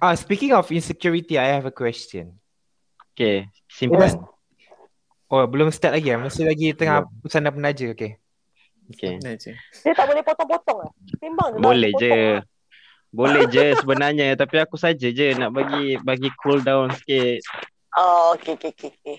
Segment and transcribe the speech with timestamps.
[0.00, 2.40] Ah, speaking of insecurity, I have a question.
[3.12, 4.16] Okay, simpan.
[5.28, 6.18] Oh, belum start lagi ah.
[6.24, 7.92] Masih lagi tengah pusana penaja.
[7.92, 8.16] Okay.
[8.90, 9.20] Okay.
[9.20, 10.90] Dia tak boleh potong-potong lah.
[11.22, 11.54] Timbang je.
[11.54, 12.10] lah, Boleh je.
[12.10, 12.42] lah.
[13.10, 17.42] Boleh je sebenarnya tapi aku saja je nak bagi bagi cool down sikit.
[17.98, 19.18] Oh, okay, okay, okay.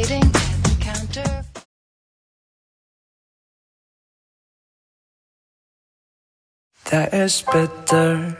[6.91, 8.35] that is better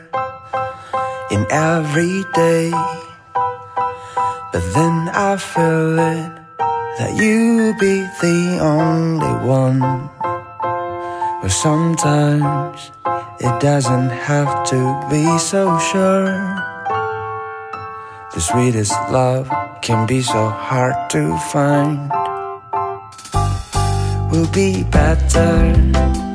[1.30, 2.70] in every day.
[4.52, 6.32] But then I feel it
[7.00, 9.80] that you'll be the only one.
[11.40, 12.92] But sometimes
[13.40, 16.36] it doesn't have to be so sure.
[18.34, 19.48] The sweetest love
[19.80, 22.12] can be so hard to find.
[24.30, 26.31] We'll be better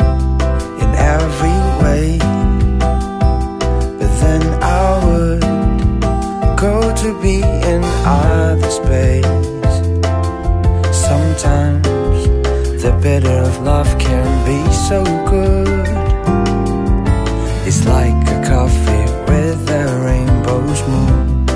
[7.08, 7.38] to be
[7.72, 9.24] in other space.
[11.08, 11.88] Sometimes
[12.84, 15.00] the bitter of love can be so
[15.34, 15.88] good.
[17.66, 21.50] It's like a coffee with a rainbow's mood.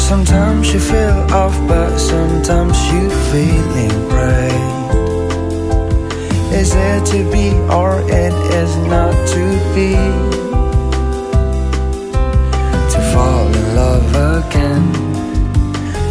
[0.00, 4.74] Sometimes you feel off, but sometimes you feeling right.
[6.60, 9.44] Is it to be or it is not to
[9.76, 10.45] be?
[12.96, 14.08] To fall in love
[14.38, 14.86] again,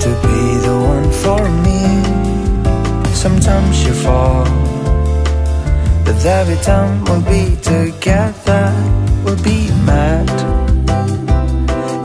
[0.03, 1.81] to be the one for me.
[3.11, 4.46] Sometimes you fall,
[6.06, 8.72] but every time we'll be together,
[9.23, 10.29] we'll be mad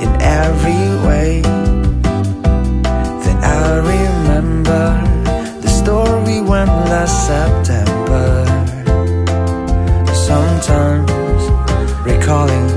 [0.02, 1.42] in every way.
[3.24, 4.86] Then I remember
[5.60, 8.46] the story when last September.
[10.14, 11.19] Sometimes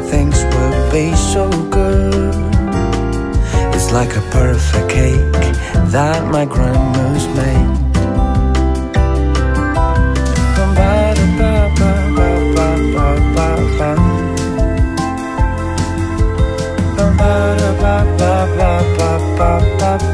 [0.10, 2.34] things will be so good.
[3.76, 5.46] It's like a perfect cake
[5.92, 7.84] that my grandma's made.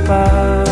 [0.02, 0.69] Sometimes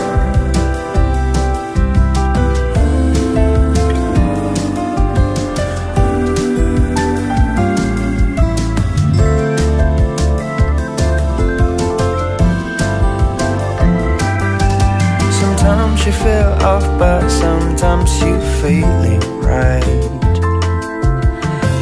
[16.07, 19.83] you feel off, but sometimes you feeling right.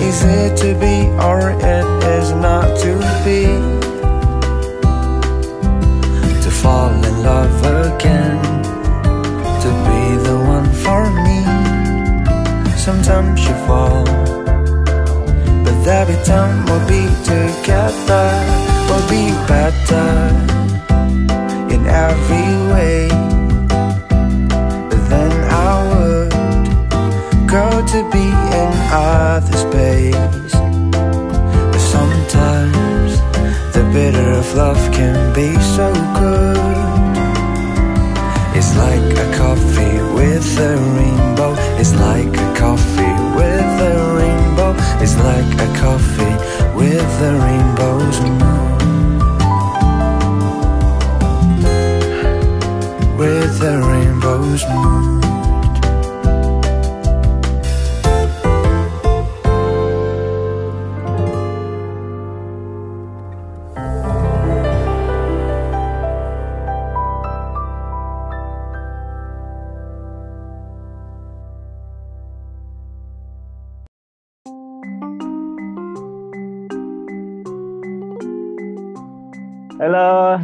[0.02, 0.98] Is it to be
[1.28, 1.88] or it
[2.18, 2.94] is not to
[3.24, 3.46] be?
[6.44, 8.42] To fall in love again,
[9.64, 11.40] to be the one for me.
[12.78, 14.06] Sometimes you fall,
[15.64, 18.28] but every time we'll be together,
[18.88, 20.10] we'll be better
[21.74, 23.35] in every way.
[27.56, 28.28] Go to be
[28.62, 30.54] in other space.
[31.72, 33.12] But sometimes
[33.76, 35.88] the bitter of love can be so
[36.20, 36.58] good.
[38.58, 41.52] It's like a coffee with a rainbow.
[41.80, 44.72] It's like a coffee with a rainbow.
[45.04, 46.36] It's like a coffee
[46.80, 48.72] with the rainbow's moon.
[53.20, 55.15] With the rainbow's moon.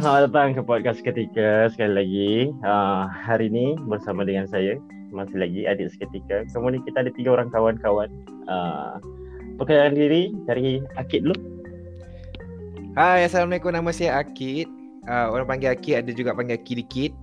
[0.02, 2.30] Selamat datang ke podcast ketika sekali lagi.
[2.66, 4.74] Uh, hari ini bersama dengan saya
[5.14, 6.42] masih lagi adik seketika.
[6.50, 8.10] Kemudian kita ada tiga orang kawan-kawan.
[8.50, 8.98] Uh,
[9.62, 11.38] perkenalkan diri dari Akid dulu.
[12.98, 13.70] Hai, Assalamualaikum.
[13.70, 14.66] Nama saya Akid.
[15.06, 17.14] Uh, orang panggil Akid, ada juga panggil Kidikid.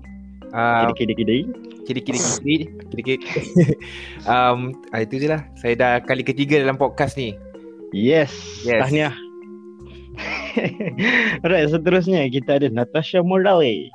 [0.56, 1.52] Uh, Kidi-kidi.
[1.84, 2.72] Kidikid-kidikid.
[2.96, 3.20] Kidikid.
[4.32, 5.44] um, itu je lah.
[5.60, 7.36] Saya dah kali ketiga dalam podcast ni.
[7.92, 8.32] Yes.
[8.64, 8.88] Yes.
[8.88, 9.29] Tahniah.
[11.44, 13.94] Alright, seterusnya kita ada Natasha Morale.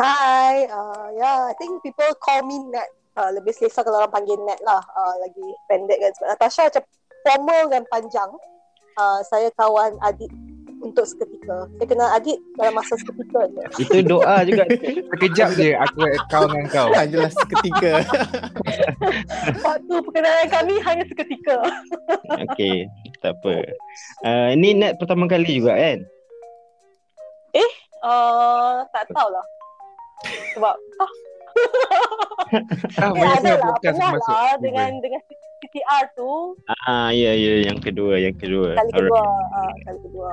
[0.00, 2.88] Hi, uh, yeah, I think people call me Nat.
[3.12, 4.80] Uh, lebih selesa kalau orang panggil Nat lah.
[4.96, 6.12] Uh, lagi pendek kan.
[6.16, 6.84] Sebab Natasha macam
[7.22, 8.30] formal dan panjang.
[8.96, 10.32] Uh, saya kawan Adit
[10.82, 11.70] untuk seketika.
[11.78, 13.62] Saya kenal Adit dalam masa seketika je.
[13.86, 14.66] Itu doa juga.
[15.16, 16.88] Sekejap je aku kau dengan kau.
[16.92, 17.92] Hanyalah seketika.
[19.66, 21.56] Waktu perkenalan kami hanya seketika.
[22.50, 22.90] Okey,
[23.22, 23.54] tak apa.
[24.26, 26.02] Uh, ini Nat pertama kali juga kan?
[28.02, 29.46] Uh, tak tahulah.
[30.58, 31.12] Sebab ah,
[32.98, 33.76] Ah, eh, ada lah.
[33.78, 34.26] Pernah masuk.
[34.26, 35.20] lah dengan, dengan
[35.72, 36.52] CTR tu.
[36.84, 38.76] Ah, ya ya yang kedua, yang kedua.
[38.76, 39.08] Kali Alright.
[39.08, 39.24] kedua.
[39.56, 40.30] Uh, kali kedua.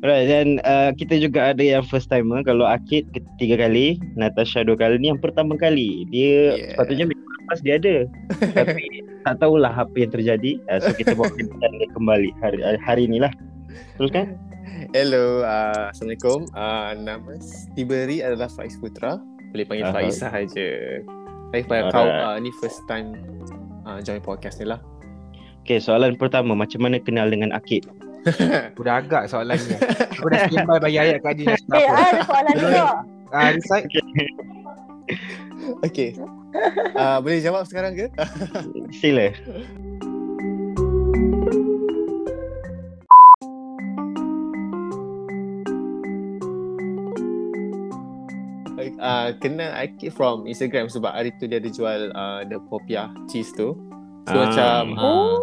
[0.00, 2.40] Alright, dan uh, kita juga ada yang first timer.
[2.40, 4.96] Kalau Akid ketiga kali, Natasha dua kali.
[4.96, 6.08] Ni yang pertama kali.
[6.08, 6.56] Dia Yeah.
[6.56, 6.68] yeah.
[6.72, 7.96] sepatutnya minggu lepas dia ada.
[8.64, 8.84] Tapi
[9.28, 10.56] tak tahulah apa yang terjadi.
[10.72, 13.32] Uh, so kita bawa kejutan dia kembali hari, hari ni lah.
[14.00, 14.40] Terus kan?
[14.96, 16.48] Hello, uh, Assalamualaikum.
[16.56, 17.32] Uh, nama
[17.76, 19.20] Tiberi adalah Faiz Putra.
[19.52, 19.92] Boleh panggil Aha.
[19.92, 20.68] Faiz sahaja.
[21.52, 21.92] Alright.
[21.92, 23.16] kau, uh, ni first time
[23.86, 24.82] uh, join podcast ni lah.
[25.62, 26.54] Okay, soalan pertama.
[26.54, 27.86] Macam mana kenal dengan Akid?
[28.74, 29.78] Aku dah agak soalannya.
[30.18, 31.46] Aku dah standby bagi ayat kat Adin.
[31.78, 32.82] Eh, ada soalan juga.
[33.30, 33.86] Ah, recite.
[35.86, 36.14] Okay.
[36.94, 38.06] Uh, boleh jawab sekarang ke?
[38.94, 39.30] Sila.
[48.96, 53.52] Uh, kenal Akid from Instagram sebab hari tu dia ada jual uh, the popia cheese
[53.52, 53.76] tu.
[54.24, 54.42] So Ah.
[54.44, 55.34] macam uh, Oh.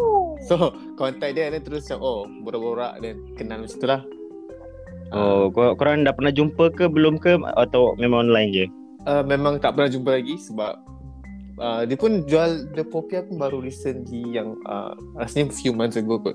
[0.42, 0.54] So
[0.94, 4.02] kontak dia dan terus macam oh borak-borak dan kenal macam tu lah.
[5.08, 8.66] Oh, kor- korang dah pernah jumpa ke belum ke atau memang online je?
[9.04, 10.74] Uh, memang tak pernah jumpa lagi sebab
[11.56, 16.18] uh, dia pun jual the popia pun baru recently yang uh, rasanya few months ago
[16.18, 16.34] kot.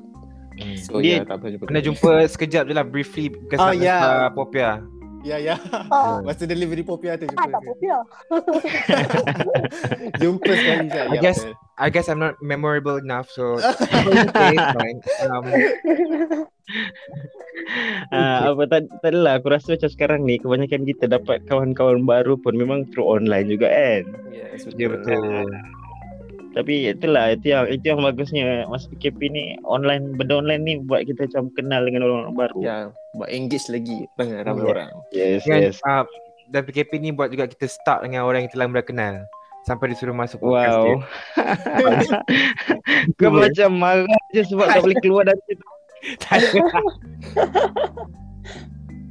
[0.80, 1.63] So Dia- dia tak pernah jumpa.
[1.68, 4.80] Pernah jumpa sekejap je lah briefly because Ah, hantar Popia.
[5.21, 5.56] Ya ya.
[5.89, 7.50] Ah, Masa delivery popia tu ah, jumpa.
[7.50, 8.01] tak popular.
[10.21, 11.01] jumpa sekali je.
[11.06, 13.56] I guess- I guess I'm not memorable enough so
[14.36, 15.00] fine.
[15.25, 15.44] Um,
[18.10, 22.33] Ah, apa tak, tak adalah aku rasa macam sekarang ni kebanyakan kita dapat kawan-kawan baru
[22.36, 24.04] pun memang through online juga kan.
[24.30, 25.45] Yes, dia betul.
[26.50, 31.06] Tapi itulah itu yang itu yang bagusnya masa PKP ni online benda online ni buat
[31.06, 32.60] kita macam kenal dengan orang baru.
[32.60, 32.78] Ya,
[33.13, 34.74] buat engage lagi dengan ramai Yeah.
[34.74, 34.90] orang.
[35.13, 35.78] Yes, Kan, yes.
[35.86, 36.04] uh,
[36.50, 39.22] dan PKP ni buat juga kita start dengan orang yang telah mula kenal.
[39.68, 40.96] Sampai disuruh masuk podcast dia.
[40.96, 41.04] Wow.
[43.22, 45.66] Kau macam marah je sebab tak boleh keluar dari situ.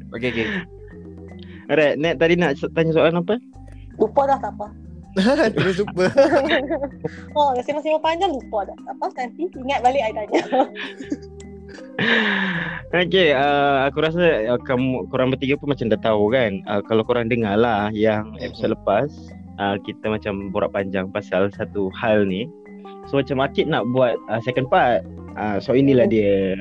[0.08, 0.48] Okay, okay.
[1.68, 3.36] Alright, Net tadi nak tanya soalan apa?
[4.00, 4.72] Lupa dah tak apa.
[5.56, 6.06] Terus lupa.
[7.38, 8.78] Oh, masing-masing panjang lupa dah.
[8.86, 10.42] Tak apa, nanti ingat balik I tanya.
[12.88, 16.64] Okay, uh, aku rasa uh, kamu korang bertiga pun macam dah tahu kan.
[16.64, 19.12] Uh, kalau korang dengar lah yang episode lepas,
[19.60, 22.48] uh, kita macam borak panjang pasal satu hal ni.
[23.10, 25.04] So macam Akid nak buat uh, second part.
[25.36, 26.56] Uh, so inilah dia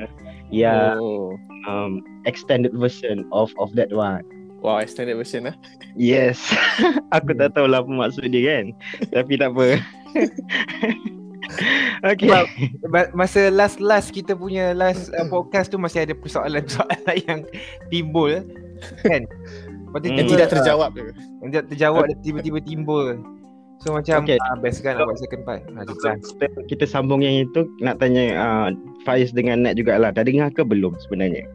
[0.52, 1.32] yang Oh.
[1.64, 4.24] um, extended version of of that one.
[4.58, 5.54] Wow, extended version lah.
[5.94, 6.42] Yes.
[7.16, 8.64] aku tak tahu lah apa maksud dia kan.
[9.14, 9.78] Tapi tak apa.
[12.10, 12.26] okay.
[12.26, 12.44] Sebab
[12.90, 17.40] ba- masa last-last kita punya last uh, podcast tu masih ada persoalan-persoalan yang
[17.88, 18.42] timbul
[19.06, 19.22] kan.
[19.88, 20.18] Lepas tu Hmm.
[20.20, 21.02] Yang tiba- tidak terjawab tu.
[21.40, 23.06] Yang tidak terjawab dan tiba-tiba timbul.
[23.78, 24.42] So macam Okay.
[24.42, 25.62] uh, best kan nak buat second part.
[25.70, 26.18] Ha, kan.
[26.18, 28.68] kita, kita sambung yang itu nak tanya uh,
[29.06, 30.10] Faiz dengan Nat jugalah.
[30.10, 31.46] Dah dengar ke belum sebenarnya?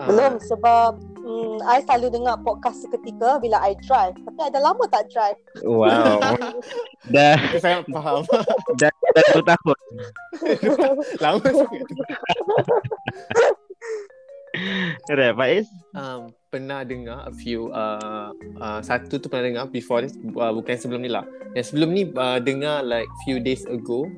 [0.00, 0.96] Belum sebab
[1.26, 4.14] hmm, I selalu dengar podcast seketika bila I drive.
[4.14, 5.38] Tapi I dah lama tak drive.
[5.66, 6.22] Wow.
[7.14, 8.22] dah sangat faham.
[8.80, 9.78] dah dah satu tahun.
[11.24, 11.86] Lama sangat.
[15.12, 15.68] Right, Faiz?
[15.96, 20.76] um, pernah dengar a few uh, uh, satu tu pernah dengar before this uh, bukan
[20.76, 21.24] sebelum ni lah
[21.56, 24.08] yang sebelum ni uh, dengar like few days ago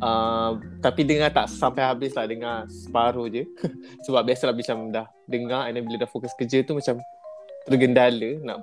[0.00, 3.44] uh, tapi dengar tak sampai habis lah dengar separuh je
[4.08, 6.98] sebab biasalah macam dah dengar and then bila dah fokus kerja tu macam
[7.68, 8.58] tergendala nak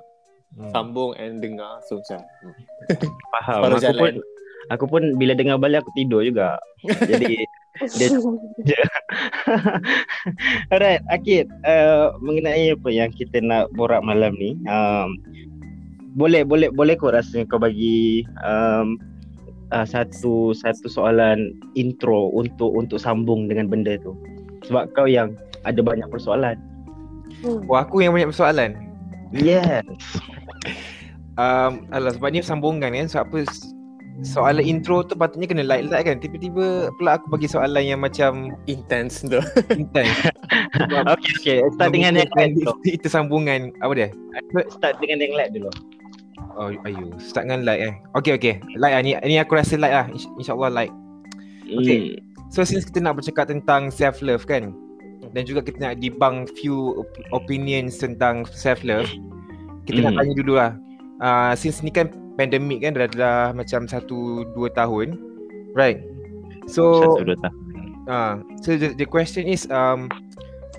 [0.52, 0.68] Hmm.
[0.68, 3.08] sambung and dengar so macam hmm.
[3.32, 3.60] Faham.
[3.64, 4.14] baru Aku pun jalan
[4.68, 6.60] aku pun bila dengar balik aku tidur juga.
[7.08, 7.48] Jadi
[8.68, 8.84] dia
[10.72, 15.16] Alright, Akid, uh, mengenai apa yang kita nak borak malam ni, um,
[16.14, 19.00] boleh boleh boleh kau rasanya kau bagi um,
[19.72, 24.12] uh, satu satu soalan intro untuk untuk sambung dengan benda tu.
[24.68, 26.60] Sebab kau yang ada banyak persoalan.
[27.42, 27.64] Hmm.
[27.66, 28.76] Oh, aku yang banyak persoalan.
[29.32, 29.82] Yes.
[31.40, 33.38] Um, alah sebab ni sambungan kan sebab apa
[34.20, 36.20] soalan intro tu patutnya kena light-light kan.
[36.20, 39.40] Tiba-tiba pula aku bagi soalan yang macam Intense tu.
[39.80, 40.12] intense.
[40.72, 41.58] Okay, okay.
[41.76, 42.72] Start dengan yang light dulu.
[42.84, 44.08] Itu sambungan apa dia?
[44.72, 45.72] Start dengan yang light dulu.
[46.54, 47.12] Oh, ayo.
[47.16, 47.94] Start dengan light eh.
[48.14, 48.54] Okay, okay.
[48.76, 49.00] Light lah.
[49.00, 50.06] Ni, ni aku rasa light lah.
[50.08, 50.92] Insya- InsyaAllah light.
[51.64, 52.20] Okay.
[52.52, 54.76] So since kita nak bercakap tentang self love kan
[55.32, 59.08] dan juga kita nak debunk few op- opinions tentang self love,
[59.82, 60.18] kita nak Hmm.
[60.20, 60.72] tanya dulu lah.
[61.16, 65.16] Uh, since ni kan pandemik kan dah, dah macam satu dua tahun,
[65.72, 66.04] right?
[66.68, 67.56] So Satu dua tahun.
[68.04, 70.12] uh, so the, the question is um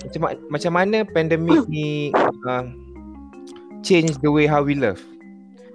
[0.03, 2.13] macam ma- macam mana pandemik ni
[2.45, 2.69] uh,
[3.81, 5.01] change the way how we love.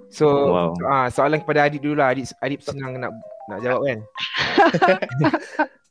[0.09, 0.69] So Wow.
[0.83, 2.11] ah soalan kepada Adib dulu lah.
[2.11, 3.13] Adib Adib senang nak
[3.47, 3.99] nak jawab kan.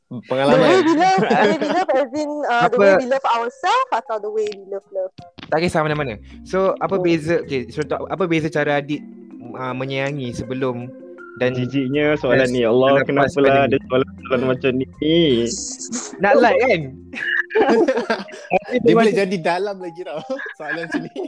[0.08, 0.68] The way Pengalaman.
[0.88, 3.90] we love, the way we love as in uh, the Apa- way we love ourselves
[3.92, 5.12] atau the way we love love.
[5.46, 6.16] Tak kisah mana-mana.
[6.42, 7.04] So apa Oh.
[7.04, 9.04] beza okay, contoh apa beza cara Adib
[9.52, 10.88] uh, menyayangi sebelum
[11.37, 12.64] dan Jijiknya soalan ni.
[12.64, 14.87] Allah, kenapa lah ada soalan-soalan macam ni?
[16.18, 16.80] nak like kan?
[18.82, 20.18] Dia boleh jadi dalam lagi tau.
[20.58, 21.20] Soalan macam ni.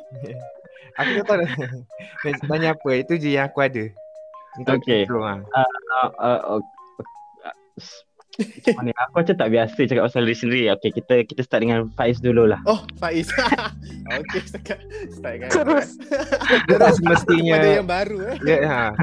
[1.00, 1.50] Aku tak tahu nak
[2.22, 2.90] nak tanya apa.
[3.00, 3.84] Itu je yang aku ada.
[4.58, 5.06] Untuk Okay.
[5.06, 5.40] intro, ah.
[5.54, 6.60] Uh, uh, uh,
[8.40, 8.90] macam mana?
[9.04, 10.62] Aku macam tak biasa cakap pasal diri sendiri.
[10.78, 12.60] Okay, kita kita start dengan Faiz dulu lah.
[12.64, 13.28] Oh, Faiz.
[14.16, 14.80] okay, start,
[15.12, 15.50] start kan.
[15.50, 15.88] Terus.
[16.68, 18.36] Dia dah semestinya Pada yang baru eh.
[18.44, 18.84] dia, ha.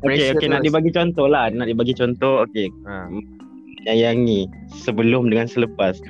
[0.00, 0.48] Okay, okay.
[0.48, 0.72] Nak terus.
[0.72, 1.52] dibagi contoh lah.
[1.52, 2.48] Nak dibagi contoh.
[2.48, 2.72] Okay.
[2.88, 3.12] Ha.
[3.84, 4.48] Menyayangi
[4.80, 6.00] sebelum dengan selepas.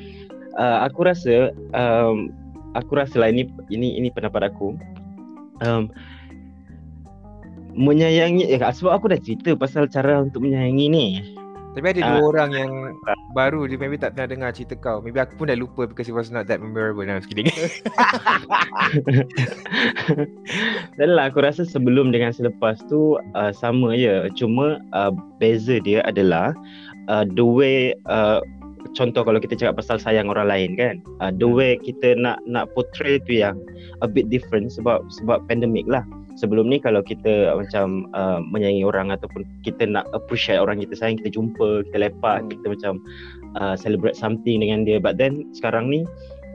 [0.54, 2.30] Uh, aku rasa, um,
[2.78, 4.78] aku rasa lah ini ini ini pendapat aku.
[5.60, 5.92] Um,
[7.76, 11.06] menyayangi, eh, sebab aku dah cerita pasal cara untuk menyayangi ni.
[11.70, 12.18] Tapi ada Ah.
[12.18, 12.72] dua orang yang
[13.30, 14.98] baru dia maybe tak pernah dengar cerita kau.
[14.98, 17.06] Maybe aku pun dah lupa because it was not that memorable.
[17.06, 17.46] Nah, just kidding.
[20.98, 24.26] Dan lah aku rasa sebelum dengan selepas tu uh, sama je.
[24.34, 26.58] Cuma uh, beza dia adalah
[27.06, 28.42] uh, the way uh,
[28.94, 30.94] contoh kalau kita cakap pasal sayang orang lain kan.
[31.22, 33.56] Uh, the way kita nak nak portray tu yang
[34.02, 36.04] a bit different sebab sebab pandemik lah.
[36.38, 40.96] Sebelum ni kalau kita uh, macam uh, menyayangi orang ataupun kita nak appreciate orang kita
[40.96, 42.92] sayang, kita jumpa, kita lepak, kita macam
[43.60, 45.02] uh, celebrate something dengan dia.
[45.02, 46.08] But then sekarang ni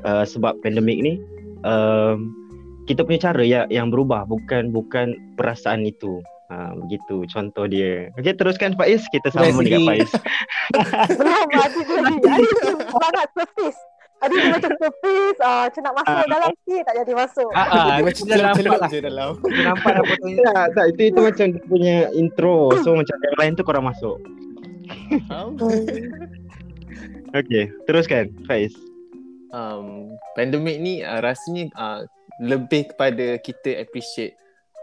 [0.07, 1.21] uh, sebab pandemik ni
[1.65, 2.33] um,
[2.85, 6.21] kita punya cara ya yang berubah bukan bukan perasaan itu.
[6.45, 8.13] Ha, begitu contoh dia.
[8.13, 10.11] Okey teruskan Faiz kita sama dengan segi- Faiz.
[11.11, 11.45] Belum.
[11.57, 11.81] Adik
[12.53, 13.79] tu sangat surface.
[14.15, 15.37] Adik dia macam surface.
[15.37, 17.49] Uh, macam nak masuk dalam sikit tak jadi masuk.
[17.51, 18.89] Ah, ah, macam dah nampak Celup lah.
[18.89, 19.31] je dalam.
[19.41, 20.45] Nampak dah potongnya.
[20.45, 22.57] tak, tak itu itu macam dia punya intro.
[22.81, 24.17] So macam yang lain tu korang masuk.
[27.35, 28.71] Okey, teruskan Faiz.
[29.49, 32.01] um, pandemik ni uh, rasanya uh,
[32.37, 34.35] lebih kepada kita appreciate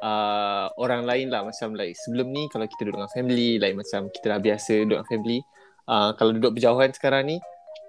[0.03, 4.11] uh, orang lain lah macam like sebelum ni kalau kita duduk dengan family like macam
[4.11, 5.39] kita dah biasa duduk dengan family
[5.87, 7.37] uh, kalau duduk berjauhan sekarang ni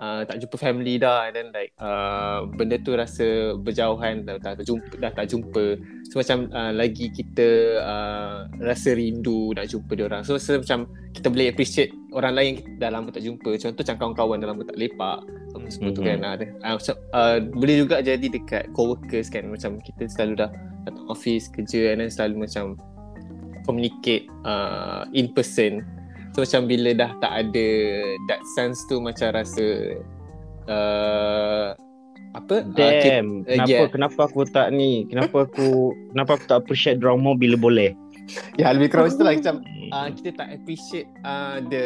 [0.03, 4.53] uh, tak jumpa family dah and then like uh, benda tu rasa berjauhan dah, dah,
[4.60, 5.65] tak jumpa dah tak jumpa.
[6.12, 7.48] So macam uh, lagi kita
[7.79, 10.22] uh, rasa rindu nak jumpa dia orang.
[10.27, 13.50] So rasa macam kita boleh appreciate orang lain yang dah lama tak jumpa.
[13.60, 15.20] Contoh macam kawan-kawan dah lama tak lepak
[15.63, 16.08] apa semua tu Mhm.
[16.12, 20.51] kan ada uh, macam, uh, boleh juga jadi dekat co-workers kan macam kita selalu dah
[20.84, 22.75] datang office kerja and then selalu macam
[23.63, 25.79] communicate uh, in person
[26.36, 27.67] so macam bila dah tak ada
[28.27, 29.96] that sense tu macam rasa
[30.67, 31.72] uh,
[32.34, 33.88] apa uh, Damn, uh, kenapa yeah.
[33.93, 35.05] kenapa aku tak ni?
[35.05, 37.93] Kenapa aku kenapa aku tak appreciate drama bila boleh?
[38.58, 39.55] ya lebih kurang macam tu lah macam
[39.93, 41.86] uh, kita tak appreciate uh, the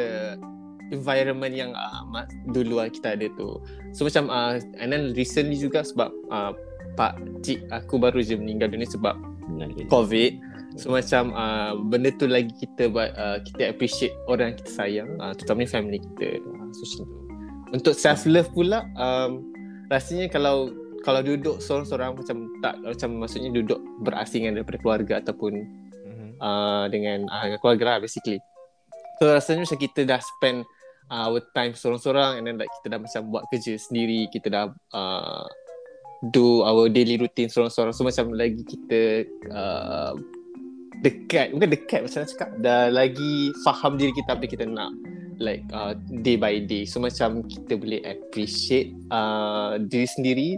[0.92, 3.60] environment yang uh, dulu uh, kita ada tu.
[3.92, 6.52] So macam uh, and then recently juga sebab uh,
[6.98, 9.16] pak cik aku baru je meninggal dunia sebab
[9.88, 10.32] COVID.
[10.78, 15.10] So macam uh, benda tu lagi kita buat uh, kita appreciate orang yang kita sayang,
[15.18, 16.38] uh, terutamanya family kita.
[16.44, 17.18] Uh, so macam tu.
[17.68, 19.44] Untuk self love pula um,
[19.92, 20.72] rasanya kalau
[21.04, 25.54] kalau duduk seorang-seorang macam tak macam maksudnya duduk berasingan daripada keluarga ataupun
[26.42, 28.40] uh, dengan uh, keluarga lah basically.
[29.18, 30.66] So rasanya macam kita dah spend
[31.08, 35.46] our time seorang-seorang and then like kita dah macam buat kerja sendiri, kita dah uh,
[36.34, 37.94] do our daily routine seorang-seorang.
[37.96, 40.14] So macam lagi kita uh,
[41.02, 44.92] dekat, bukan dekat macam nak cakap, dah lagi faham diri kita apa kita nak
[45.38, 45.94] like uh,
[46.26, 46.84] day by day.
[46.84, 50.50] So macam kita boleh appreciate uh, diri sendiri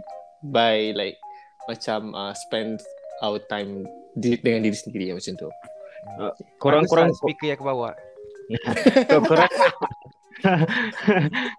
[0.50, 1.16] by like
[1.68, 2.80] macam uh, spend
[3.20, 3.84] our time
[4.16, 5.48] di, dengan diri sendiri macam tu.
[6.58, 7.92] Korang-korang Aku start speaker yang ke bawah.
[9.30, 9.99] korang Aku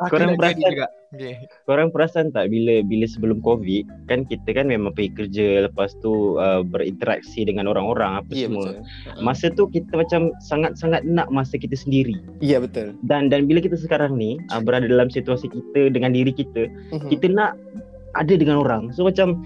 [0.08, 0.88] Korang perasan juga.
[1.12, 1.44] Okay.
[1.68, 6.40] korang perasan tak bila bila sebelum covid kan kita kan memang pergi kerja lepas tu
[6.40, 8.72] uh, berinteraksi dengan orang-orang apa Ya semua.
[8.72, 8.76] betul.
[8.80, 9.20] Ha.
[9.20, 12.16] Masa tu kita macam sangat-sangat nak masa kita sendiri.
[12.40, 12.96] Ya betul.
[13.04, 17.10] Dan dan bila kita sekarang ni uh, berada dalam situasi kita dengan diri kita, Mhm.
[17.10, 17.60] kita nak
[18.14, 18.92] ada dengan orang.
[18.92, 19.44] So macam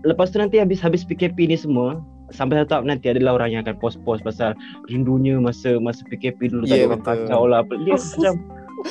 [0.00, 1.98] lepas tu nanti habis habis PKP ni semua
[2.30, 4.52] sampai satu tahap nanti adalah orang yang akan post-post pasal
[4.86, 7.62] rindunya masa masa PKP dulu Ya, tak ada kacau lah.
[7.62, 7.72] apa.
[7.78, 8.34] Dia macam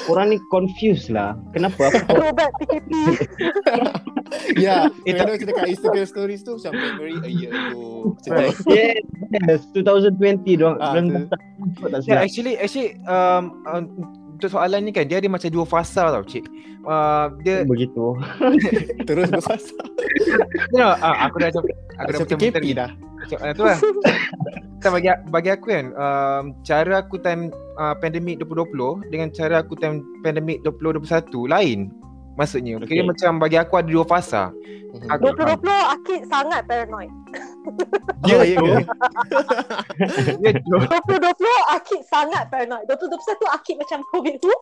[0.08, 1.34] orang ni confused lah.
[1.52, 1.88] Kenapa?
[1.88, 2.90] Apa Throwback PKP.
[4.60, 8.12] Ya, Eh, eh, kita kat Instagram stories tu macam memory a year ago.
[8.28, 8.60] Yes,
[9.48, 10.20] yes, 2020
[10.58, 10.76] dong.
[10.80, 11.32] Ah, betul.
[11.32, 11.40] tak
[11.80, 12.26] tak Yeah, silap.
[12.26, 13.84] actually actually um, um,
[14.38, 16.46] untuk soalan ni kan dia ada macam dua fasa tau cik.
[16.86, 18.14] Uh, dia begitu.
[19.10, 19.74] Terus berfasa.
[20.78, 22.90] no, uh, aku dah aku dah Macam macam PKP dah.
[22.94, 23.80] Macam uh, tu lah.
[24.78, 27.50] tak bagi bagi aku kan um, cara aku time
[27.82, 31.02] uh, pandemik 2020 dengan cara aku time pandemik 2021
[31.50, 31.90] lain.
[32.38, 33.02] Maksudnya okay.
[33.02, 34.54] Kira macam bagi aku ada dua fasa.
[34.94, 35.10] Mhm.
[35.10, 37.12] Aku 2020 Akid sangat paranoid.
[38.24, 38.74] Ya, ya ke?
[40.40, 40.78] Ya, tu.
[40.80, 42.86] 2020 Akid sangat paranoid.
[42.88, 44.54] 2021 Akid macam COVID tu.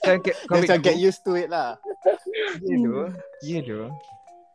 [0.00, 0.16] Macam
[0.50, 1.76] COVID Macam get used to it lah.
[2.64, 2.94] Ya tu.
[3.44, 3.82] Ya tu.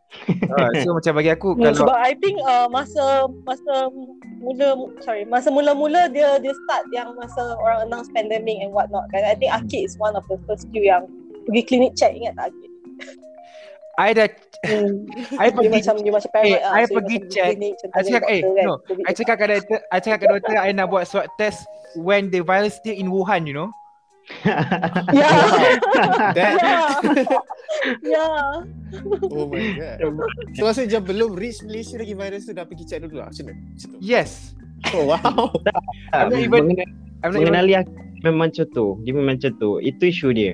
[0.56, 3.92] Ah, so macam bagi aku Hmm, kalau sebab I think uh, masa masa
[4.40, 9.04] mula sorry masa mula-mula dia dia start yang masa orang announce pandemic and what not
[9.12, 11.12] kan I think Akid is one of the first few yang
[11.48, 12.52] pergi clinic check ingat tak?
[13.98, 14.28] I dah
[14.58, 15.06] Hmm.
[15.38, 16.74] I dia pergi macam dia macam paranoid Eh, ah.
[16.74, 17.52] I So, dia pergi check.
[17.88, 18.76] I cakap, eh, kan, no.
[19.00, 21.62] I cakap kat doktor, I cakap kat doktor I nak buat swab test
[21.96, 23.70] when the virus still in Wuhan, you know.
[26.34, 26.78] That, Ya.
[28.04, 28.28] Ya.
[29.24, 29.98] oh my god.
[30.54, 33.30] So masa jam belum reach Malaysia lagi virus tu dah pergi check dulu lah.
[33.30, 33.62] Macam mana?
[34.00, 34.58] Yes.
[34.92, 35.54] Oh wow.
[36.12, 38.86] I'm not even- Mengena- I'm not even, mengenali aku memang macam tu.
[39.02, 39.70] Dia memang macam tu.
[39.80, 40.54] Itu isu dia.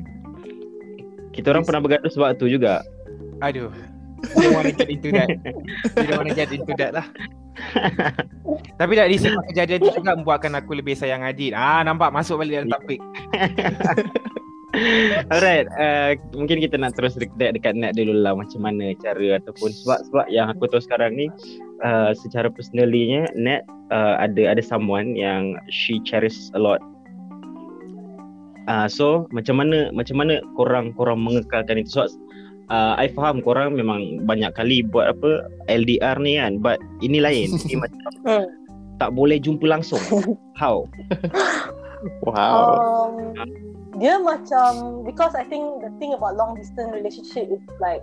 [1.33, 2.85] Kita orang pernah bergaduh sebab tu juga.
[3.41, 3.73] aduh.
[4.23, 5.27] You don't want to get into that.
[5.99, 7.03] You don't want to get into that lah.
[8.79, 11.51] Tapi tak risau kejadian tu juga membuatkan aku lebih sayang Adit.
[11.51, 13.03] Ah nampak masuk balik dalam topik.
[15.29, 19.69] Alright, uh, mungkin kita nak terus dekat dekat Nat dulu lah macam mana cara ataupun
[19.69, 21.29] sebab sebab yang aku tahu sekarang ni
[21.85, 23.61] uh, secara personallynya Nat
[23.93, 26.81] uh, ada ada someone yang she cherish a lot.
[28.63, 32.09] Uh, so macam mana macam mana korang korang mengekalkan itu sebab
[32.71, 37.51] uh, I faham korang memang banyak kali buat apa LDR ni kan but ini lain
[37.67, 38.47] ini macam Hmm.
[39.03, 39.99] tak boleh jumpa langsung.
[40.59, 40.87] How?
[42.23, 43.11] Wow.
[43.11, 43.43] Um,
[43.99, 47.99] dia macam because I think the thing about long distance relationship is like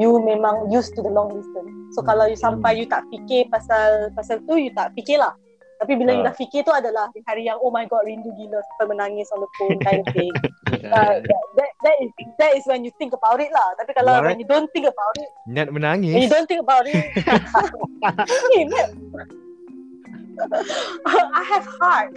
[0.00, 1.68] you memang used to the long distance.
[1.92, 5.36] So kalau you sampai you tak fikir pasal pasal tu you tak fikir lah.
[5.80, 6.28] Tapi bila you Ah.
[6.28, 9.50] dah fikir tu adalah hari yang oh my god rindu gila sampai menangis on the
[9.56, 10.28] phone kind of thing.
[10.70, 13.74] Uh, that, that, that is that is when you think about it lah.
[13.74, 14.32] Tapi kalau Alright.
[14.32, 16.30] when you don't think about it, Nat when you menangis.
[16.30, 17.10] don't think about it,
[18.54, 18.64] hey.
[21.10, 22.14] I have heart.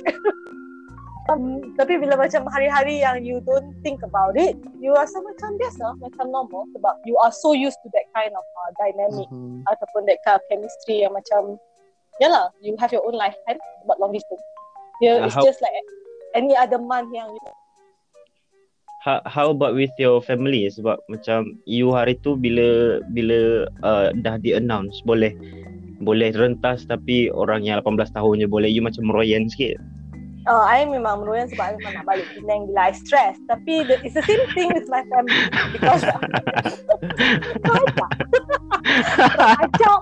[1.30, 5.98] um, tapi bila macam hari-hari yang you don't think about it, you rasa macam biasa,
[5.98, 9.64] macam normal sebab you are so used to that kind of uh, dynamic Mhm.
[9.68, 11.58] ataupun that kind of chemistry yang macam
[12.22, 14.42] yalah, you have your own life kan but long distance.
[15.02, 15.74] Yeah, Uh, it's how- just like
[16.38, 17.42] any other month yang you
[19.04, 24.40] how, how about with your family sebab macam you hari tu bila bila uh, dah
[24.40, 25.36] di announce boleh
[26.00, 29.76] boleh rentas tapi orang yang 18 tahun je boleh you macam meroyan sikit
[30.44, 33.40] Uh, I memang meroyan sebab I memang nak balik Penang bila I stress.
[33.48, 35.40] Tapi the, it's the same thing with my family
[35.72, 36.04] because
[39.40, 39.96] Kacau.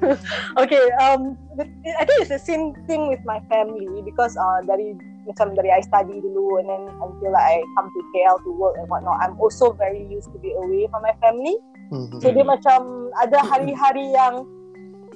[0.62, 4.96] okay, um, I think it's the same thing with my family because uh, dari
[5.28, 8.88] macam dari I study dulu and then until I come to KL to work and
[8.88, 11.56] whatnot, I'm also very used to be away from my family.
[11.92, 12.18] Mhm.
[12.24, 14.48] So dia macam ada hari-hari yang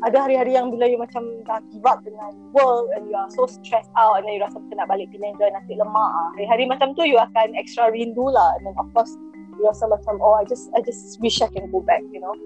[0.05, 3.49] ada hari-hari yang bila you macam dah give up dengan work and you are so
[3.49, 6.29] stressed out and then you rasa macam nak balik Penang enjoy nasi lemak ah.
[6.37, 9.13] Hari-hari macam tu you akan extra rindu lah and then of course
[9.57, 12.37] you rasa macam oh I just I just wish I can go back you know.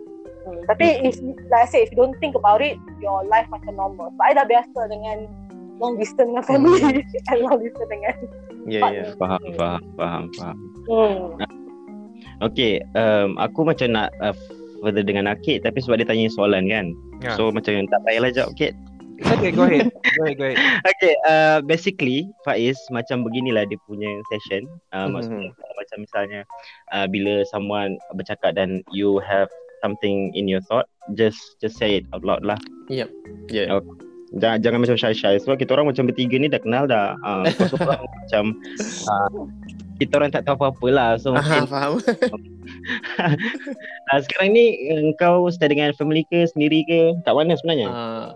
[0.47, 0.63] Hmm.
[0.71, 1.19] Tapi if
[1.51, 4.15] like I say if you don't think about it your life macam normal.
[4.15, 5.27] Sebab I dah biasa dengan
[5.83, 8.15] long distance dengan family and long distance dengan
[8.69, 9.17] Yeah, yeah.
[9.17, 11.41] faham faham faham faham hmm.
[12.41, 14.37] Okay, um, aku macam nak uh,
[14.81, 16.93] further dengan Akid tapi sebab dia tanya soalan kan.
[17.21, 17.37] Ya.
[17.37, 18.75] So macam tak payahlah jawab Akid.
[19.21, 19.93] Okay, go ahead.
[20.17, 20.57] Go ahead, go ahead.
[20.97, 24.65] Okay, uh, basically Faiz macam beginilah dia punya session.
[24.97, 25.13] Uh, Mhm.
[25.13, 26.41] Maksudnya uh, macam misalnya
[26.97, 29.53] uh, bila someone bercakap dan you have
[29.85, 32.57] something in your thought, just just say it out loud lah.
[33.53, 33.69] Yeah.
[34.31, 37.19] Jangan, jangan macam shy-shy sebab kita orang macam bertiga ni dah kenal dah.
[37.21, 37.43] Uh,
[38.25, 38.57] macam
[39.11, 39.29] uh,
[40.01, 41.11] kita orang tak tahu apa-apa lah.
[41.17, 41.93] So Aha, mungkin faham.
[43.21, 47.01] uh, sekarang ni engkau stay dengan family ke sendiri ke?
[47.23, 47.89] Kat mana sebenarnya?
[47.89, 48.27] Uh,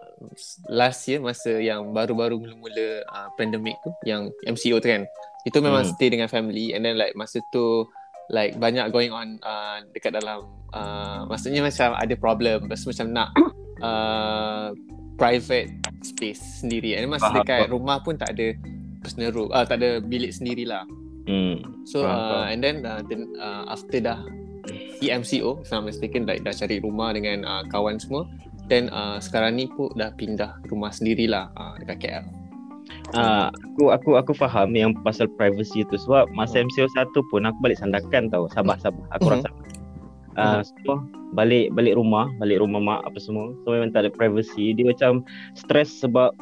[0.68, 5.08] last year masa yang baru-baru mula-mula uh, pandemic tu yang MCO tu kan.
[5.44, 5.92] Itu memang Hmm.
[5.92, 7.88] stay dengan family and then like masa tu
[8.28, 13.12] like banyak going on uh, dekat dalam uh, maksudnya macam ada problem lepas tu macam
[13.12, 13.28] nak
[13.80, 14.72] uh,
[15.20, 15.68] private
[16.00, 17.72] space sendiri and masa Faham, dekat faham.
[17.76, 18.56] rumah pun tak ada
[18.98, 20.88] personal room uh, tak ada bilik sendirilah
[21.24, 21.56] Hmm.
[21.84, 22.44] So Faham, uh, faham.
[22.52, 24.20] and then uh, then uh, after dah
[25.00, 28.28] EMCO if I'm mistaken like dah cari rumah dengan uh, kawan semua
[28.68, 32.24] then uh, sekarang ni pun dah pindah rumah sendirilah uh, dekat KL.
[33.12, 37.58] Ah, aku aku aku faham yang pasal privacy tu sebab masa MCO 1 pun aku
[37.60, 38.48] balik sandakan tau.
[38.52, 39.04] Sabar sabar.
[39.16, 39.34] Aku Mhm.
[39.40, 39.48] rasa
[40.34, 40.98] Ah, so
[41.30, 43.54] balik balik rumah, balik rumah mak apa semua.
[43.62, 44.74] So memang tak ada privacy.
[44.74, 45.22] Dia macam
[45.54, 46.34] stres sebab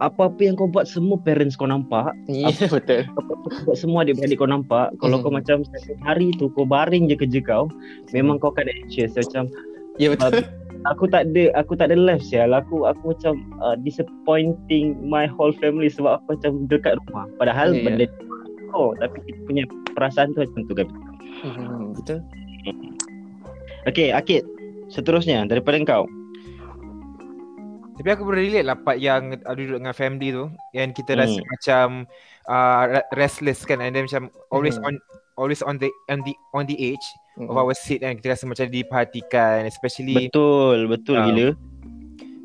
[0.00, 2.10] apa-apa yang kau buat semua parents kau nampak.
[2.26, 3.04] Ya yeah, betul.
[3.12, 4.90] Apa-apa kau buat semua adik-beradik kau nampak.
[4.98, 5.22] Kalau Mhm.
[5.22, 7.68] kau macam setiap hari tu kau baring je kerja kau,
[8.10, 9.46] memang kau akan anxious macam
[9.96, 10.48] Ya yeah, betul.
[10.88, 15.52] aku tak ada aku tak ada life sial aku aku macam uh, disappointing my whole
[15.60, 17.84] family sebab aku macam dekat rumah padahal Ya, ya.
[17.84, 18.06] benda
[18.72, 20.88] oh tapi kita punya perasaan tu macam tu kan
[21.44, 22.18] Hmm, betul.
[23.84, 24.40] okey Akid
[24.88, 26.08] seterusnya daripada kau
[28.00, 31.20] Tapi aku boleh relate lah part yang uh, duduk dengan family tu yang kita Hmm.
[31.20, 31.86] rasa macam
[32.46, 34.88] uh, re- restless kan and then macam always Hmm.
[34.88, 34.94] on
[35.36, 37.06] always on the on the on the edge
[37.38, 37.60] of Hmm.
[37.60, 41.28] our seat kan kita rasa macam diperhatikan especially betul betul Ah.
[41.28, 41.48] gila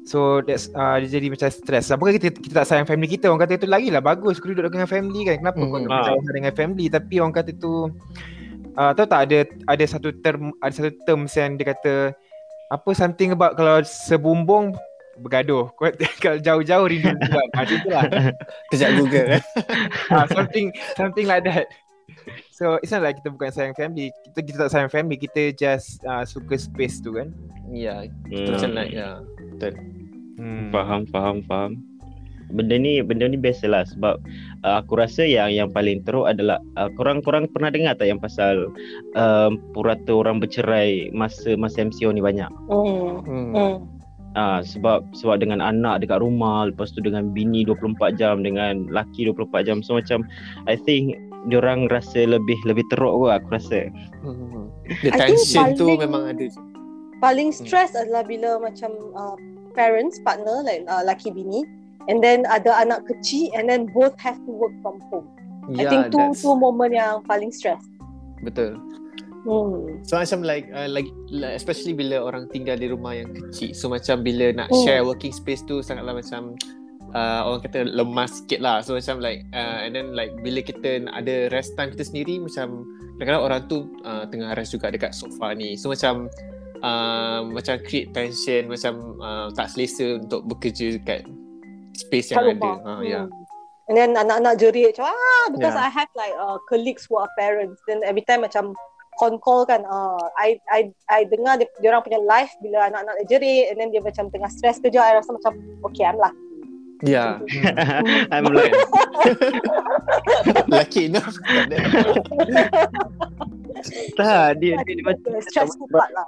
[0.04, 1.88] so that's uh, dia jadi macam stress.
[1.90, 4.68] Apa kita kita tak sayang family kita orang kata itu lagi lah bagus kau duduk
[4.68, 5.40] dengan family kan.
[5.40, 5.88] Kenapa kau Hmm.
[5.88, 6.32] nak Ah.
[6.32, 7.90] dengan family tapi orang kata tu
[8.76, 11.94] uh, tahu tak ada ada satu term ada satu term yang dia kata
[12.68, 14.76] apa something about kalau sebumbung
[15.20, 15.72] bergaduh.
[15.74, 15.92] Kau
[16.24, 17.48] kalau jauh-jauh rindu tuan.
[17.58, 18.04] Macam itulah.
[18.72, 19.44] Kejap Google eh.
[20.14, 21.68] Ah, something something like that.
[22.52, 24.14] So it's not like kita bukan sayang family.
[24.32, 27.34] Kita kita tak sayang family, kita just uh, suka space tu kan.
[27.74, 28.54] Ya, Hmm.
[28.54, 29.20] macam like ya.
[30.36, 30.68] Hmm.
[30.70, 31.80] faham faham faham
[32.54, 34.22] benda ni benda ni biasa lah sebab
[34.62, 38.70] uh, aku rasa yang yang paling teruk adalah uh, korang-korang pernah dengar tak yang pasal
[39.18, 43.26] um, purata orang bercerai masa masa MCO ni banyak Hmm.
[43.26, 43.48] Hmm.
[43.56, 43.76] Hmm.
[44.36, 49.24] Ah sebab sebab dengan anak dekat rumah lepas tu dengan bini 24 jam dengan laki
[49.26, 50.28] 24 jam so macam
[50.68, 51.16] I think
[51.48, 53.88] diorang rasa lebih lebih teruk kot aku rasa.
[54.22, 54.68] Hmm.
[55.02, 56.46] The I think tension tu paling- memang ada.
[57.18, 57.58] Paling Hmm.
[57.58, 59.38] stress adalah bila macam uh,
[59.72, 61.64] parents, partner like uh, laki bini
[62.06, 65.32] and then ada anak kecil and then both have to work from home.
[65.72, 67.82] I Ya, think tu that's- tu moment yang paling stress.
[68.44, 68.76] betul.
[69.46, 70.02] Hmm.
[70.02, 71.06] So macam like, uh, like
[71.54, 73.78] especially bila orang tinggal di rumah yang kecil.
[73.78, 74.82] So macam bila nak Hmm.
[74.82, 76.58] share working space tu sangatlah macam
[77.14, 78.82] uh, orang kata lemas sikit lah.
[78.82, 82.90] So macam like uh, and then like bila kita ada rest time kita sendiri macam
[83.16, 85.78] kadang-kadang orang tu uh, tengah rest juga dekat sofa ni.
[85.78, 86.26] So macam
[86.82, 91.22] uh, macam create tension macam uh, tak selesa untuk bekerja dekat
[91.94, 92.66] space Kat yang ada.
[92.66, 92.78] rumah.
[92.82, 93.30] Uh.
[93.30, 93.30] Hmm.
[93.86, 95.86] And then anak-anak jerit macam ah because Yeah.
[95.86, 98.74] I have like uh, colleagues who are parents then every time macam
[99.16, 103.16] con call kan uh, I I I dengar dia, dia orang punya live bila anak-anak
[103.24, 105.56] dia jerit and then dia macam tengah stress kerja I rasa macam
[105.88, 106.44] okay I'm lucky.
[107.04, 107.44] Ya.
[108.34, 108.72] I'm like
[110.72, 111.36] Lucky enough.
[114.16, 116.28] tak dia dia, dia, macam The stressful part lah.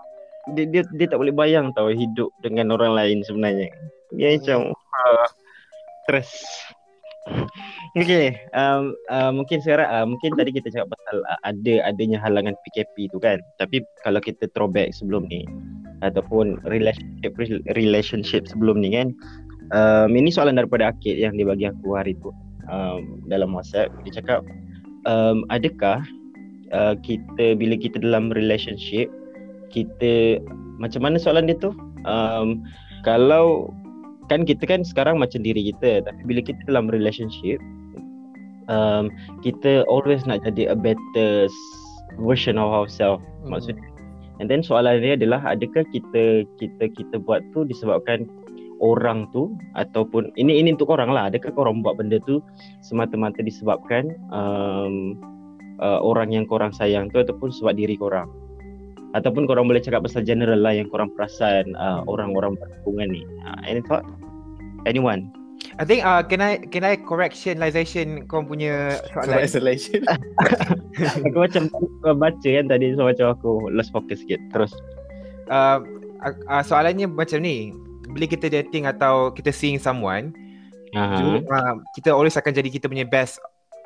[0.56, 3.71] dia, dia dia tak boleh bayang tau hidup dengan orang lain sebenarnya.
[4.12, 5.28] Dia macam uh,
[6.04, 6.32] stress.
[7.97, 12.53] Okay, um, uh, mungkin sekarang uh, mungkin tadi kita cakap pasal uh, ada adanya halangan
[12.67, 13.41] PKP tu kan.
[13.57, 15.47] Tapi kalau kita throwback sebelum ni
[16.05, 17.33] ataupun relationship
[17.73, 19.11] relationship sebelum ni kan.
[19.75, 22.31] Um, ini soalan daripada Akid yang dia bagi aku hari tu
[22.71, 23.91] um, dalam WhatsApp.
[24.05, 24.45] Dia cakap
[25.09, 26.05] um, adakah
[26.71, 29.11] uh, kita bila kita dalam relationship
[29.73, 30.39] kita
[30.79, 31.75] macam mana soalan dia tu?
[32.07, 32.63] Um,
[33.03, 33.73] kalau
[34.27, 37.59] kan kita kan sekarang macam diri kita tapi bila kita dalam relationship
[38.67, 39.11] um,
[39.43, 41.47] kita always nak jadi a better
[42.19, 43.55] version of ourselves Hmm.
[43.55, 43.87] maksudnya
[44.43, 48.27] and then soalan dia adalah adakah kita kita kita buat tu disebabkan
[48.83, 52.43] orang tu ataupun ini ini untuk orang lah adakah korang buat benda tu
[52.83, 55.17] semata-mata disebabkan um,
[55.81, 58.29] uh, orang yang korang sayang tu ataupun sebab diri korang
[59.15, 63.59] ataupun korang boleh cakap pasal general lah yang korang perasan uh, orang-orang berhubungan ni uh,
[63.63, 64.03] any thought
[64.83, 65.31] anyone
[65.77, 69.41] I think uh, can I can I correctionalization kau punya soalan?
[69.41, 70.05] Isolation.
[71.27, 71.69] aku macam
[72.05, 74.71] uh, baca kan tadi so macam aku lost focus sikit terus
[75.47, 75.79] Uh,
[76.23, 77.71] uh, soalannya macam ni.
[78.07, 80.31] Bila kita dating atau kita seeing someone,
[80.95, 83.39] uh uh, kita always akan jadi kita punya best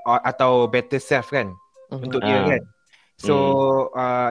[0.05, 1.53] uh, atau better self kan?
[1.91, 2.01] Mhm.
[2.01, 2.45] untuk dia Ah.
[2.55, 2.61] kan.
[3.21, 3.35] So
[3.93, 4.29] uh,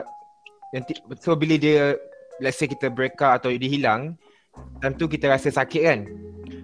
[0.71, 1.95] nanti so bila dia
[2.39, 4.17] let's say kita break up atau dia hilang,
[4.81, 5.99] time tu kita rasa sakit kan.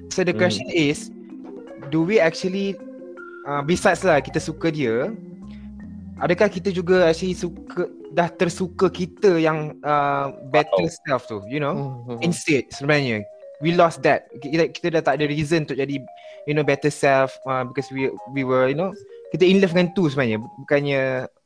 [0.10, 0.42] So the Hmm.
[0.42, 1.12] question is
[1.94, 2.74] do we actually
[3.46, 5.14] uh, besides lah kita suka dia
[6.18, 11.78] adakah kita juga actually suka dah tersuka kita yang uh, better self tu you know
[12.10, 12.24] Mhm.
[12.26, 13.22] instead sebenarnya
[13.62, 16.02] we lost that kita, kita dah tak ada reason untuk jadi
[16.50, 18.90] you know better self uh, because we we were you know
[19.30, 21.02] kita in love dengan tu sebenarnya bukannya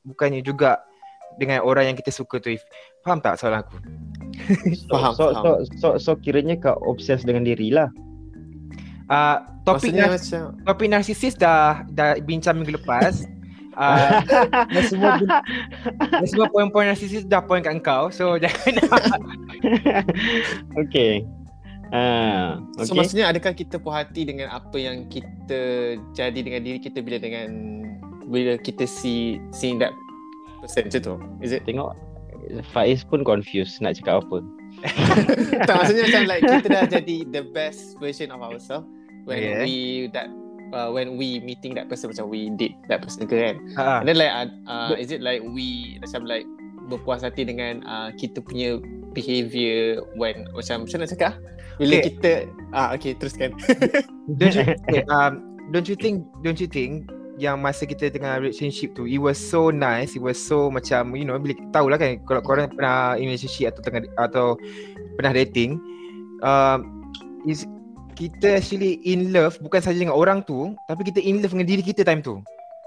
[0.07, 0.79] bukannya juga
[1.39, 2.63] dengan orang yang kita suka tu if,
[3.01, 3.77] faham tak soalan aku
[4.89, 5.43] So, Faham, so, faham.
[5.43, 7.87] so, so, so, kiranya kau obses dengan diri lah.
[9.07, 13.27] uh, topik Maksudnya nar- macam topik narsisis dah dah bincang minggu lepas
[13.79, 14.19] uh,
[14.67, 15.19] dan semua
[16.19, 18.75] dan semua poin-poin narsisis dah poin kat engkau so jangan
[20.75, 21.23] okay.
[21.91, 23.03] Ah, So okay.
[23.03, 27.83] maksudnya adakah kita puas hati dengan apa yang kita jadi dengan diri kita bila dengan
[28.31, 29.91] bila kita see seeing that
[30.61, 31.13] person macam tu?
[31.41, 31.65] Is it?
[31.65, 31.93] Tengok
[32.69, 34.37] Faiz pun confused nak cakap apa.
[35.67, 38.87] tak maksudnya macam like kita dah jadi the best version of ourselves
[39.27, 39.61] when Yeah.
[39.61, 39.75] we
[40.09, 40.25] that
[40.73, 43.55] uh, when we meeting that person macam we did that person ke kan.
[43.77, 46.47] uh, And then like uh, uh, is it like we macam like
[46.89, 48.81] berpuas hati dengan uh, kita punya
[49.13, 51.33] behaviour when macam macam nak cakap
[51.77, 52.05] bila Okay.
[52.13, 52.31] kita
[52.73, 53.53] ah okay teruskan.
[54.39, 57.05] don't you okay, um, don't you think don't you think
[57.41, 61.25] yang masa kita tengah relationship tu it was so nice it was so macam you
[61.25, 64.53] know bila tahulah kan kalau korang pernah in relationship atau tengah atau
[65.17, 65.81] pernah dating
[66.39, 67.01] um,
[67.43, 67.65] is
[68.13, 71.81] kita actually in love bukan saja dengan orang tu tapi kita in love dengan diri
[71.81, 72.37] kita time tu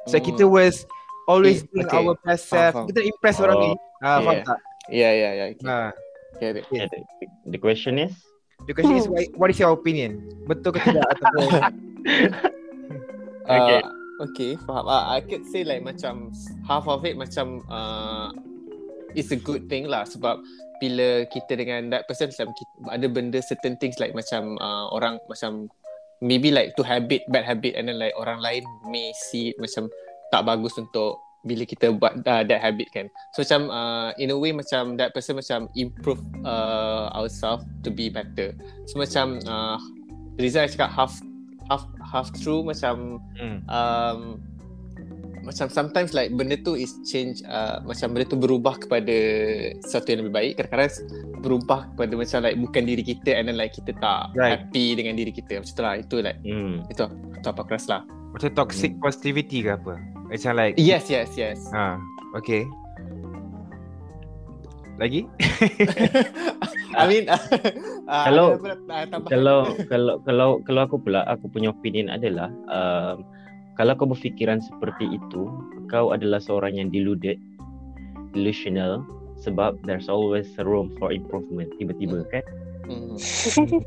[0.07, 0.23] so Hmm.
[0.23, 0.87] kita was
[1.27, 1.99] always Okay, being okay.
[1.99, 2.87] our best Faham, self faham.
[2.87, 4.47] kita impress orang ni Oh, ah faham yeah.
[4.47, 5.47] tak Yeah yeah yeah.
[5.51, 5.91] Okay.
[6.37, 6.65] Get it.
[6.69, 7.01] Yeah, the,
[7.49, 8.13] the question is
[8.61, 11.65] the question is why- what is your opinion betul ke tidak ataupun Okay.
[13.45, 13.81] Okay.
[13.81, 14.87] Uh, okay, faham.
[14.87, 16.31] Uh, I could say like macam
[16.67, 18.31] half of it macam uh,
[19.15, 20.43] it's a good thing lah sebab
[20.83, 25.17] bila kita dengan that person macam kita, ada benda certain things like macam uh, orang
[25.31, 25.71] macam
[26.23, 29.91] maybe like to habit bad habit and then like orang lain may see it macam
[30.31, 33.07] tak bagus untuk bila kita buat uh, that habit kan.
[33.37, 38.09] So macam uh, in a way macam that person macam improve uh, ourselves to be
[38.09, 38.57] better.
[38.89, 39.77] So macam uh,
[40.41, 41.13] I cakap half
[41.71, 43.59] half half true macam hmm.
[43.69, 44.39] um,
[45.45, 49.17] macam sometimes like benda tu is change uh, macam benda tu berubah kepada
[49.85, 50.93] sesuatu yang lebih baik kadang-kadang
[51.45, 54.57] berubah kepada macam like bukan diri kita and then like kita tak Right.
[54.57, 56.89] happy dengan diri kita macam tu lah itu like hmm.
[56.89, 57.05] itu
[57.37, 60.01] itu apa aku rasa lah macam toxic positivity ke apa
[60.33, 62.01] macam like yes yes yes Ah,
[62.33, 62.65] okay.
[65.05, 65.29] Lagi?
[66.97, 67.37] I mean uh,
[68.25, 69.29] Kalau- tambahan?
[69.29, 69.59] kalau
[69.93, 73.21] kalau kalau kalau aku pula aku punya opinion adalah um,
[73.77, 75.51] kalau kau berfikiran seperti itu
[75.93, 77.37] kau adalah seorang yang deluded
[78.33, 79.05] delusional
[79.37, 82.41] sebab there's always a room for improvement tiba-tiba kan
[82.85, 83.17] Hmm.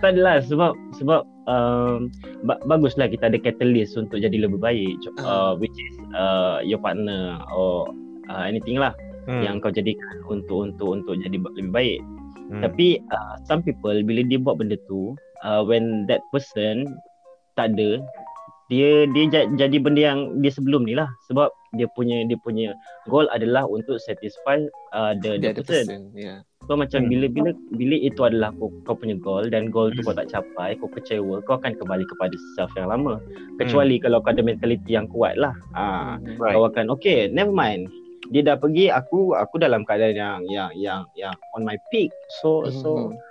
[0.00, 2.10] tak adalah sebab sebab um,
[2.42, 7.38] ba- baguslah kita ada catalyst untuk jadi lebih baik uh, which is uh, your partner
[7.50, 7.86] or
[8.26, 8.92] uh, anything lah
[9.26, 9.42] Hmm.
[9.42, 12.00] yang kau jadikan untuk untuk untuk jadi lebih baik
[12.46, 12.62] Hmm.
[12.62, 16.86] tapi uh, some people bila dia buat benda tu uh, when that person
[17.58, 17.98] tak ada
[18.70, 22.72] dia dia ja- jadi benda yang dia sebelum ni lah sebab dia punya dia punya
[23.06, 25.86] goal adalah untuk satisfy uh, the, the ada person.
[25.86, 26.40] person yeah.
[26.66, 27.10] So macam Hmm.
[27.14, 30.74] bila bila bila itu adalah kau, kau punya goal dan goal tu kau tak capai,
[30.82, 33.22] kau kecewa, kau akan kembali kepada self yang lama.
[33.54, 35.54] Kecuali kalau kau ada mentality yang kuat lah.
[35.78, 36.34] Ah, Hmm.
[36.42, 36.58] Right.
[36.58, 37.86] kau akan okay, never mind.
[38.34, 42.10] Dia dah pergi, aku aku dalam keadaan yang yang yang yang on my peak.
[42.42, 43.22] So so Mhm.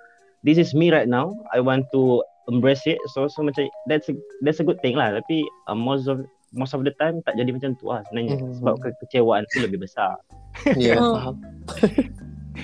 [0.48, 1.36] this is me right now.
[1.52, 3.02] I want to embrace it.
[3.12, 4.16] So so macam that's a,
[4.48, 5.12] that's a good thing lah.
[5.12, 6.24] Tapi uh, most of
[6.56, 8.40] most of the time tak jadi macam tu lah sebenarnya.
[8.40, 8.56] Mhm.
[8.64, 10.16] Sebab kekecewaan tu lebih besar.
[10.80, 11.14] yeah Hmm.
[11.14, 11.36] faham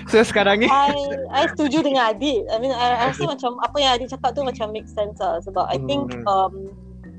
[0.07, 0.95] So sekarang ni I
[1.35, 2.47] I setuju dengan Adit.
[2.47, 5.43] I mean I, I rasa macam apa yang Adit cakap tu macam make sense lah
[5.43, 6.23] sebab I think Hmm.
[6.27, 6.53] um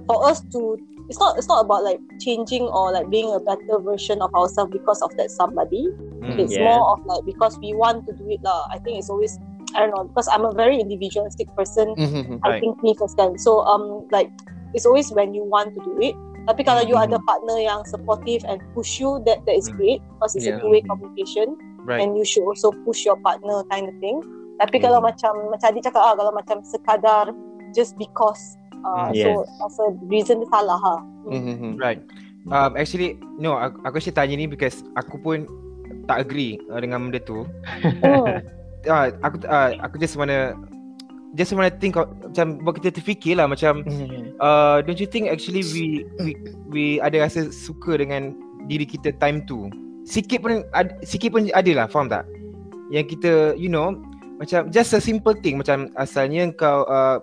[0.09, 0.81] for us to
[1.13, 4.73] it's not it's not about like changing or like being a better version of ourselves
[4.73, 5.85] because of that somebody.
[6.25, 6.41] Hmm.
[6.41, 6.65] It's Yeah.
[6.65, 8.65] more of like because we want to do it lah.
[8.73, 9.37] I think it's always
[9.77, 11.93] I don't know because I'm a very individualistic person.
[12.01, 12.41] Mhm.
[12.41, 12.61] I Right.
[12.65, 13.37] think me first kan.
[13.37, 14.33] So um like
[14.73, 16.17] it's always when you want to do it.
[16.43, 17.07] Tapi kalau you Mhm.
[17.11, 19.77] ada partner yang supportive and push you, that that is Mm.
[19.79, 20.59] great because it's Yeah.
[20.59, 21.55] a two-way communication
[21.87, 22.03] right.
[22.03, 24.19] and you should also push your partner kind of thing.
[24.59, 25.11] Tapi kalau Hmm.
[25.11, 27.31] macam macam Adi cakap ah, kalau macam sekadar
[27.75, 29.61] just because uh, Hmm, so yes.
[29.63, 30.97] rasa reason dia salah ha.
[31.31, 31.79] Mhm.
[31.79, 32.03] Right.
[32.51, 35.47] Um, actually, no, aku, aku actually tanya ni because aku pun
[36.11, 37.47] tak agree uh, dengan benda tu.
[38.03, 38.43] Hmm.
[38.83, 40.59] Uh, aku uh, aku just wanna
[41.33, 44.37] just want to think of, macam buat kita terfikir lah macam Hmm.
[44.37, 45.85] uh, don't you think actually we
[46.21, 46.31] we
[46.69, 49.73] we ada rasa suka dengan diri kita time tu
[50.05, 52.29] sikit pun ad, sikit pun ada lah faham tak
[52.89, 53.97] yang kita you know
[54.37, 57.17] macam just a simple thing macam asalnya kau uh,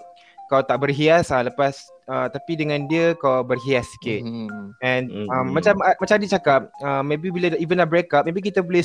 [0.48, 4.74] kau tak berhias lah lepas uh, tapi dengan dia kau berhias sikit Hmm.
[4.82, 5.62] and um, Mhm.
[5.62, 8.82] macam uh, macam dia cakap uh, maybe bila even dah break up maybe kita boleh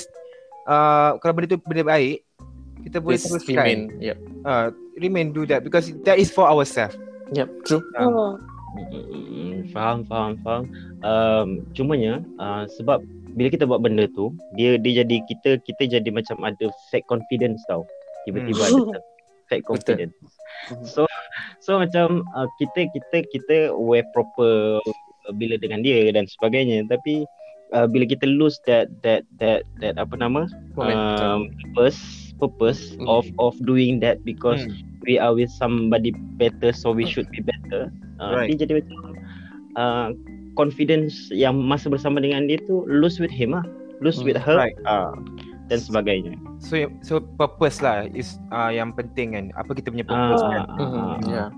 [0.66, 2.20] uh, kalau benda tu benda baik
[2.84, 3.80] kita boleh Just teruskan remain.
[3.98, 4.16] Yep.
[4.44, 4.66] uh,
[4.96, 6.94] remain do that because that is for ourselves
[7.32, 7.48] Yep.
[7.64, 7.82] True.
[7.96, 8.36] um,
[8.74, 8.90] Hmm.
[8.90, 10.66] Mm, faham faham faham
[11.00, 16.10] um, cumanya uh, sebab bila kita buat benda tu dia dia jadi kita kita jadi
[16.10, 17.86] macam ada fake confidence tau
[18.24, 18.90] tiba-tiba Hmm.
[18.90, 18.98] ada
[19.46, 20.10] fake confidence
[20.66, 20.84] Mhm.
[20.84, 21.06] so
[21.60, 27.22] so macam uh, kita kita kita wear proper uh, bila dengan dia dan sebagainya tapi
[27.70, 31.22] uh, bila kita lose that that that that apa nama Momentum.
[31.22, 33.06] um, purpose purpose Mhm.
[33.06, 34.74] of of doing that because Hmm.
[35.04, 38.48] we are with somebody better so we should be better uh, Right.
[38.50, 38.98] dia jadi macam
[39.74, 40.08] uh,
[40.54, 43.64] confidence yang masa bersama dengan dia tu lose with him lah
[43.98, 44.76] lose Hmm, with her right.
[44.84, 45.14] uh,
[45.66, 49.52] dan sebagainya So so purpose lah is uh, yang penting kan.
[49.52, 50.62] Apa kita punya purpose Ah, kan.
[50.80, 51.48] Ah, Yeah.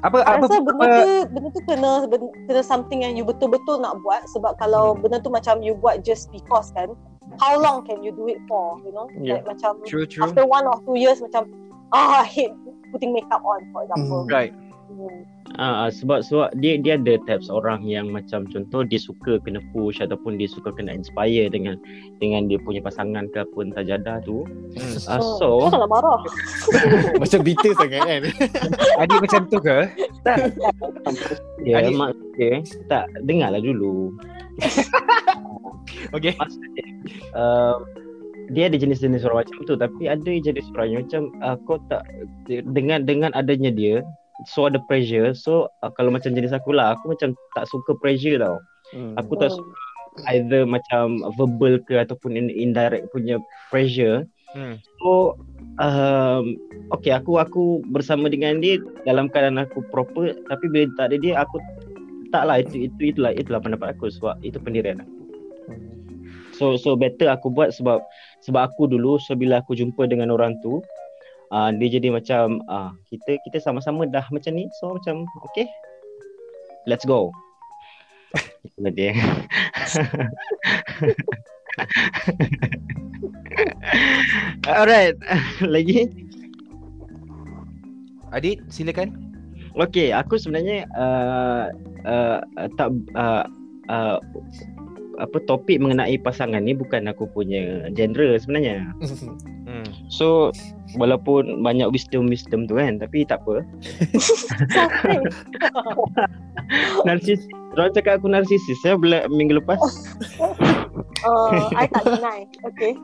[0.00, 3.76] Apa apa, rasa benda apa tu benda tu kena ben- kena something yang you betul-betul
[3.76, 6.94] nak buat sebab kalau benda tu macam you buat just because kan
[7.36, 9.42] how long can you do it for you know Yeah.
[9.42, 10.22] like macam true true.
[10.22, 11.50] after one or two years macam
[11.90, 12.54] ah I hate
[12.90, 14.54] putting makeup on for example Right.
[14.88, 15.26] hmm.
[15.56, 19.62] Ah, ah, sebab sebab dia dia ada types orang yang macam contoh dia suka kena
[19.70, 21.78] push ataupun dia suka kena inspire dengan
[22.18, 24.42] dengan dia punya pasangan ke apa entah jadah tu.
[24.74, 24.96] Hmm.
[25.06, 26.18] Ah, Oh, so marah
[27.22, 28.22] Macam bitter sangat kan.
[29.00, 29.78] Adik macam tu ke?
[31.62, 32.60] dia Adik- mak dia
[32.90, 34.12] tak dengarlah dulu.
[36.14, 36.32] Okay.
[36.36, 36.84] Maksudnya
[37.34, 37.78] uh,
[38.54, 42.06] dia ada jenis-jenis orang macam tu tapi ada jenis orang yang macam uh, kau tak
[42.46, 44.06] dengan dengan adanya dia
[44.46, 48.38] so ada pressure so uh, kalau macam jenis aku lah aku macam tak suka pressure
[48.38, 48.58] tau
[48.94, 49.18] Hmm.
[49.18, 49.74] aku tak suka
[50.30, 53.42] either macam verbal ke ataupun in- indirect punya
[53.74, 54.22] pressure
[54.54, 54.78] Hmm.
[55.02, 55.34] so
[55.82, 56.54] um,
[56.94, 61.34] okay aku aku bersama dengan dia dalam keadaan aku proper tapi bila tak ada dia
[61.42, 61.58] aku
[62.30, 65.25] tak lah itu itu itulah itulah pendapat aku sebab itu pendirian aku
[66.56, 68.00] So so better aku buat sebab
[68.44, 70.80] sebab aku dulu so bila aku jumpa dengan orang tu
[71.52, 75.68] uh, dia jadi macam uh, kita kita sama-sama dah macam ni so macam okay
[76.86, 77.34] let's go.
[78.64, 79.12] Itulah dia.
[84.66, 85.16] Alright,
[85.74, 86.08] lagi.
[88.34, 89.12] Adik silakan.
[89.76, 91.68] Okay, aku sebenarnya uh,
[92.08, 93.44] uh, uh, tak uh,
[93.92, 94.16] uh,
[95.16, 98.84] apa topik mengenai pasangan ni bukan aku punya genre sebenarnya.
[99.66, 99.88] Hmm.
[100.12, 100.52] So
[100.96, 103.64] walaupun banyak wisdom-wisdom tu kan tapi tak apa.
[107.06, 107.40] Narsis
[107.76, 109.76] Orang cakap aku narsisis ya bulan minggu lepas.
[111.28, 112.96] uh, I tak deny okay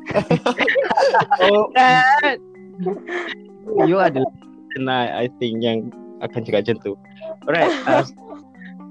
[1.45, 2.41] Oh, kan.
[3.85, 4.33] you adalah
[4.89, 5.93] I, I think yang
[6.25, 6.93] akan cakap macam tu.
[7.45, 7.69] Alright.
[7.85, 8.01] Uh,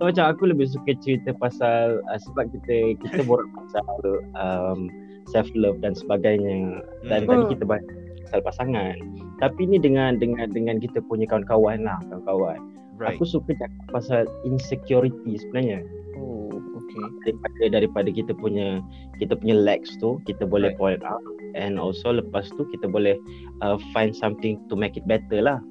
[0.02, 3.86] so macam aku lebih suka cerita pasal uh, sebab kita kita borak pasal
[4.34, 4.90] um,
[5.30, 7.30] self love dan sebagainya dan Hmm.
[7.30, 7.86] tadi kita bahas
[8.26, 8.98] pasal pasangan.
[9.38, 12.58] Tapi ni dengan dengan dengan kita punya kawan-kawan lah, kawan-kawan.
[12.98, 13.22] Right.
[13.22, 15.86] Aku suka cakap pasal insecurity sebenarnya.
[16.18, 17.06] Oh, okay.
[17.30, 18.82] daripada daripada kita punya
[19.22, 20.82] kita punya lacks tu kita boleh Right.
[20.82, 21.22] point out
[21.54, 23.20] and also lepas tu kita boleh
[23.62, 25.62] uh, find something to make it better lah.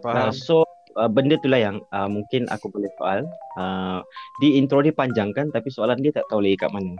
[0.00, 0.32] Uh, Faham.
[0.32, 0.64] so
[1.00, 3.24] uh, benda tu lah yang uh, mungkin aku boleh soal.
[3.56, 4.04] Uh,
[4.44, 6.92] di intro dia panjang kan tapi soalan dia tak tahu lagi kat mana.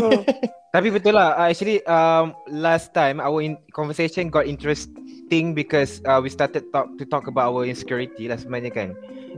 [0.00, 0.24] hmm.
[0.76, 1.32] Tapi betul lah.
[1.40, 6.92] Uh, actually, um, last time our in- conversation got interesting because uh, we started talk
[7.00, 8.88] to talk about our insecurity lah sebenarnya kan.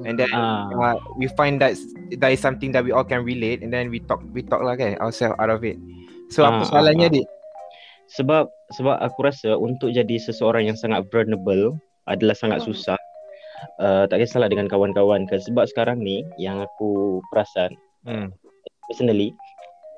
[0.03, 0.67] And then Ah.
[0.75, 1.79] uh, we find that
[2.19, 4.75] that is something that we all can relate, and then we talk we talk lah
[4.75, 5.79] kan ourselves out of it.
[6.35, 7.17] So Ah, apa soalannya ah, ah.
[7.23, 7.27] dik?
[8.19, 11.79] Sebab sebab aku rasa untuk jadi seseorang yang sangat vulnerable
[12.11, 12.99] adalah sangat susah.
[13.79, 17.75] Uh, tak kisahlah dengan kawan-kawan ke sebab sekarang ni yang aku perasan
[18.07, 18.31] Hmm.
[18.87, 19.35] personally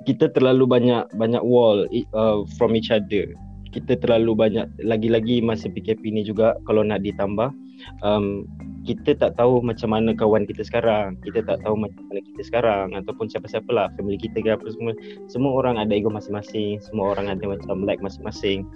[0.08, 1.84] kita terlalu banyak banyak wall
[2.16, 3.36] uh, from each other.
[3.70, 7.54] Kita terlalu banyak lagi-lagi masa PKP ni juga kalau nak ditambah
[8.02, 8.48] um,
[8.82, 11.20] kita tak tahu macam mana kawan kita sekarang.
[11.22, 14.96] Kita tak tahu macam mana kita sekarang ataupun siapa-siapa lah family kita ke apa semua.
[15.30, 18.66] Semua orang ada ego masing-masing, semua orang ada macam like masing-masing.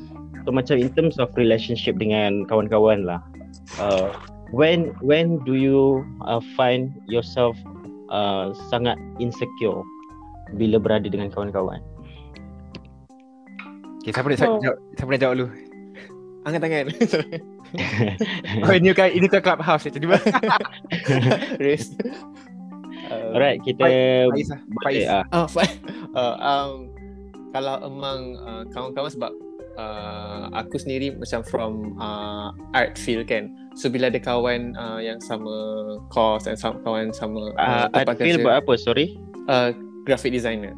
[0.47, 3.19] So macam in terms of relationship dengan kawan-kawan lah.
[3.81, 4.13] Uh,
[4.55, 7.59] when when do you uh, find yourself
[8.09, 9.83] uh, sangat insecure
[10.55, 11.83] bila berada dengan kawan-kawan.
[14.05, 14.61] Okay, siapa nak, Hmm.
[14.63, 15.49] jawab, siapa nak jawab dulu?
[16.47, 16.87] Angkat tangan.
[18.63, 20.15] Oh, ini kan ini kan clubhouse tiba-tiba.
[21.65, 21.91] Race.
[23.11, 23.83] Uh, Alright, kita
[24.31, 24.61] Faiz lah.
[24.63, 25.07] boleh Faiz.
[25.11, 25.25] ah.
[25.35, 25.47] Oh.
[26.15, 26.71] Uh, um,
[27.51, 29.33] kalau among uh, kawan-kawan sebab
[29.75, 33.51] uh, aku sendiri macam from uh, art field kan.
[33.75, 35.51] So bila ada kawan uh, yang sama
[36.09, 38.73] course dan sama kawan sama Uh, tempat art field buat apa?
[38.79, 39.19] Sorry.
[39.47, 39.75] uh,
[40.07, 40.73] graphic designer.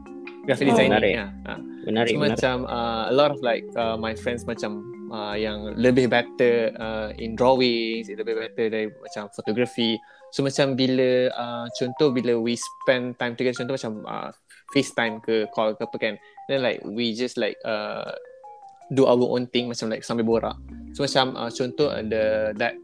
[0.47, 0.99] Graphic Oh, designer.
[1.03, 1.14] menarik.
[1.14, 1.26] Ya.
[1.47, 1.61] Uh.
[1.86, 2.34] Menarik, So menarik.
[2.38, 4.82] macam uh, a lot of like uh, my friends macam
[5.14, 9.94] uh, yang lebih better uh, in drawings, lebih better dari macam photography.
[10.34, 14.30] So macam bila uh, contoh bila we spend time together contoh macam uh,
[14.74, 16.14] FaceTime ke call ke apa kan.
[16.51, 18.11] Then like we just like uh,
[18.95, 20.57] do our own thing macam like sambil borak.
[20.95, 22.74] So macam uh, contoh ada that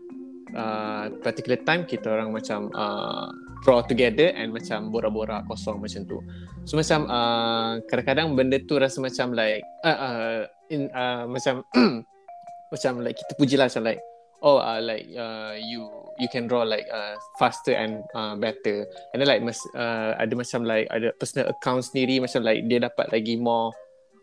[0.57, 3.31] uh, particular time kita orang macam uh,
[3.63, 6.19] draw together and macam borak-borak kosong macam tu.
[6.67, 10.39] So macam uh, kadang-kadang benda tu rasa macam like uh, uh,
[10.71, 11.63] in uh, macam
[12.73, 14.01] macam like kita puji lah macam like
[14.43, 15.87] oh uh, like uh, you
[16.19, 18.85] you can draw like uh, faster and uh, better
[19.15, 22.83] and then like mas, uh, ada macam like ada personal account sendiri macam like dia
[22.83, 23.71] dapat lagi more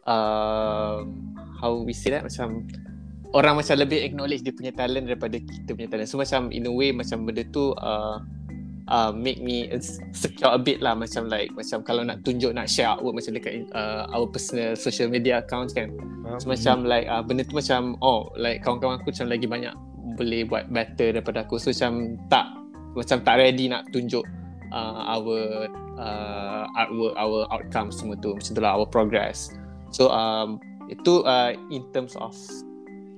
[0.08, 1.04] uh,
[1.60, 2.68] how we say that macam
[3.34, 6.10] orang macam lebih acknowledge dia punya talent daripada kita punya talent.
[6.10, 8.18] So macam in a way macam benda tu uh,
[8.90, 9.70] uh, make me
[10.16, 10.98] secure a bit lah.
[10.98, 15.12] Macam like macam kalau nak tunjuk nak share artwork macam dekat uh, our personal social
[15.12, 15.94] media accounts kan.
[16.38, 19.74] So, macam like uh, benda tu macam oh like kawan-kawan aku macam lagi banyak
[20.18, 21.62] boleh buat better daripada aku.
[21.62, 22.46] So macam tak
[22.98, 24.26] macam tak ready nak tunjuk
[24.74, 25.70] uh, our
[26.02, 28.34] uh, artwork our outcomes semua tu.
[28.34, 29.54] Macam tu lah our progress
[29.92, 32.34] so um, itu uh, in terms of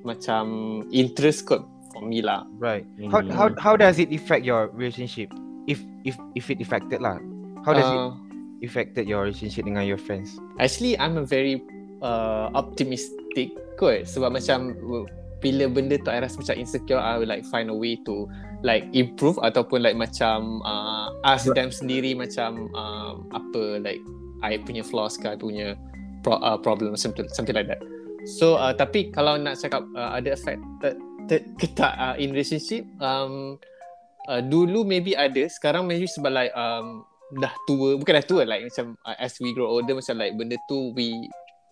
[0.03, 1.63] macam interest kot
[1.93, 2.87] for me lah Right.
[3.11, 5.31] How how how does it affect your relationship?
[5.69, 7.21] If if if it affected lah.
[7.61, 8.17] How does Uh,
[8.59, 10.33] it affected your relationship dengan your friends?
[10.57, 11.61] Actually I'm a very
[12.01, 15.05] uh, optimistic kot sebab macam uh,
[15.41, 18.29] bila benda tu I rasa macam insecure I will like find a way to
[18.61, 24.01] like improve ataupun like macam uh, ask them sendiri macam um, apa like
[24.45, 25.77] I punya flaws ke I punya
[26.23, 27.81] pro- uh, problem something, something like that.
[28.37, 30.97] So uh, tapi kalau nak cakap uh, ada affected
[31.57, 33.57] ke tak uh, in relationship um,
[34.29, 37.07] uh, dulu maybe ada sekarang maybe sebab like um,
[37.39, 40.59] dah tua bukan dah tua like macam uh, as we grow older macam like benda
[40.67, 41.15] tu we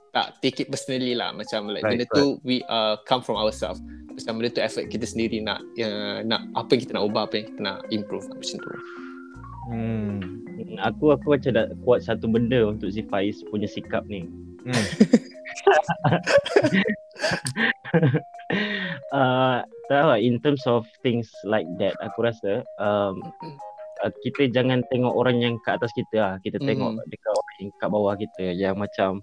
[0.10, 1.30] tak take it personally lah.
[1.30, 3.78] Macam like Right, benda tu we uh, come from ourselves.
[4.10, 7.34] Macam benda tu effort kita sendiri nak uh, nak apa yang kita nak ubah apa
[7.38, 8.70] yang kita nak improve macam tu
[9.70, 10.41] Hmm.
[10.82, 14.26] Aku aku macam dah kuat satu benda untuk si Faiz punya sikap ni.
[14.65, 14.74] Hmm.
[19.13, 23.22] uh, tahu tak, in terms of things like that aku rasa um,
[24.01, 26.36] uh, kita jangan tengok orang yang kat atas kita lah.
[26.41, 27.05] Kita tengok Mhm.
[27.07, 29.22] dekat orang yang kat bawah kita yang macam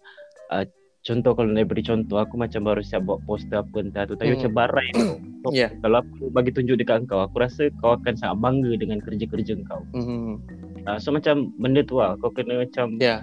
[0.54, 0.64] uh,
[1.06, 4.34] contoh kalau nak beri contoh aku macam baru siap buat poster apa entah tu tapi
[4.34, 4.36] Mhm.
[4.36, 5.06] macam barai tu.
[5.46, 5.70] So, Yeah.
[5.78, 9.86] Kalau aku bagi tunjuk dekat kau aku rasa kau akan sangat bangga dengan kerja-kerja kau.
[9.94, 10.34] mm-hmm.
[10.82, 13.22] Uh, so macam benda tu lah kau kena macam yeah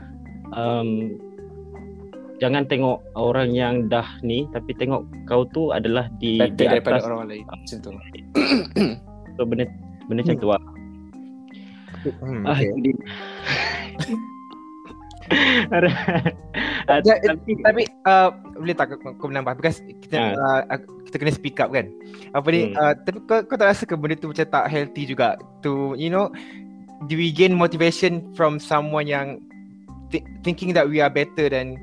[0.51, 1.15] um,
[2.36, 6.99] jangan tengok orang yang dah ni tapi tengok kau tu adalah di better di daripada
[6.99, 7.89] atas orang lain macam tu
[9.34, 9.63] so benda
[10.05, 10.63] benda macam tu lah.
[12.19, 12.95] Hmm, Ah, okay.
[16.84, 20.27] Ah, Ya, tapi Tapi uh, boleh tak kau, kau menambah because kita Ha.
[20.34, 21.88] uh, aku- kita kena speak up kan.
[22.31, 22.75] Apa ni Hmm.
[22.75, 26.07] uh, tapi kau kau tak rasa ke benda tu macam tak healthy juga to you
[26.07, 26.27] know
[27.05, 29.39] do we gain motivation from someone yang
[30.09, 31.75] th- thinking that we are better than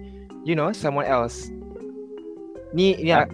[0.42, 1.48] you know someone else.
[2.70, 3.26] Ni ni uh,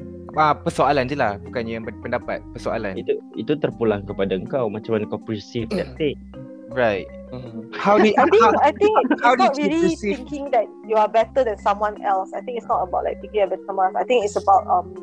[0.57, 2.95] persoalan je lah bukannya pen- pendapat persoalan.
[2.95, 6.17] itu itu terpulang kepada kau macam mana kau perceive that thing.
[6.69, 7.07] Right.
[7.33, 7.73] Mm-hmm.
[7.75, 10.51] How did I think how, I think it's how not did you really perceive- thinking
[10.51, 12.31] that you are better than someone else.
[12.35, 13.97] I think it's not about like thinking than someone else.
[13.99, 14.95] I think it's about um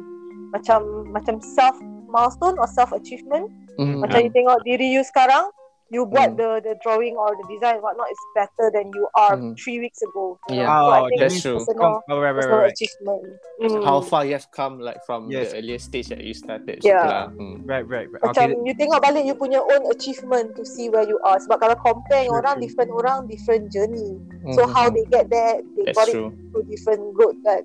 [0.53, 1.75] macam macam self
[2.07, 3.49] milestone or self achievement.
[3.79, 4.05] Mm-hmm.
[4.05, 5.49] Macam you tengok diri you sekarang,
[5.91, 6.39] you buat Hmm.
[6.39, 9.53] the the drawing or the design whatnot is better than you are Hmm.
[9.59, 10.39] three weeks ago.
[10.49, 10.67] Yeah.
[10.69, 11.59] So Oh, think that's true.
[11.65, 12.73] Personal, oh, right, right, personal right, right.
[12.73, 13.23] achievement.
[13.63, 13.83] Mm.
[13.85, 15.51] how far you have come like from Yes.
[15.53, 17.31] the earlier stage that you started Yeah.
[17.37, 17.63] Hmm.
[17.63, 18.21] Right, right, right.
[18.21, 18.65] Macam Okay.
[18.65, 21.39] you tengok balik you punya own achievement to see where you are.
[21.39, 22.63] Sebab kalau compare True, orang, true.
[22.67, 24.19] different orang, different journey.
[24.57, 24.73] So Mhm.
[24.73, 27.61] how they get there, they that's got it true through different road kan.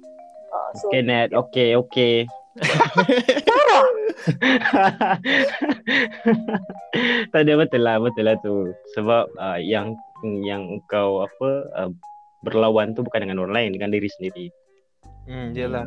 [0.48, 2.14] Uh, so Okay Nat, okay okay.
[3.46, 3.86] Sarah,
[7.32, 9.94] tak ada betul lah betul lah tu sebab uh, yang
[10.42, 11.90] yang kau apa uh,
[12.42, 14.46] berlawan tu bukan dengan orang lain dengan diri sendiri.
[15.28, 15.86] Hmm, jelah.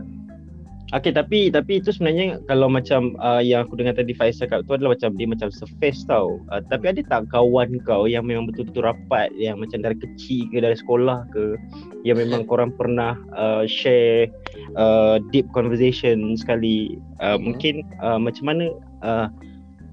[0.92, 4.76] Okay tapi tapi itu sebenarnya kalau macam uh, yang aku dengar tadi Faiz cakap tu
[4.76, 6.44] adalah macam dia macam surface tau.
[6.52, 10.60] Uh, tapi ada tak kawan kau yang memang betul-betul rapat yang macam dari kecil ke
[10.60, 11.56] dari sekolah ke
[12.04, 14.28] yang memang korang pernah uh, share
[14.76, 17.44] uh, deep conversation sekali uh, Mhm.
[17.48, 18.66] mungkin uh, macam mana
[19.00, 19.28] uh,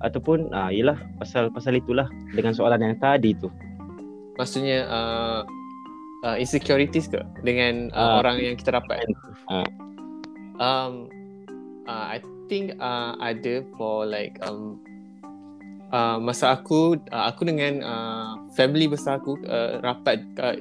[0.03, 3.47] ataupun uh, yelah pasal pasal itulah dengan soalan yang tadi tu.
[4.35, 5.47] Maksudnya uh,
[6.27, 8.27] uh, insecurities ke dengan uh, Ah.
[8.27, 8.99] orang yang kita rapat?
[9.47, 9.63] Ah.
[10.59, 11.07] Um,
[11.87, 12.19] uh, I
[12.51, 14.83] think uh, ada for like um,
[15.95, 20.59] uh, masa aku uh, aku dengan uh, family besar aku uh, rapat uh,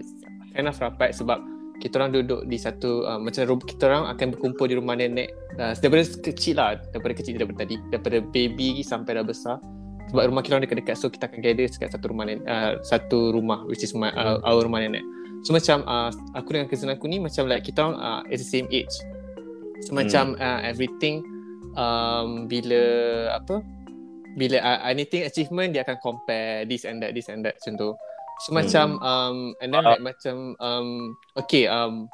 [0.54, 1.42] kind of rapat sebab
[1.78, 5.30] kita orang duduk di satu uh, macam rum- kita orang akan berkumpul di rumah nenek
[5.62, 9.58] uh, daripada kecil lah daripada kecil daripada tadi daripada baby sampai dah besar.
[10.08, 13.36] Sebab rumah kita orang dekat-dekat so kita akan gather dekat satu rumah nenek, uh, satu
[13.36, 15.04] rumah which is my, uh, our rumah nenek.
[15.44, 18.48] So macam uh, aku dengan cousin aku ni macam like kita orang uh, at the
[18.48, 18.94] same age
[19.86, 21.22] so macam uh, everything
[21.78, 22.82] um, bila
[23.38, 23.62] apa
[24.38, 27.90] bila uh, anything achievement dia akan compare this and that this and that macam tu.
[28.46, 28.58] So Hmm.
[28.62, 32.06] macam um, and then like macam um, okay um,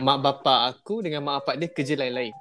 [0.00, 2.32] mak bapak aku dengan mak bapak dia kerja lain-lain.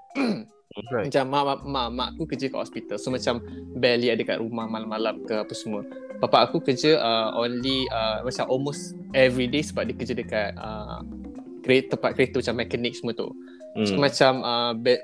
[0.92, 1.08] Right.
[1.08, 3.00] macam mak, mak, mak, mak aku kerja kat hospital.
[3.00, 3.40] So macam
[3.80, 5.88] barely ada kat rumah malam-malam ke apa semua.
[6.20, 11.00] Bapak aku kerja uh, only uh, macam almost every day Sebab dia kerja dekat uh,
[11.66, 13.34] kereta, tempat kereta macam mekanik semua tu.
[13.84, 14.06] So Hmm.
[14.06, 15.02] macam uh, be-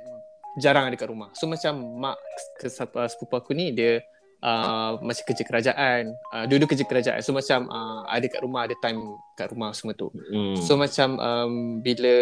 [0.62, 1.34] jarang ada kat rumah.
[1.34, 2.22] So macam mak
[2.62, 3.99] ke, uh, sepupu aku ni dia
[4.45, 6.14] uh, macam kerja kerajaan.
[6.32, 7.20] Uh, Dua-dua kerja kerajaan.
[7.26, 9.01] So macam uh, ada kat rumah, ada time
[9.36, 10.14] kat rumah semua tu.
[10.32, 10.55] Hmm.
[10.62, 12.14] So macam um, bila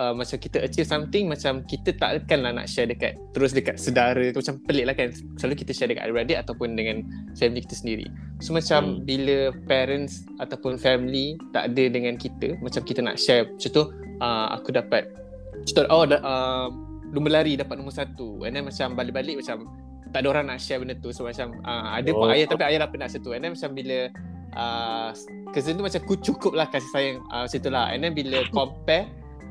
[0.00, 3.76] uh, macam kita achieve something macam kita tak akan lah nak share dekat terus dekat
[3.76, 5.12] sedara tu macam pelik lah kan.
[5.36, 7.04] Selalu kita share dekat adik-adik ataupun dengan
[7.36, 8.06] family kita sendiri.
[8.40, 9.04] So macam Hmm.
[9.04, 13.92] bila parents ataupun family tak ada dengan kita macam kita nak share tu
[14.24, 15.12] uh, aku dapat
[15.68, 16.72] contoh oh da, uh,
[17.12, 18.48] lumba lari dapat nombor satu.
[18.48, 19.68] And then macam balik-balik macam
[20.10, 21.12] tak ada orang nak share benda tu.
[21.12, 22.34] So macam uh, ada pun Oh.
[22.34, 23.30] ayah tapi ayah dah pernah macam tu.
[23.36, 23.98] And then macam bila
[24.56, 25.08] uh,
[25.54, 27.86] cousin tu macam ku cukup lah kasih sayang uh, macam tu lah.
[27.92, 29.06] And then bila compare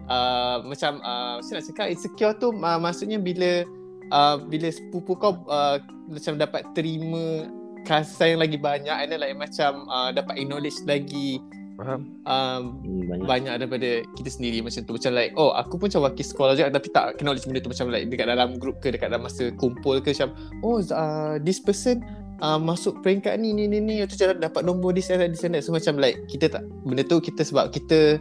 [0.09, 3.63] uh, macam uh, saya nak cakap insecure tu uh, maksudnya bila
[4.11, 5.77] uh, bila sepupu kau uh,
[6.09, 7.47] macam dapat terima
[7.87, 11.39] kasih sayang lagi banyak and then like macam uh, dapat acknowledge lagi
[11.79, 12.11] Faham?
[12.27, 13.23] um, Hmm, banyak.
[13.23, 13.89] banyak daripada
[14.19, 17.15] kita sendiri macam tu macam like oh aku pun macam wakil sekolah juga tapi tak
[17.15, 20.35] acknowledge benda tu macam like dekat dalam group ke dekat dalam masa kumpul ke macam
[20.59, 22.03] oh uh, this person
[22.43, 25.47] uh, masuk peringkat ni ni ni ni tu cara dapat nombor this and that this
[25.47, 28.19] and that so macam like kita tak benda tu kita sebab kita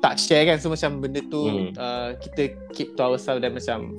[0.00, 1.70] tak share kan so macam benda tu Hmm.
[1.74, 2.42] uh, kita
[2.72, 3.92] keep to ourselves dan macam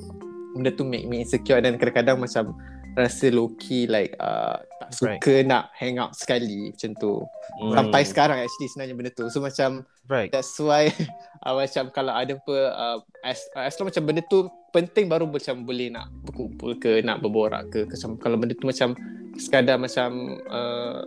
[0.52, 2.58] benda tu make me insecure dan kadang-kadang macam
[2.91, 7.14] rasa low key like uh, tak suka nak hang out sekali macam tu
[7.62, 7.72] Hmm.
[7.72, 10.28] sampai sekarang actually sebenarnya benda tu so macam Right.
[10.28, 10.91] That's why
[11.45, 15.64] uh, macam kalau ada apa uh, as, as long macam benda tu penting baru macam
[15.64, 18.91] boleh nak berkumpul ke nak berborak ke macam kalau benda tu macam
[19.39, 20.12] sekadar macam
[20.52, 20.99] uh,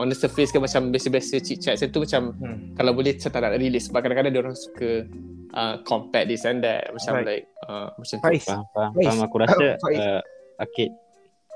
[0.00, 2.72] on the surface ke macam biasa-biasa chit chat macam tu macam Hmm.
[2.74, 5.04] kalau boleh saya tak nak release sebab kadang-kadang dia orang suka
[5.52, 7.26] uh, compare this and that macam Right.
[7.28, 8.44] like uh, macam tu Faiz.
[8.44, 9.06] Faham, faham, Faiz.
[9.06, 9.18] faham.
[9.22, 9.64] Aku rasa
[10.00, 10.20] uh,
[10.58, 10.90] Akid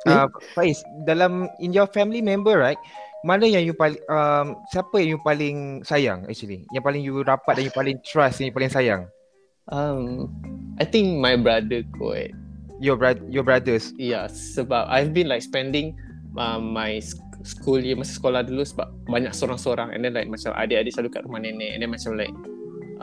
[0.04, 2.76] Uh, Faiz, dalam in your family member right,
[3.24, 6.68] mana yang you paling um, siapa yang you paling sayang actually?
[6.76, 9.08] Yang paling you rapat dan you paling trust yang you paling sayang?
[9.66, 10.28] um,
[10.76, 12.36] I think my brother kot
[12.82, 13.96] Your bro- your brothers.
[13.96, 15.96] Ya, sebab I've been like spending
[16.36, 17.00] uh, my
[17.44, 21.22] school year masa sekolah dulu sebab banyak seorang-seorang and then like macam adik-adik selalu kat
[21.28, 22.32] rumah nenek and then macam like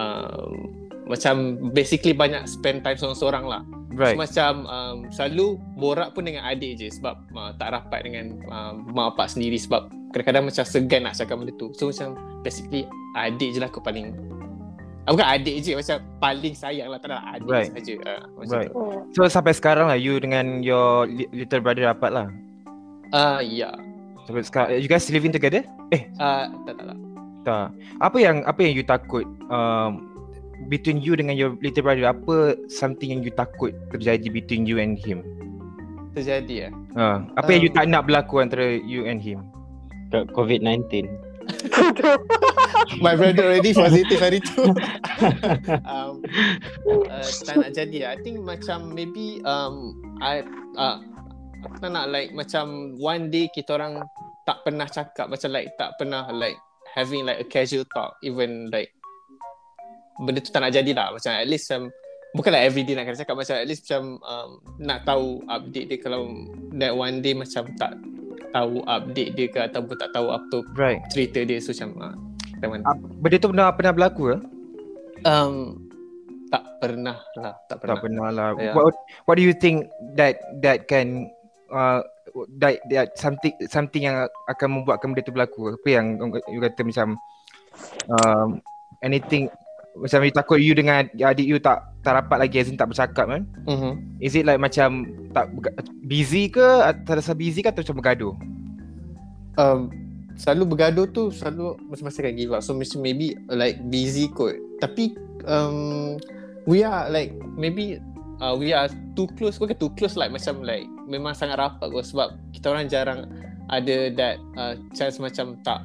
[0.01, 0.67] um,
[1.05, 3.61] macam basically banyak spend time seorang-seorang lah.
[3.91, 4.15] Right.
[4.15, 8.73] So macam um, selalu borak pun dengan adik je sebab uh, tak rapat dengan uh,
[8.91, 11.69] mak bapak sendiri sebab kadang-kadang macam segan nak cakap benda tu.
[11.75, 12.87] So macam basically
[13.19, 14.15] adik je lah aku paling
[15.01, 17.73] Ah, bukan adik je macam paling sayang lah tak ada adik Right.
[17.73, 18.69] saja uh, macam Right.
[18.69, 18.85] tu.
[19.17, 22.27] So sampai sekarang lah you dengan your li- little brother rapat lah.
[23.09, 23.73] Ah uh, ya.
[24.25, 25.65] Sampai sekarang you guys living together?
[25.91, 26.97] Eh, Uh, tak tak tak.
[27.43, 27.67] tak.
[27.99, 30.05] Apa yang apa yang you takut um,
[30.69, 32.05] between you dengan your little brother?
[32.09, 35.25] Apa something yang you takut terjadi between you and him?
[36.13, 36.71] Terjadi eh.
[36.93, 39.41] Uh, apa yang you Um, tak nak berlaku antara you and him?
[40.11, 41.07] Ke- COVID-19
[43.03, 44.61] My brother already positive hari tu.
[45.91, 46.21] um,
[46.85, 48.13] uh, tak nak jadi.
[48.13, 50.45] I think macam maybe um, I
[50.77, 51.01] uh,
[51.71, 54.03] aku tak nak like macam one day kita orang
[54.43, 56.59] tak pernah cakap macam like tak pernah like
[56.91, 58.91] having like a casual talk even like
[60.19, 61.87] benda tu tak nak jadi lah macam at least um,
[62.35, 64.49] bukanlah everyday nak kena cakap macam at least macam um,
[64.83, 66.27] nak tahu update dia kalau
[66.75, 67.95] that one day macam tak
[68.51, 70.99] tahu update dia ke ataupun tak tahu apa Right.
[71.07, 72.15] cerita dia so macam uh,
[72.59, 72.83] macam mana
[73.23, 74.37] Benda tu pernah pernah berlaku ke?
[75.23, 75.55] um,
[76.51, 77.95] tak pernah lah, tak pernah.
[77.95, 78.47] Tak pernah lah.
[78.59, 78.75] Ya.
[78.75, 78.91] What
[79.23, 79.87] What do you think
[80.19, 81.31] that that can
[81.71, 82.03] uh,
[82.59, 85.73] that that something something yang akan membuatkan benda tu berlaku?
[85.75, 86.19] Apa yang
[86.51, 87.07] you kata macam
[88.11, 88.59] um,
[89.01, 89.47] anything
[89.97, 93.27] macam you takut you dengan adik you tak tak rapat lagi as in tak bercakap
[93.27, 93.43] kan?
[93.67, 94.21] Mhm.
[94.23, 95.51] Is it like macam tak
[96.07, 98.33] busy ke atau rasa busy ke atau macam bergaduh?
[99.59, 99.91] Um,
[100.39, 102.63] selalu bergaduh tu selalu masa-masa akan give up.
[102.63, 104.55] So maybe like busy kot.
[104.79, 105.13] Tapi
[105.45, 106.17] um,
[106.65, 107.99] we are like maybe
[108.41, 109.61] uh, we are too close.
[109.61, 113.29] Bukan too close like macam like memang sangat rapat kot sebab kita orang jarang
[113.69, 115.79] ada that uh, chance macam tak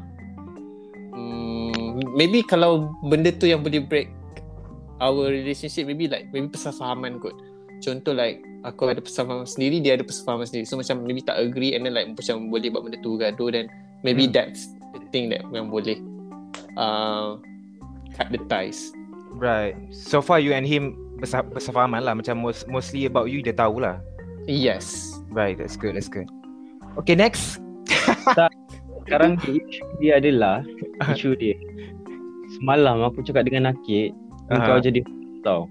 [1.14, 4.11] um, maybe kalau benda tu yang boleh break
[4.98, 7.36] our relationship maybe like maybe persefahaman kot.
[7.84, 10.64] Contoh like aku ada persefahaman sendiri, dia ada persefahaman sendiri.
[10.64, 13.68] So macam maybe tak agree and then like macam boleh buat benda tu gaduh dan
[14.00, 14.34] maybe Hmm.
[14.34, 16.00] that's the thing that yang boleh
[16.80, 17.36] uh,
[18.16, 18.90] cut the ties.
[19.36, 19.76] Right.
[19.92, 23.80] So far you and him bersa- bersefahaman lah macam most, mostly about you dia tahu
[23.80, 24.00] lah.
[24.46, 25.16] Yes.
[25.32, 26.28] Right, that's good, that's good.
[27.02, 27.60] Okay, next.
[29.06, 30.62] Sekarang ni isu dia adalah
[31.14, 31.56] isu dia.
[32.58, 34.14] Semalam aku cakap dengan Nakit,
[34.54, 34.64] Aha.
[34.64, 35.02] kau jadi
[35.42, 35.66] tau.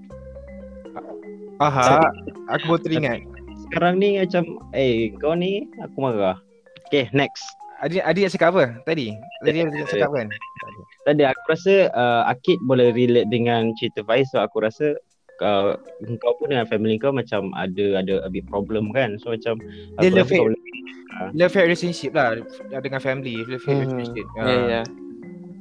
[1.63, 2.03] Aha,
[2.51, 3.19] aku baru teringat.
[3.67, 4.43] Sekarang ni macam
[4.75, 6.37] eh kau ni aku marah.
[6.87, 7.41] Okay, next.
[7.83, 9.11] Adik adik nak cakap apa tadi?
[9.43, 10.27] Tadi dia nak cakap kan?
[11.07, 14.95] Tadi aku rasa uh, Akid boleh relate dengan cerita Faiz so aku rasa
[15.41, 15.75] uh,
[16.21, 19.17] kau pun dengan family kau macam ada ada a bit problem kan.
[19.19, 19.59] So macam
[19.99, 20.59] Dia love kau boleh
[21.31, 22.36] Love hate relationship lah
[22.83, 23.88] dengan family, love hate Hmm.
[23.88, 24.25] relationship.
[24.36, 24.86] Ya yeah, yeah.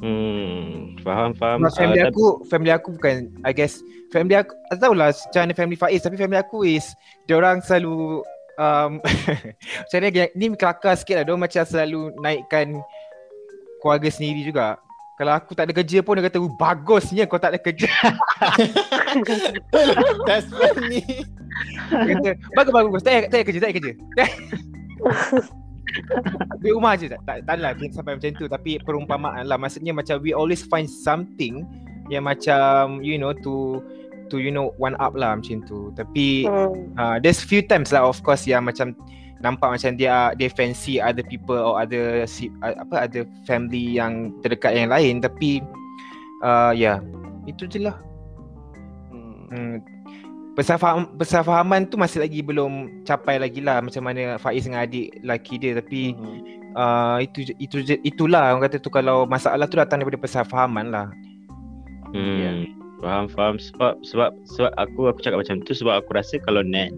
[0.02, 1.64] Hmm, faham faham.
[1.70, 5.78] Family Ah, aku, family aku bukan I guess family aku tak tahulah macam mana family
[5.78, 6.84] Faiz tapi family aku is
[7.24, 8.20] dia orang selalu
[8.58, 8.98] um,
[9.86, 12.66] macam ni ni kelakar sikit lah dia macam selalu naikkan
[13.80, 14.76] keluarga sendiri juga.
[15.14, 17.86] Kalau aku tak ada kerja pun dia kata "Oh, bagusnya kau tak ada kerja.
[20.26, 21.22] That's funny.
[21.90, 23.92] Dia kata bagus bagus tak tak kerja tak kerja.
[26.58, 30.18] Di rumah je tak, tak, tak lah sampai macam tu Tapi perumpamaan lah Maksudnya macam
[30.18, 31.62] we always find something
[32.10, 33.78] Yang macam you know to
[34.32, 36.90] To you know one up lah macam tu Tapi Hmm.
[36.98, 38.86] uh, there's few times lah of course Yang macam
[39.44, 44.72] nampak macam dia dia fancy other people or other si, apa other family yang terdekat
[44.72, 45.60] yang lain tapi
[46.40, 46.98] uh, ya yeah,
[47.44, 47.96] itu je lah
[49.12, 49.46] Hmm.
[49.52, 49.76] hmm.
[50.54, 55.58] Persafaham, persafahaman tu masih lagi belum capai lagi lah macam mana Faiz dengan adik lelaki
[55.58, 56.38] dia tapi Mhm.
[56.78, 61.10] uh, itu itu itulah orang kata tu kalau masalah tu datang daripada persafahaman lah.
[62.14, 62.38] Hmm.
[62.38, 62.52] Ya.
[63.02, 66.94] Faham faham sebab sebab sebab aku aku cakap macam tu sebab aku rasa kalau net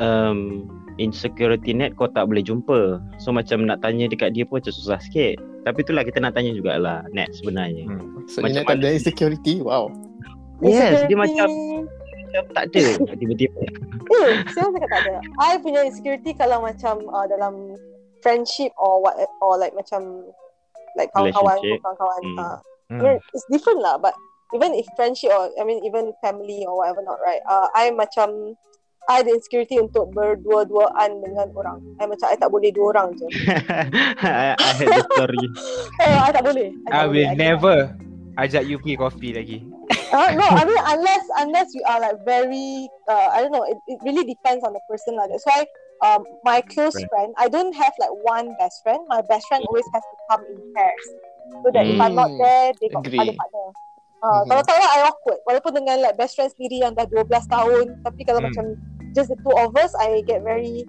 [0.00, 0.64] um,
[1.00, 3.00] insecurity net kau tak boleh jumpa.
[3.16, 5.40] So macam nak tanya dekat dia pun macam susah sikit.
[5.64, 7.88] Tapi itulah kita nak tanya jugalah net sebenarnya.
[7.88, 8.28] Hmm.
[8.28, 9.64] So Macam ada insecurity.
[9.64, 9.88] Wow.
[10.60, 11.48] Yes, dia Insecurity- macam
[12.30, 12.82] macam tak ada
[13.16, 13.60] tiba-tiba.
[14.12, 15.14] Eh, saya cakap tak ada.
[15.40, 17.74] I punya insecurity kalau macam uh, dalam
[18.20, 20.28] friendship or what or like macam
[20.94, 22.20] like kawan-kawan kawan-kawan.
[22.22, 22.38] Hmm.
[22.38, 23.02] Uh, I Hmm.
[23.02, 24.12] mean, it's different lah but
[24.50, 27.38] even if friendship or I mean even family or whatever not right.
[27.46, 28.58] Uh, I macam
[29.10, 31.82] I ada insecurity untuk berdua-duaan dengan orang.
[31.98, 33.26] I macam I tak boleh dua orang je.
[34.22, 35.44] I, I had the story.
[36.00, 36.68] Eh, I tak boleh.
[36.70, 37.10] I, tak I boleh.
[37.10, 37.60] will I cannot.
[37.60, 37.76] never
[38.38, 39.58] ajak you pergi coffee lagi.
[40.10, 43.62] Uh, no, I mean unless unless we are like very uh, I don't know.
[43.62, 45.30] It, it really depends on the person lah.
[45.30, 45.62] That's why
[46.02, 47.06] um my close Right.
[47.06, 49.06] friend, I don't have like one best friend.
[49.06, 51.04] My best friend always has to come in pairs,
[51.62, 53.22] so that if I'm not Hmm, there, they got agree.
[53.22, 53.66] other partner.
[54.18, 54.46] Uh, Mhm.
[54.50, 55.40] Kalau tak lah, I awkward.
[55.46, 58.50] Walaupun dengan like best friend sendiri yang dah 12 tahun, tapi kalau Hmm.
[58.50, 58.64] macam
[59.14, 60.84] just the two of us, I get very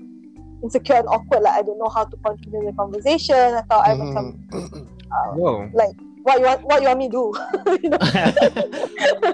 [0.64, 1.42] insecure and awkward.
[1.44, 3.58] Like I don't know how to continue the conversation.
[3.66, 4.84] Atau I macam Mhm.
[5.38, 5.70] Wow.
[6.24, 7.34] what you want, what you want me do?
[7.82, 7.98] you know?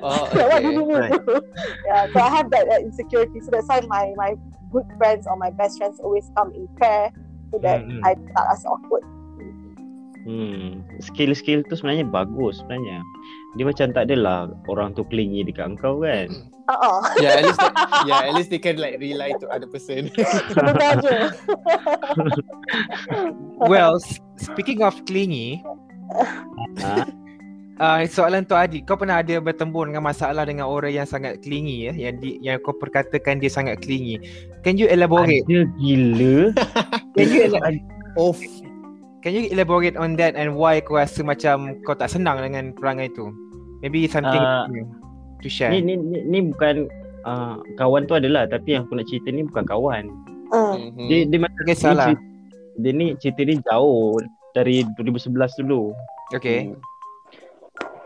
[0.02, 0.72] Oh, Yeah, what do okay.
[0.72, 1.04] you mean?
[1.86, 3.40] yeah, so I have that, that insecurity.
[3.42, 4.32] So that's why my my
[4.72, 7.12] good friends or my best friends always come in pair
[7.52, 8.02] so that Mm-mm.
[8.04, 9.04] I tak rasa awkward.
[10.28, 13.00] Hmm, skill-skill tu sebenarnya bagus sebenarnya.
[13.56, 16.28] Dia macam tak adalah orang tu clingy dekat engkau kan.
[16.68, 17.00] Uh-uh.
[17.24, 17.72] Yeah, at least they,
[18.04, 20.12] yeah, at least they can like rely to other person.
[23.72, 23.98] Well,
[24.38, 25.64] speaking of clingy,
[27.80, 31.90] uh, soalan tu Adi, kau pernah ada bertembur dengan masalah dengan orang yang sangat clingy
[31.90, 34.22] ya, yang di, yang kau perkatakan dia sangat clingy.
[34.62, 35.48] Can you elaborate?
[35.48, 36.54] Ada gila.
[37.16, 37.82] Can you ela-
[38.18, 38.42] Off.
[39.26, 43.10] Can you elaborate on that and why kau rasa macam kau tak senang dengan perangai
[43.18, 43.34] tu?
[43.82, 44.86] Maybe something new
[45.42, 45.74] to share.
[45.74, 46.90] Ni ni ni, ni bukan
[47.26, 50.06] uh, kawan tu adalah tapi yang aku nak cerita ni bukan kawan.
[50.54, 50.76] Hmm.
[50.94, 51.08] Mhm.
[51.10, 52.08] Dia dia macam Okay, salah.
[52.14, 52.18] Dia,
[52.78, 54.22] dia ni cerita ni jauh
[54.54, 55.94] dari 2011 dulu.
[56.34, 56.74] Okay.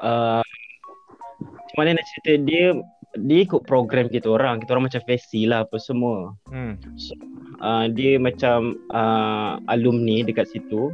[0.02, 0.42] Uh,
[1.72, 2.66] macam mana nak cerita dia
[3.20, 4.64] dia ikut program kita orang.
[4.64, 6.36] Kita orang macam fesi lah apa semua.
[6.48, 6.80] Hmm.
[7.62, 10.90] Uh, dia macam uh, alumni dekat situ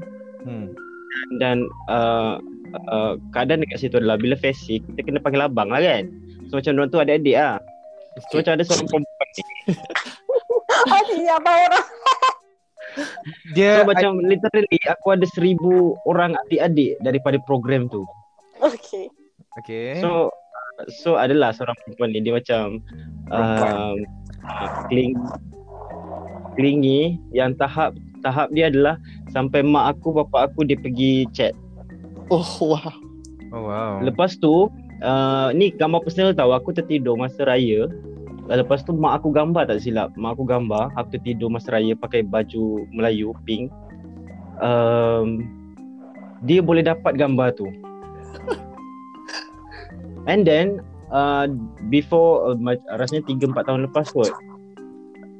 [0.47, 0.72] Hmm.
[1.43, 2.39] dan uh,
[2.88, 6.07] uh, keadaan dekat situ adalah bila fesi kita kena panggil abang lah kan.
[6.47, 7.59] So macam orang tu adik-adik lah.
[8.32, 9.43] So macam ada seorang perempuan ni.
[10.97, 11.88] Adik abang orang.
[13.55, 18.07] Dia So macam literally aku ada seribu orang adik-adik daripada program tu.
[18.63, 19.11] Okay.
[19.59, 19.99] Okay.
[19.99, 20.32] So
[21.03, 22.82] so adalah seorang perempuan ni dia macam
[23.34, 23.97] um,
[24.89, 25.18] cling
[26.58, 27.93] clingy yang tahap
[28.26, 28.97] tahap dia adalah
[29.30, 31.53] sampai mak aku bapak aku dia pergi chat.
[32.28, 32.91] Oh wow.
[33.53, 33.93] oh wow.
[34.03, 34.68] Lepas tu
[35.05, 37.88] uh, ni gambar personal tahu aku tertidur masa raya.
[38.47, 40.12] Lepas tu mak aku gambar tak silap.
[40.18, 43.72] Mak aku gambar aku tertidur masa raya pakai baju Melayu pink.
[44.58, 45.45] Um,
[46.43, 47.70] dia boleh dapat gambar tu.
[50.32, 50.84] And then
[51.14, 51.47] uh,
[51.88, 54.34] before uh, rasanya 3 4 tahun lepas kot.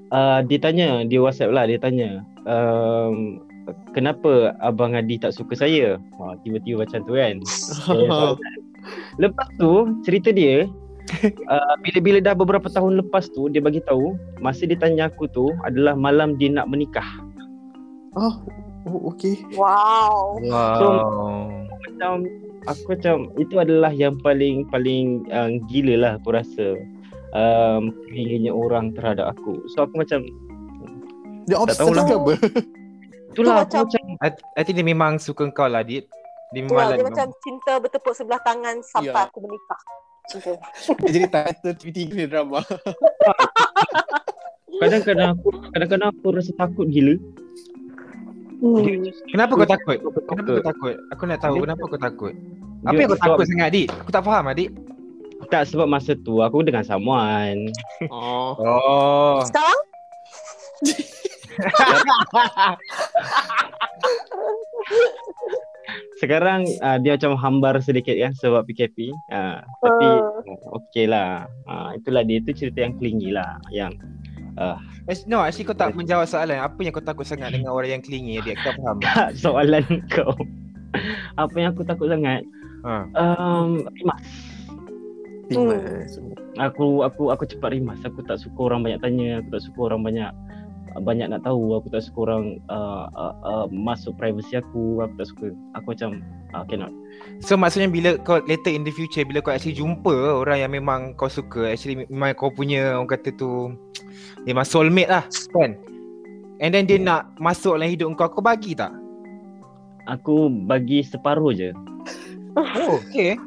[0.08, 3.44] Uh, dia tanya, dia WhatsApp lah, dia tanya, um,
[3.92, 6.00] kenapa abang Adi tak suka saya?
[6.00, 7.36] Ha, tiba-tiba macam tu kan.
[7.88, 8.56] Okay,
[9.20, 10.68] lepas tu cerita dia
[11.50, 15.52] uh, bila-bila dah beberapa tahun lepas tu dia bagi tahu masa dia tanya aku tu
[15.66, 17.08] adalah malam dia nak menikah.
[18.16, 18.40] oh,
[18.88, 19.42] oh okay.
[19.56, 20.40] Wow.
[20.48, 21.52] Wow.
[21.68, 22.28] Macam
[22.68, 26.78] aku macam itu adalah yang paling paling uh, gila lah aku rasa
[27.38, 29.62] um, inginnya orang terhadap aku.
[29.70, 30.26] So aku macam
[31.46, 32.04] Dia Tak obsessed tahulah.
[32.04, 32.34] ke apa?
[33.30, 36.10] itulah Tu aku macam- macam I, I think dia memang suka kau lah, Dit.
[36.52, 39.28] Dia memang Wah, like dia macam cinta bertepuk sebelah tangan sampai Ya.
[39.28, 39.80] aku menikah.
[40.28, 40.52] Cinta.
[41.08, 42.64] Dia jadi title TV drama.
[44.82, 47.16] kadang-kadang aku kadang-kadang aku rasa takut gila.
[48.58, 49.06] Hmm.
[49.30, 49.98] Kenapa kau takut?
[50.02, 50.96] Aku Kenapa kau takut?
[51.14, 52.34] Aku nak tahu kenapa kau takut.
[52.84, 53.88] Apa yang kau takut sangat, Dit?
[53.94, 54.70] Aku tak faham, Adik.
[55.48, 57.72] Tak sebab masa tu aku dengan someone.
[58.12, 58.56] Oh.
[58.60, 59.40] Oh.
[59.48, 59.80] Sekarang?
[66.18, 69.14] Sekarang uh, dia macam hambar sedikit kan sebab PKP.
[69.32, 70.78] Uh, tapi uh.
[70.84, 71.48] okey lah.
[71.70, 73.94] Uh, itulah dia tu cerita yang clingy lah yang
[74.58, 76.58] Actually, No, actually kau tak menjawab soalan.
[76.58, 78.58] Apa yang kau takut sangat dengan orang yang clingy, Adik?
[78.58, 78.98] Aku tak faham.
[79.46, 80.34] soalan kau.
[81.38, 82.42] Apa yang aku takut sangat?
[82.82, 83.06] Ha.
[83.14, 84.26] Um, rimas.
[85.48, 86.20] Timas.
[86.60, 88.04] Aku aku aku cepat rimas.
[88.04, 90.32] Aku tak suka orang banyak tanya, aku tak suka orang banyak
[90.98, 95.28] banyak nak tahu, aku tak suka orang uh, uh, uh, masuk privacy aku, aku tak
[95.30, 95.48] suka.
[95.78, 96.10] Aku macam
[96.58, 96.92] uh, cannot.
[97.40, 101.14] So maksudnya bila kau later in the future bila kau actually jumpa orang yang memang
[101.16, 103.78] kau suka actually memang kau punya orang kata tu
[104.48, 105.24] memang soulmate lah
[105.54, 105.78] kan
[106.62, 108.92] and then dia nak masuk dalam hidup kau kau bagi tak?
[110.08, 111.76] Aku bagi separuh je.
[112.58, 113.38] Oh okay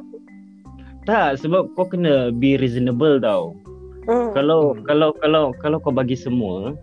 [1.11, 3.59] Tak sebab kau kena be reasonable tau.
[4.07, 4.31] Hmm.
[4.31, 4.87] Kalau Hmm.
[4.87, 6.79] kalau kalau kalau kau bagi semua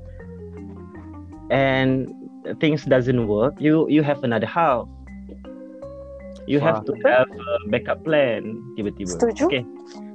[1.47, 2.11] and
[2.59, 4.84] things doesn't work, you you have another house.
[6.47, 9.11] You have to have a backup plan tiba-tiba.
[9.15, 9.51] Setuju.
[9.51, 9.63] Okay.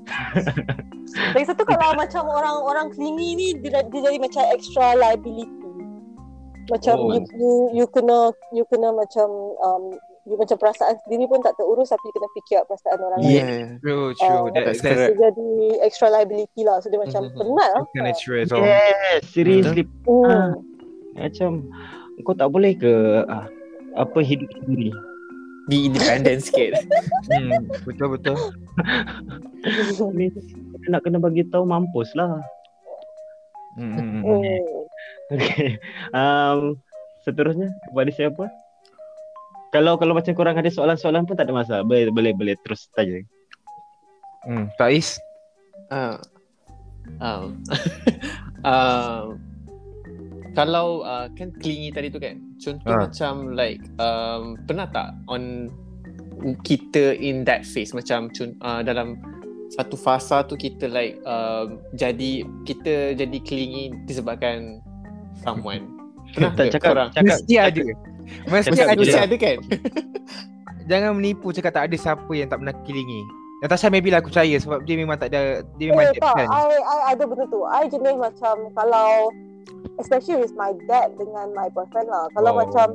[1.37, 5.53] Lagi satu kalau macam orang-orang clingy ni dia, dia jadi macam extra liability.
[6.73, 7.13] Macam Oh.
[7.13, 7.53] you, you
[7.83, 9.29] you kena you kena macam
[9.61, 9.93] um,
[10.23, 13.31] you macam perasaan sendiri pun tak terurus tapi you kena fikir perasaan orang lain.
[13.33, 13.63] Yeah.
[13.79, 15.13] true true that, that's correct.
[15.13, 15.49] Dia jadi
[15.81, 16.79] extra liability lah.
[16.79, 17.35] So dia macam Mhm.
[17.35, 17.83] penat lah.
[17.91, 19.85] kind of true as well Yes, seriously.
[20.07, 20.63] Hmm.
[21.13, 21.51] Macam
[22.23, 22.93] kau tak boleh ke
[23.27, 23.51] ah,
[23.95, 24.95] apa hidup sendiri?
[25.65, 26.75] Be independent sikit.
[27.29, 28.35] hmm, betul betul
[30.11, 30.31] Ni
[30.87, 32.39] nak kena bagi tahu mampus lah.
[33.75, 34.23] hmm, hmm, hmm.
[34.23, 34.61] Hmm.
[35.33, 35.69] Okay.
[36.13, 36.77] Um,
[37.23, 38.45] seterusnya kepada siapa?
[39.73, 41.83] Kalau kalau macam korang ada soalan-soalan pun tak ada masalah.
[41.83, 43.25] Boleh boleh boleh terus tanya.
[44.45, 44.69] hmm.
[44.77, 45.17] Taiz
[45.93, 46.17] Ah.
[47.21, 47.61] Um,
[48.69, 49.25] um,
[50.53, 53.09] kalau uh, kan clingy tadi tu kan contoh Ah.
[53.09, 55.69] macam like um, pernah tak on
[56.65, 58.33] kita in that phase macam
[58.65, 59.21] uh, dalam
[59.73, 64.81] satu fasa tu kita like um, jadi kita jadi clingy disebabkan
[65.45, 65.89] someone
[66.37, 67.83] pernah Tak cakap korang cakap Mesti ada
[68.49, 69.57] Mesti Cakap ada mesti ada kan
[70.91, 73.23] Jangan menipu cakap tak ada siapa yang tak pernah kilingi
[73.63, 76.51] Natasha maybe lah aku percaya sebab dia memang tak ada dia memang Eh, tak, kan.
[76.51, 77.63] I, I ada benda tu.
[77.63, 79.31] I jenis macam kalau
[80.03, 82.27] especially with my dad dengan my boyfriend lah.
[82.27, 82.43] Oh.
[82.43, 82.87] Kalau macam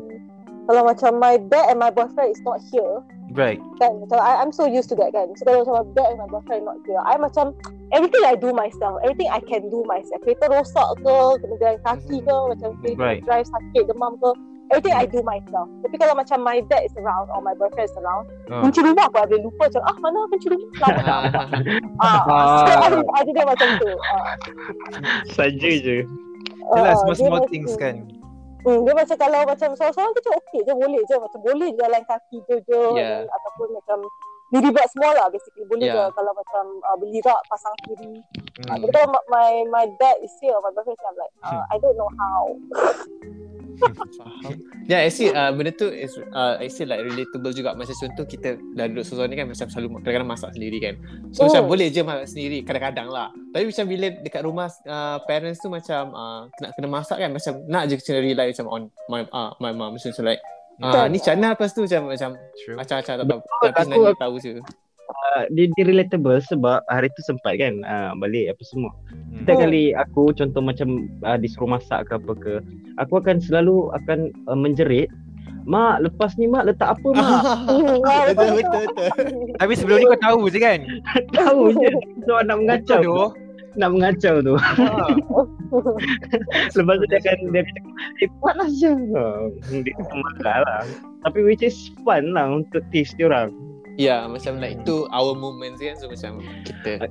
[0.67, 2.99] kalau macam my dad and my boyfriend is not here,
[3.31, 3.63] Right.
[3.79, 5.31] kan macam I, I'm so used to that kan.
[5.39, 7.55] So kalau macam my dad and my boyfriend not here, I macam
[7.95, 10.19] everything I do myself, everything I can do myself.
[10.27, 11.15] Kereta rosak ke,
[11.47, 13.23] kena jalan kaki ke, macam kereta Right.
[13.23, 14.35] drive sakit, demam ke,
[14.69, 15.67] everything I do myself.
[15.81, 18.59] Tapi kalau macam my dad is around or my boyfriend is around, Ah.
[18.59, 21.45] kunci rumah aku ada lupa macam ah mana kunci rumah lama tak nampak.
[21.97, 22.85] ah, so Ah.
[22.85, 23.89] ada, ada dia macam tu.
[24.05, 24.25] Ah,
[25.29, 25.97] Saja je.
[26.67, 27.95] Yalah, ah, small dia small macam- things kan.
[28.59, 32.01] Hmm, dia macam kalau macam seorang-seorang tu macam okey je boleh je macam boleh jalan
[32.03, 33.23] kaki je je Yeah.
[33.25, 33.97] ataupun macam
[34.49, 36.07] diri buat semua lah basically boleh Yeah.
[36.07, 38.19] je kalau macam uh, beli rak pasang kiri.
[38.59, 38.81] Uh, Hmm.
[38.81, 41.75] tapi kalau my my dad is here my boyfriend is here, I'm like uh, I
[41.77, 42.41] don't know how.
[43.79, 44.53] Faham.
[44.87, 47.75] Ya, yeah, actually uh, benda tu is uh, actually like relatable juga.
[47.75, 50.95] Macam contoh kita dah duduk seorang ni kan macam selalu kadang-kadang masak sendiri kan.
[51.29, 51.51] So Oh.
[51.51, 53.27] macam boleh je masak sendiri kadang-kadang lah.
[53.51, 57.53] Tapi macam bila dekat rumah uh, parents tu macam uh, kena kena masak kan macam
[57.67, 60.39] nak je kena rely macam on my uh, my mom macam so like
[60.79, 62.75] uh, ni Chana lepas tu macam macam True.
[62.75, 63.41] macam-macam tak tahu.
[63.61, 64.51] Tapi aku- tahu je.
[65.07, 68.91] Uh, dia, dia relatable sebab hari tu sempat kan uh, balik apa semua.
[68.91, 69.43] Hmm.
[69.43, 72.53] Setiap kali aku contoh macam uh, disuruh masak ke apa ke,
[72.99, 75.07] aku akan selalu akan uh, menjerit,
[75.63, 77.23] "Mak, lepas ni mak letak apa mak?"
[78.03, 79.31] Ah, betul, betul, betul.
[79.55, 80.79] Tapi sebelum ni kau tahu je kan?
[81.39, 81.91] Tahu je.
[82.27, 82.99] So nak mengacau.
[82.99, 83.19] Tu.
[83.77, 84.55] Nak mengacau tu.
[86.75, 87.83] Lepas tu dia akan dia cakap,
[88.25, 88.91] "Eh, panas je."
[89.71, 90.83] Dia akan marah lah.
[91.23, 93.31] Tapi which is fun lah untuk teach dia
[93.97, 97.09] Ya, macam like itu our moments kan so macam kita.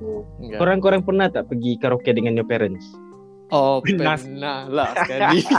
[0.55, 2.87] Korang-korang pernah tak pergi karaoke dengan your parents?
[3.51, 4.15] Oh, Pernah.
[4.15, 5.39] pernah lah sekali.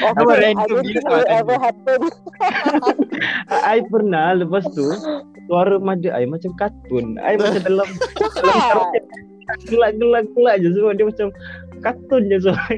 [0.00, 2.00] Apa I random gila ever happen.
[3.76, 4.88] I pernah lepas tu
[5.44, 7.20] suara mada I macam kartun.
[7.20, 7.88] I macam dalam
[8.36, 9.00] dalam karaoke
[9.68, 11.28] gelak-gelak gelak je semua dia macam
[11.84, 12.72] kartun je suara.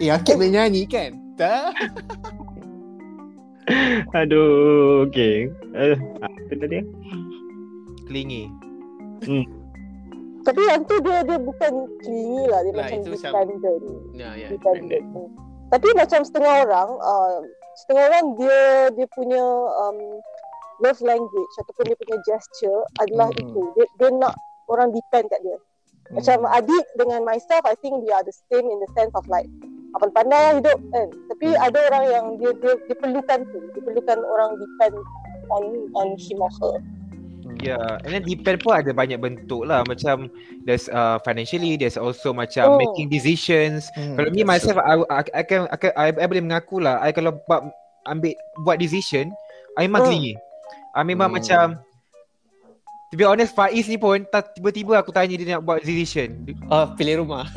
[0.00, 1.12] eh, Akib boleh nyanyi kan?
[1.36, 1.76] Tak.
[4.18, 5.48] Aduh, okey.
[5.72, 6.80] Uh, apa tadi?
[8.06, 8.50] Clingy.
[10.42, 13.82] Tapi yang tu dia dia bukan clingy lah, dia Lah, macam dependent.
[14.18, 14.48] Ya, ya.
[14.50, 15.06] dependent.
[15.14, 15.30] Hmm.
[15.70, 17.46] Tapi macam setengah orang, uh,
[17.78, 18.60] setengah orang dia
[18.92, 19.42] dia punya
[19.78, 19.98] um,
[20.82, 23.40] love language ataupun dia punya gesture adalah Hmm.
[23.46, 23.62] itu.
[23.78, 24.34] Dia, dia nak
[24.66, 25.58] orang depend kat dia.
[26.10, 26.56] Macam Hmm.
[26.58, 29.46] adik dengan myself, I think we are the same in the sense of like
[29.92, 31.06] apa pandai lah hidup kan.
[31.32, 33.58] Tapi ada orang yang dia dia, dia perlukan tu.
[33.76, 34.96] Dia perlukan orang depend
[35.52, 35.62] on
[35.92, 36.80] on him or her.
[37.60, 38.00] Ya, yeah.
[38.06, 39.84] and then depend pun ada banyak bentuk lah.
[39.84, 40.30] Macam
[40.64, 42.78] there's uh, financially, there's also macam Oh.
[42.80, 43.86] making decisions.
[43.98, 47.02] Hmm, Kalau me myself, I, I, I, can, I, can, I, I boleh mengaku lah.
[47.02, 47.66] I kalau buat,
[48.08, 49.30] ambil buat decision,
[49.76, 50.08] I memang Oh.
[50.08, 50.34] clingy.
[50.96, 51.38] I memang Hmm.
[51.38, 51.64] macam
[53.12, 56.48] To be honest, Faiz ni pun tiba-tiba aku tanya dia nak buat decision.
[56.72, 57.44] Oh, pilih rumah.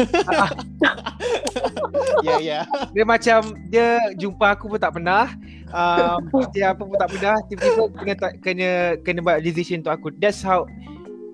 [2.24, 2.60] ya, ya.
[2.92, 5.32] Dia macam dia jumpa aku pun tak pernah.
[5.74, 7.36] Um, dia apa pun tak pernah.
[7.50, 8.70] Tiba-tiba kena tak- kena
[9.02, 10.08] kena buat decision untuk aku.
[10.18, 10.66] That's how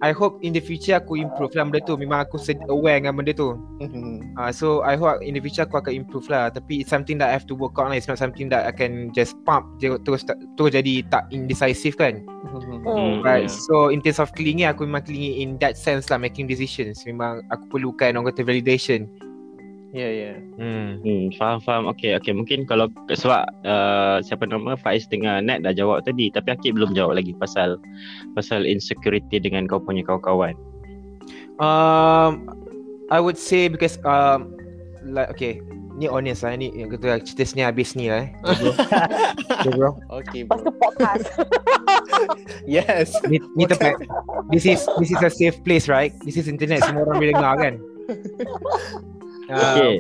[0.02, 1.94] I hope in the future aku improve lah benda tu.
[1.94, 3.54] Memang aku sed- aware dengan benda tu.
[3.78, 4.34] Hmm.
[4.34, 6.50] Uh, so I hope in the future aku akan improve lah.
[6.50, 8.02] Tapi it's something that I have to work on lah.
[8.02, 10.26] It's not something that I can just pump je terus
[10.58, 12.26] terus jadi tak indecisive kan.
[12.50, 13.22] Hmm.
[13.22, 13.46] Right.
[13.46, 13.54] Ya.
[13.70, 17.06] So in terms of clingy aku memang clingy in that sense lah making decisions.
[17.06, 19.06] Memang aku perlukan orang kata validation.
[19.92, 20.34] Ya, ya.
[20.56, 21.04] Hmm.
[21.04, 21.84] Hmm, faham faham.
[21.92, 26.56] Okey okey mungkin kalau sebab uh, siapa nama Faiz dengan Nat dah jawab tadi tapi
[26.56, 27.76] Akib belum jawab lagi pasal
[28.32, 30.56] pasal insecurity dengan kau punya kawan-kawan.
[31.60, 32.48] Um,
[33.12, 34.56] I would say because um,
[35.04, 35.60] like okay,
[36.00, 38.30] ni honest lah ni yang kata cerita sini habis ni lah eh.
[39.62, 39.92] Okay, bro.
[40.24, 40.56] Okay, bro.
[40.64, 41.28] tu podcast.
[42.70, 43.18] Yes.
[43.26, 43.98] Ni, ni tempat
[44.54, 46.14] This is this is a safe place right?
[46.22, 47.74] This is internet semua orang boleh dengar kan?
[49.52, 49.94] Uh, Okey.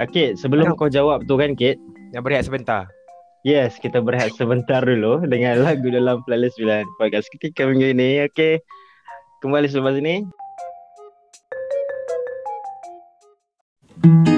[0.00, 1.76] Okey, sebelum kau jawab tu kan Kit,
[2.16, 2.88] Yang berehat sebentar.
[3.44, 8.24] Yes, kita berehat sebentar dulu dengan lagu dalam playlist 9 podcast ketika minggu ini.
[8.24, 8.64] Okey.
[9.44, 10.24] Kembali selepas ini.
[13.98, 14.37] Kita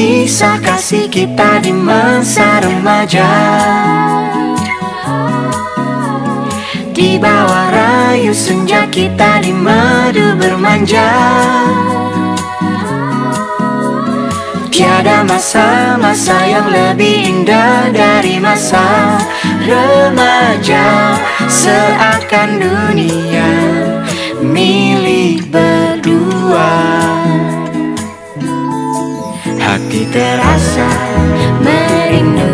[0.00, 3.28] kisah kasih kita di masa remaja.
[6.96, 11.04] Di bawah rayu senja kita di madu bermanja.
[14.72, 19.20] Tiada masa-masa yang lebih indah dari masa
[19.68, 21.20] remaja.
[21.44, 23.52] Seakan dunia
[24.40, 27.19] milik berdua
[29.90, 30.86] Hati terasa
[31.66, 32.46] merindu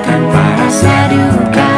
[0.00, 1.72] tanpa rasa duka.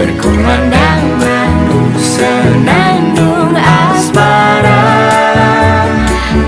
[0.00, 4.88] Berkumandang madu senandung asmara.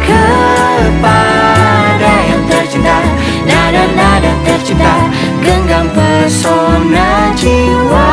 [0.01, 2.97] Kepada yang tercinta
[3.45, 4.97] Nada-nada tercipta
[5.45, 8.09] Genggam pesona jiwa.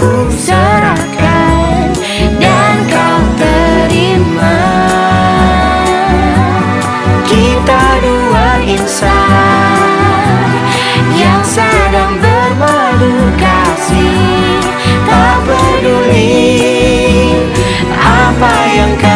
[0.00, 0.24] Ku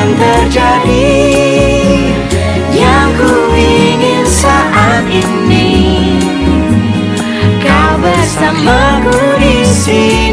[0.00, 1.12] yang terjadi
[2.72, 5.68] Yang ku ingin saat ini.
[7.60, 10.29] Kau bersamaku di sini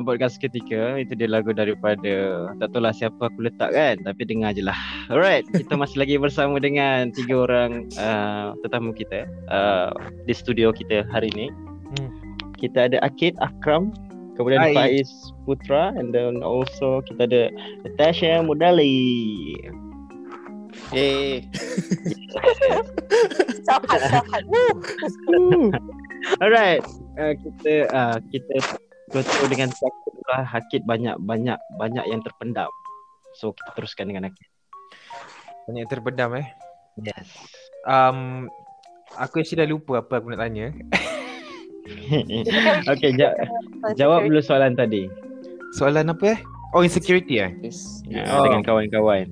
[0.00, 4.22] dalam podcast ketika Itu dia lagu daripada Tak tahu lah siapa aku letak kan Tapi
[4.24, 4.76] dengar je lah
[5.12, 9.92] Alright, kita masih lagi bersama dengan Tiga orang uh, tetamu kita uh,
[10.24, 11.52] Di studio kita hari ni
[11.90, 12.38] Hmm.
[12.54, 13.90] Kita ada Akid Akram
[14.38, 14.78] Kemudian Hai.
[14.78, 15.10] Faiz
[15.42, 17.42] Putra And then also kita ada
[17.82, 19.58] Natasha Mudali
[20.94, 21.42] Eh,
[23.66, 24.42] Sahat, sahat.
[24.46, 25.74] Woo.
[26.42, 26.82] Alright,
[27.18, 28.54] uh, kita uh, kita
[29.10, 32.70] betul dengan Akid lah Akid banyak banyak banyak yang terpendam.
[33.36, 34.48] So kita teruskan dengan Akid.
[35.66, 36.46] Banyak terpedam eh.
[36.98, 37.26] Yes.
[37.86, 38.50] Um,
[39.14, 40.70] aku actually dah lupa apa aku nak tanya.
[42.90, 43.36] okay, ja-
[43.98, 45.06] jawab dulu soalan tadi.
[45.74, 46.40] Soalan apa eh?
[46.70, 47.50] Oh, insecurity eh?
[47.66, 48.02] yes.
[48.06, 48.44] Uh, Oh.
[48.46, 49.26] Dengan kawan-kawan.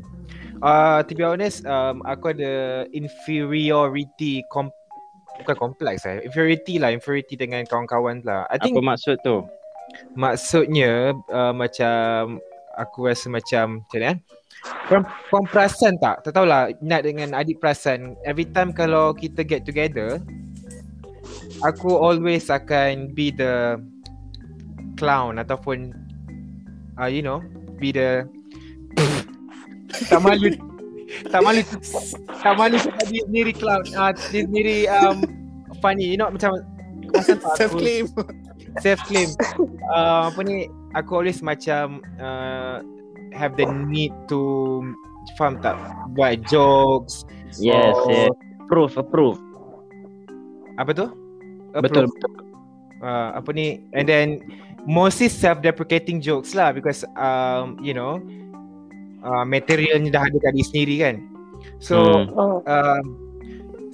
[0.58, 4.70] Uh, to be honest, um, aku ada inferiority com
[5.38, 6.18] bukan kompleks eh.
[6.26, 8.42] Inferiority lah, inferiority dengan kawan-kawan lah.
[8.50, 9.46] I think Apa maksud tu?
[10.14, 12.38] Maksudnya uh, macam
[12.78, 14.16] aku rasa macam macam ni eh.
[14.90, 16.26] Korang, korang perasan tak?
[16.26, 20.18] Tak tahulah Nat dengan adik perasan Every time kalau kita get together
[21.62, 23.78] Aku always akan be the
[24.98, 25.94] clown ataupun
[26.98, 27.38] uh, you know
[27.78, 28.26] be the
[30.10, 30.50] tak malu
[31.30, 31.62] tak malu
[32.42, 35.22] tak malu sebab dia sendiri clown uh, dia sendiri um,
[35.78, 36.50] funny you know macam
[37.56, 38.06] Self claim.
[38.80, 39.28] Self claim
[39.90, 42.80] uh, apa ni aku always macam uh,
[43.32, 44.80] have the need to
[45.36, 45.76] faham tak
[46.14, 47.22] buat jokes
[47.56, 48.30] Yes, or- yes.
[48.68, 49.38] Approve, approve.
[50.76, 51.06] apa tu
[51.72, 52.12] Betul, Approve.
[52.12, 52.32] betul.
[53.00, 54.40] uh, apa ni and then
[54.84, 58.20] mostly self-deprecating jokes lah because um, you know
[59.20, 61.16] uh, materialnya dah ada kat diri sendiri kan
[61.80, 62.24] so Hmm.
[62.36, 62.56] Oh.
[62.64, 63.04] um,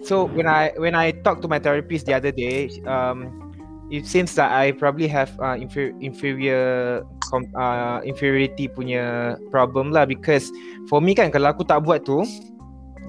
[0.04, 3.43] so when I when I talked to my therapist the other day um,
[3.90, 10.08] it seems that I probably have uh, infer- inferior com- uh, inferiority punya problem lah
[10.08, 10.48] because
[10.88, 12.24] for me kan kalau aku tak buat tu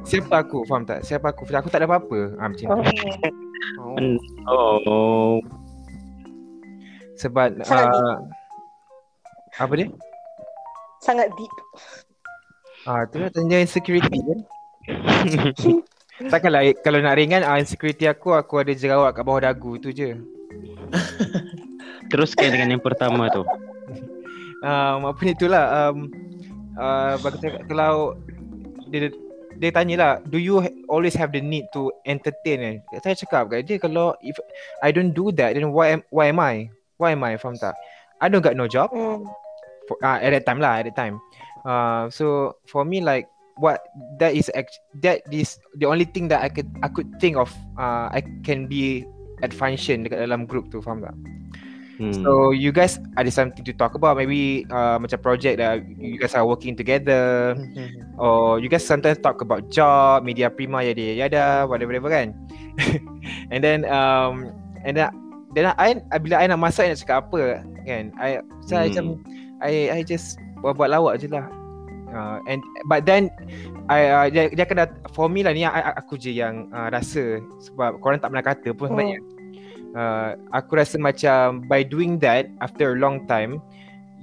[0.03, 2.89] siapa aku faham tak siapa aku aku tak ada apa-apa ah, macam tu
[3.81, 3.97] Oh.
[4.45, 5.35] Oh.
[7.17, 8.15] sebab Sangat uh,
[9.57, 9.87] apa dia
[11.01, 11.53] Sangat deep.
[12.85, 14.39] Ah, tu lah tanya insecurity kan.
[16.33, 20.17] Takkanlah kalau nak ringan ah, insecurity aku aku ada jerawat kat bawah dagu tu je.
[22.11, 23.43] Teruskan dengan yang pertama tu.
[24.65, 26.09] um, apa ni itulah um,
[26.77, 28.17] uh, bagi saya kalau
[28.89, 29.09] dia
[29.55, 32.75] dia tanya lah do you ha- always have the need to entertain eh?
[32.99, 34.35] saya cakap kat dia kalau if
[34.83, 36.67] I don't do that then why am, why am I
[36.99, 37.75] why am I faham tak
[38.19, 39.23] I don't got no job Hmm.
[39.87, 41.21] for, uh, at that time lah at that time
[41.63, 43.79] uh, so for me like what
[44.19, 47.47] that is act- that is the only thing that I could I could think of
[47.79, 49.07] uh, I can be
[49.43, 51.15] at function dekat dalam group tu faham tak
[51.95, 52.11] Hmm.
[52.11, 56.35] So you guys ada something to talk about maybe uh, macam project that you guys
[56.35, 57.55] are working together
[58.21, 62.35] or you guys sometimes talk about job, media prima yada yada whatever whatever kan.
[63.53, 64.51] and then um
[64.83, 65.07] and then
[65.55, 68.11] then I, I bila I nak masak I nak cakap apa kan.
[68.19, 68.91] I so I Hmm.
[68.91, 69.05] macam
[69.63, 71.47] I I just buat, buat lawak je lah.
[72.15, 73.27] Uh, and but then
[73.91, 76.87] I uh, dia, dia akan dat- for me lah ni I, aku je yang uh,
[76.87, 79.19] rasa sebab korang tak pernah kata pun sebenarnya.
[79.91, 83.59] Uh, aku rasa macam by doing that after a long time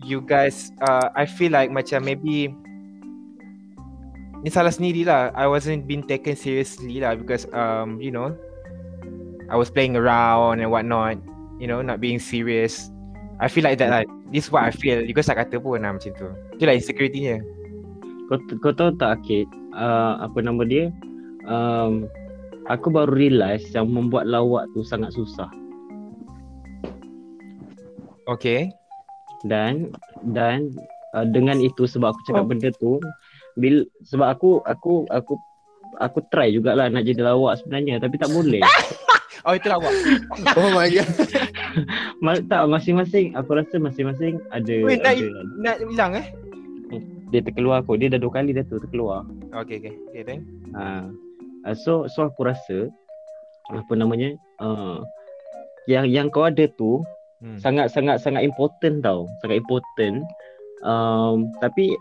[0.09, 2.49] you guys uh, I feel like macam maybe
[4.41, 5.29] ni salah sendiri lah.
[5.37, 8.33] I wasn't being taken seriously lah because um you know
[9.53, 11.21] I was playing around and whatnot
[11.61, 12.89] you know not being serious.
[13.37, 14.09] I feel like that lah.
[14.33, 15.05] This is what I feel.
[15.05, 16.33] You guys tak kata pun lah macam tu.
[16.57, 17.62] Tu lah insecurity-nya
[18.33, 19.45] Kau, kau tahu tak Akid?
[19.77, 20.89] Uh, Apa nama dia?
[21.45, 22.09] Um,
[22.73, 25.53] Aku baru realise Yang membuat lawak tu sangat susah.
[28.25, 28.73] Okay
[29.45, 29.93] Dan
[30.25, 30.73] Dan
[31.13, 32.97] uh, Dengan itu sebab aku cakap benda tu
[33.61, 35.37] bil, Sebab aku Aku Aku
[36.01, 38.65] Aku try jugalah nak jadi lawak sebenarnya Tapi tak boleh.
[39.43, 39.91] Oh itu lawak.
[40.57, 41.05] Oh my god.
[42.25, 45.27] Ma- Tak masing-masing Aku rasa masing-masing Ada, Wait, nak, ada
[45.61, 46.27] nak hilang eh
[47.33, 49.25] Dia terkeluar aku Dia dah dua kali dah tu terkeluar
[49.57, 51.09] okay okay okay then Ha.
[51.69, 52.89] Uh, so so aku rasa
[53.71, 54.35] apa namanya?
[54.59, 55.05] Uh,
[55.87, 57.03] yang yang kau ada tu
[57.45, 57.59] hmm.
[57.59, 59.31] sangat sangat sangat important tau.
[59.45, 60.27] Sangat important.
[60.83, 61.95] Um, tapi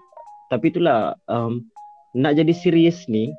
[0.49, 1.61] tapi itulah um,
[2.17, 3.29] nak jadi serius ni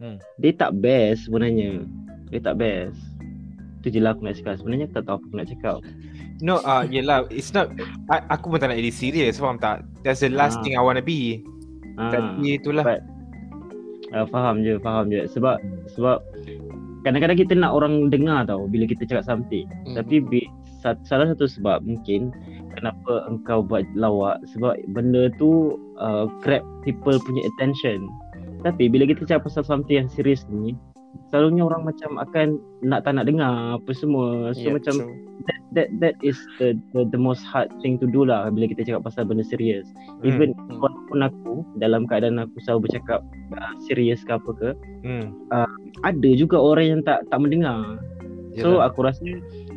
[0.00, 0.16] Hmm.
[0.40, 1.84] dia tak best sebenarnya.
[2.32, 2.96] Dia tak best.
[3.84, 4.56] Tu je lah aku nak cakap.
[4.56, 5.78] Sebenarnya tak tahu apa aku nak cakap.
[6.40, 7.68] No, uh, yelah, it's not,
[8.08, 9.84] I, aku pun tak nak jadi serious, faham tak?
[10.00, 10.62] That's the last Ah.
[10.62, 11.44] thing I wanna be.
[11.96, 12.10] Ha.
[12.10, 12.84] Tapi itulah.
[12.84, 13.04] But-
[14.10, 15.22] Uh, faham je, faham je.
[15.30, 15.62] Sebab
[15.94, 16.18] sebab
[17.06, 19.70] kadang-kadang kita nak orang dengar tau bila kita cakap something.
[19.86, 19.94] Hmm.
[19.94, 20.50] Tapi bi-
[20.82, 22.34] sa- salah satu sebab mungkin
[22.74, 28.02] kenapa engkau buat lawak sebab benda tu uh, grab people punya attention.
[28.66, 30.74] Tapi bila kita cakap pasal something yang serius ni,
[31.30, 34.50] selalunya orang macam akan nak tak nak dengar apa semua.
[34.52, 35.14] So Yeah, macam true.
[35.46, 38.82] that that that is the, the the most hard thing to do lah bila kita
[38.82, 39.86] cakap pasal benda serius.
[40.26, 40.82] Even Hmm.
[40.82, 43.22] walaupun aku dalam keadaan aku selalu bercakap
[43.54, 44.70] uh, serius ke apa ke,
[45.06, 45.30] Hmm.
[46.02, 47.98] ada juga orang yang tak tak mendengar.
[48.58, 48.90] So Yelah.
[48.90, 49.22] aku rasa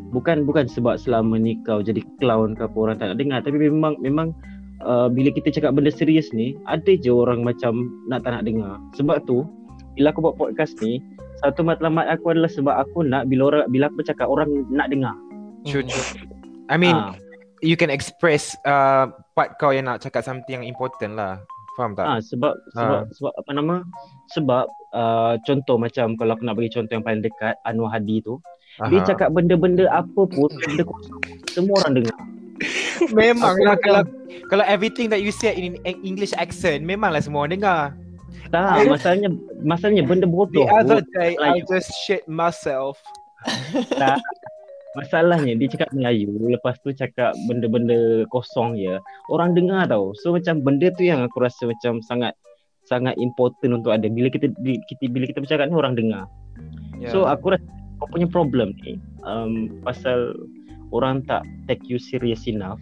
[0.10, 3.58] bukan bukan sebab selama ni kau jadi clown ke apa orang tak nak dengar tapi
[3.62, 4.34] memang memang
[4.82, 8.82] uh, bila kita cakap benda serius ni ada je orang macam nak tak nak dengar.
[8.97, 9.45] Sebab tu
[9.93, 10.97] bila aku buat podcast ni
[11.44, 15.12] satu matlamat aku adalah sebab aku nak bila orang bila aku bercakap orang nak dengar.
[15.64, 16.08] True, true.
[16.68, 17.12] I mean, Ah.
[17.60, 21.44] you can express uh, part kau yang nak cakap something yang important lah.
[21.74, 22.06] Faham tak?
[22.06, 23.04] Ah sebab sebab Ah.
[23.12, 23.76] sebab apa nama?
[24.32, 28.39] Sebab uh, contoh macam kalau aku nak bagi contoh yang paling dekat Anwar Hadi tu,
[28.88, 29.08] dia Aha.
[29.10, 31.20] cakap benda-benda apa pun benda kosong.
[31.50, 32.18] Semua orang dengar.
[33.12, 34.02] Memang Aku lah macam- kalau
[34.48, 35.76] kalau everything that you say in
[36.06, 37.82] English accent memanglah semua orang dengar.
[38.54, 39.30] Tak, masalahnya
[39.66, 40.68] masalahnya benda The bodoh.
[40.70, 41.10] other tu.
[41.18, 41.66] day I Melayu.
[41.66, 43.01] just shit myself.
[43.97, 44.22] Tak.
[44.93, 50.62] Masalahnya dia cakap Melayu Lepas tu cakap benda-benda kosong je Orang dengar tau So macam
[50.62, 52.38] benda tu yang aku rasa macam sangat
[52.86, 56.30] Sangat important untuk ada Bila kita, bila kita, bila kita bercakap ni orang dengar
[57.01, 57.10] Yeah.
[57.10, 57.66] So aku rasa
[57.99, 60.38] kau punya problem ni um, Pasal
[60.93, 62.78] orang tak take you serious enough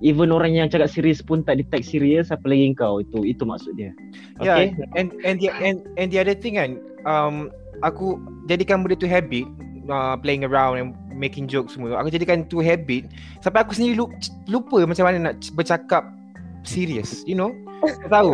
[0.00, 3.76] Even orang yang cakap serius pun tak di take serious Apalagi kau itu Itu maksud
[3.76, 3.92] dia
[4.40, 4.66] Yeah, Okay
[4.96, 7.52] and and the and and the other thing kan, um,
[7.84, 8.16] aku
[8.48, 9.44] jadikan benda tu habit,
[9.92, 12.00] uh, playing around and making jokes semua.
[12.00, 13.04] Aku jadikan tu habit
[13.44, 14.16] sampai aku sendiri lupa,
[14.48, 16.08] lupa macam mana nak bercakap
[16.64, 17.52] serious, you know?
[17.84, 18.32] Tak tahu.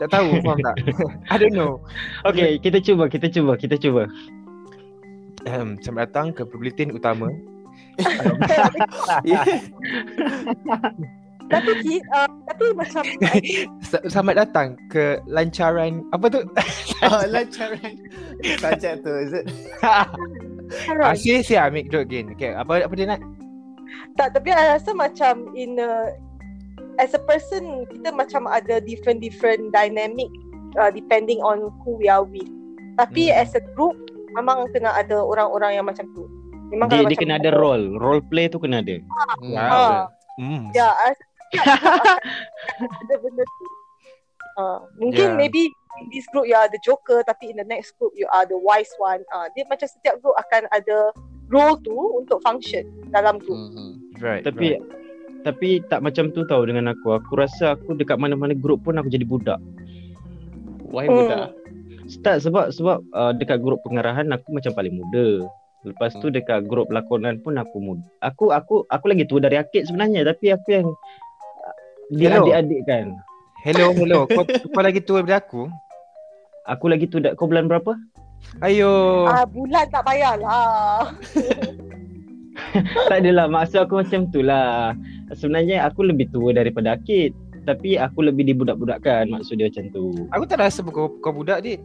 [0.00, 0.76] tak tahu, faham tak?
[1.32, 1.84] I don't know.
[2.24, 4.08] Okay kita cuba Kita cuba Kita cuba
[5.48, 7.32] Um, selamat datang ke Bulletin Utama.
[11.50, 13.02] Tapi Ki, uh, tapi macam
[14.06, 16.46] Selamat datang ke lancaran apa tu?
[17.00, 17.96] Oh, lancaran
[18.60, 19.50] subject tu, is it?
[19.82, 20.06] ah,
[20.86, 21.18] alright.
[21.18, 22.30] say say I make joke again.
[22.38, 23.20] Okay, apa apa dia nak?
[24.14, 26.14] Tak, tapi I rasa macam in a,
[27.02, 30.30] as a person kita macam ada different different dynamic
[30.78, 32.46] uh, depending on who we are with.
[33.00, 33.42] Tapi Hmm.
[33.42, 33.96] as a group
[34.36, 36.30] memang kena ada orang-orang yang macam tu.
[36.70, 37.86] Memang Dia, kalau dia kena ada role.
[37.98, 38.96] Role play tu kena ada.
[38.96, 39.58] Hmm, Wow.
[39.58, 39.94] betul.
[40.40, 40.62] Hmm.
[40.72, 41.18] Ya, group
[42.70, 43.66] akan ada benda tu.
[44.54, 45.38] Uh, mungkin Yeah.
[45.38, 45.62] maybe
[45.98, 48.56] in this group you are the joker tapi in the next group you are the
[48.56, 49.22] wise one.
[49.28, 51.10] Uh, dia macam setiap group akan ada
[51.48, 53.58] role tu untuk function dalam group.
[53.58, 53.90] Mhm.
[54.18, 54.42] Right.
[54.42, 54.82] Tapi right.
[55.42, 57.16] tapi tak macam tu tau dengan aku.
[57.16, 59.58] Aku rasa aku dekat mana-mana grup pun aku jadi budak.
[60.86, 61.16] Why Hmm.
[61.16, 61.46] budak?
[62.06, 65.46] Start sebab sebab uh, dekat grup pengarahan aku macam paling muda.
[65.80, 66.36] Lepas tu Hmm.
[66.36, 68.04] dekat grup lakonan pun aku muda.
[68.20, 71.74] Aku aku aku lagi tua dari Akid sebenarnya tapi aku yang uh,
[72.12, 72.44] dia Hello.
[72.44, 73.06] adik-adik kan.
[73.64, 74.20] Hello, hello.
[74.28, 75.62] Kau, kau lagi tua daripada aku?
[76.68, 77.96] Aku lagi tua kau bulan berapa?
[78.60, 79.24] Ayo.
[79.24, 81.16] Ah bulan tak payahlah.
[83.08, 84.92] tak adalah maksud aku macam tu lah.
[85.32, 87.32] Sebenarnya aku lebih tua daripada Akid
[87.64, 90.28] tapi aku lebih dibudak-budakkan maksud dia macam tu.
[90.32, 91.80] Aku tak rasa kau, kau budak, Dit.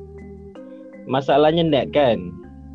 [1.07, 2.19] Masalahnya net kan.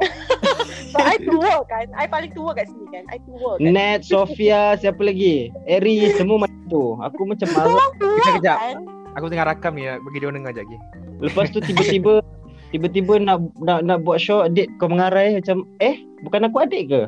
[0.90, 1.86] But I tua kan.
[1.92, 3.04] I paling tua kat sini kan.
[3.06, 3.66] I tua kan.
[3.66, 5.48] Net, Sofia, siapa lagi?
[5.64, 6.98] Eri, semua macam tu.
[6.98, 8.58] Aku macam tua Kejap, kejap.
[8.58, 8.76] kan.
[9.12, 9.84] Aku tengah rakam ni.
[9.86, 10.76] Bagi dia orang dengar sekejap lagi.
[11.20, 12.12] Lepas tu tiba-tiba
[12.72, 17.02] tiba-tiba nak nak nak buat show adik kau mengarai macam eh bukan aku adik ke?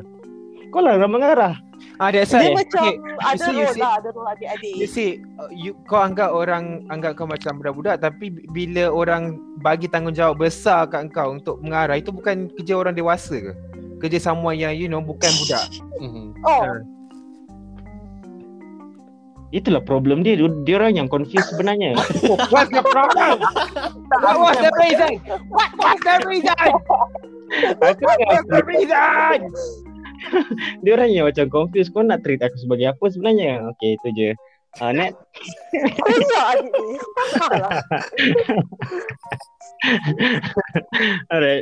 [0.69, 1.55] Kau lah yang mengarah.
[1.99, 2.63] Ah, that's Dia why.
[2.63, 2.95] macam Okay.
[3.21, 3.81] ada see, role see.
[3.81, 3.91] lah.
[3.99, 4.73] Ada role adik-adik.
[4.73, 9.35] You see, uh, you, kau anggap orang anggap kau macam budak-budak tapi bi- bila orang
[9.59, 13.53] bagi tanggungjawab besar kat kau untuk mengarah itu bukan kerja orang dewasa ke?
[14.03, 15.63] Kerja someone yang you know bukan budak.
[16.03, 16.35] Mhm.
[16.43, 16.83] Oh,
[19.53, 20.33] Itulah problem dia.
[20.33, 21.93] Dia, dia orang yang confused sebenarnya.
[22.51, 23.37] What's the problem?
[24.25, 25.21] What was the reason?
[25.53, 26.67] What was the reason?
[27.77, 29.37] What was the reason?
[30.83, 31.93] dia orang yang macam confused.
[31.93, 33.69] Kau nak treat aku sebagai apa sebenarnya?
[33.77, 34.29] Okay, itu je.
[34.81, 35.13] Uh, net,
[35.69, 36.97] Banyak adik ni.
[37.37, 37.77] Salah.
[41.29, 41.61] alright.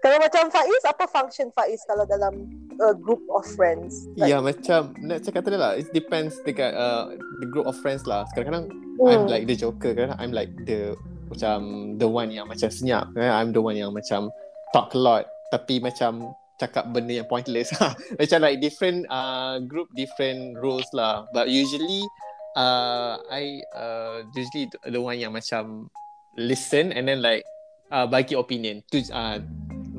[0.00, 2.48] Kalau macam Faiz, apa function Faiz kalau dalam
[2.80, 4.08] a group of friends?
[4.16, 5.76] Like, Ya macam nak cakap tadi lah.
[5.76, 7.12] It depends dekat uh,
[7.44, 8.24] The group of friends lah.
[8.32, 9.32] Kadang-kadang I'm hmm.
[9.32, 9.92] like the joker.
[9.92, 10.96] Kadang I'm like the
[11.28, 11.60] Macam
[12.00, 13.12] The one yang macam senyap.
[13.12, 14.32] Kadang I'm the one yang macam
[14.72, 15.24] Talk a lot.
[15.52, 17.72] Tapi macam Cakap benda yang pointless.
[18.20, 21.24] Macam like different uh, Group different roles lah.
[21.32, 22.04] But usually
[22.52, 25.88] uh, I uh, Usually the one yang macam
[26.36, 27.48] Listen and then like
[27.88, 28.84] uh, Bagi opinion.
[28.92, 29.40] Tu uh,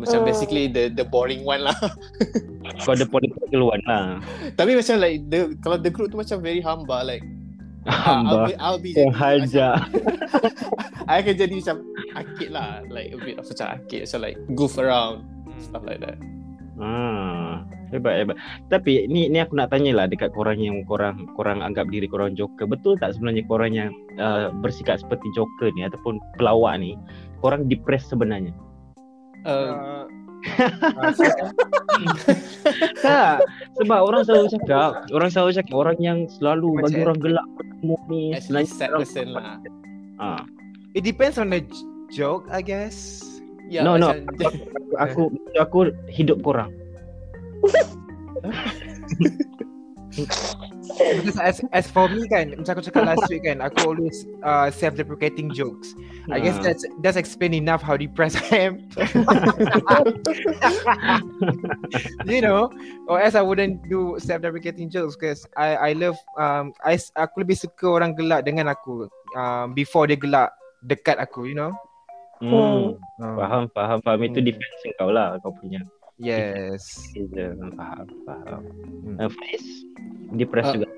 [0.02, 0.28] Macam Hmm.
[0.28, 1.78] basically The the boring one lah
[2.82, 4.18] Kau ada political one lah.
[4.57, 7.22] Tapi macam like the kalau the group tu macam very hamba like
[7.86, 8.30] Hamba.
[8.30, 9.73] I'll be, I'll be Yang macam,
[11.10, 11.78] I akan jadi macam
[12.14, 15.26] akid lah like a bit of macam akid so like goof around
[15.57, 16.18] stuff like that.
[16.82, 17.61] Ah,
[17.94, 18.38] hebat hebat.
[18.69, 22.34] Tapi ni ni aku nak tanya lah dekat korang yang korang korang anggap diri korang
[22.38, 22.65] joker.
[22.65, 26.98] Betul tak sebenarnya korang yang uh, bersikap seperti joker ni ataupun pelawak ni,
[27.41, 28.53] korang depressed sebenarnya?
[29.44, 30.08] Uh,
[30.42, 31.14] Uh, uh,
[32.98, 33.46] tak,
[33.78, 37.96] sebab orang selalu cakap, orang selalu cakap orang yang selalu bagi Macam- orang gelak bertemu
[38.08, 39.58] ni actually sebenarnya sad orang- person lah.
[40.18, 40.44] Ah,
[40.92, 43.22] It depends on the j- joke, I guess.
[43.70, 44.12] Yeah, No, no.
[44.12, 44.60] macam,
[44.98, 45.22] aku
[45.56, 45.78] aku
[46.08, 46.72] hidup korang.
[50.90, 54.74] Because as as for me kan, macam aku cakap last week kan, aku always uh,
[54.74, 55.94] self-deprecating jokes.
[56.34, 56.74] I guess Ah.
[56.74, 58.90] that's that's explain enough how depressed I am.
[62.26, 62.70] you know,
[63.08, 67.58] or else I wouldn't do self-deprecating jokes because I I love um I aku lebih
[67.62, 70.49] suka orang gelak dengan aku um before dia gelak
[70.86, 71.74] dekat aku, you know.
[72.41, 72.98] Hmm.
[73.22, 74.20] Uh, Faham, faham, faham.
[74.26, 74.48] Itu Hmm.
[74.49, 75.78] defense kau lah kau punya.
[76.22, 76.81] Yes.
[77.73, 78.61] Faham, faham.
[79.03, 79.18] Hmm.
[79.18, 79.65] Uh, Faiz,
[80.31, 80.76] depressed Ah.
[80.77, 80.89] juga.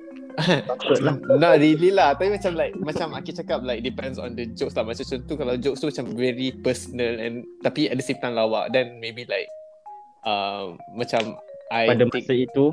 [1.00, 1.14] Lah.
[1.38, 4.82] Not really lah Tapi macam like Macam Aki cakap like Depends on the jokes lah
[4.82, 8.74] Macam contoh Kalau jokes tu macam Very personal And Tapi at the same time lawak
[8.74, 9.46] Then maybe like
[10.24, 11.38] uh, Macam
[11.70, 12.66] I Pada take- masa itu,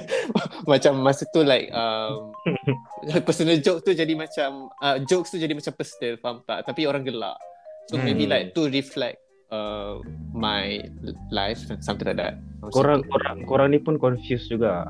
[0.72, 2.32] macam masa tu like um,
[3.28, 7.04] personal joke tu jadi macam uh, jokes tu jadi macam personal faham tak tapi orang
[7.04, 7.36] gelak
[7.84, 8.06] so Hmm.
[8.06, 9.20] maybe like to reflect
[9.50, 9.98] uh,
[10.32, 10.82] my
[11.30, 13.10] life something like that Macam korang tu.
[13.10, 14.84] korang korang ni pun confused juga.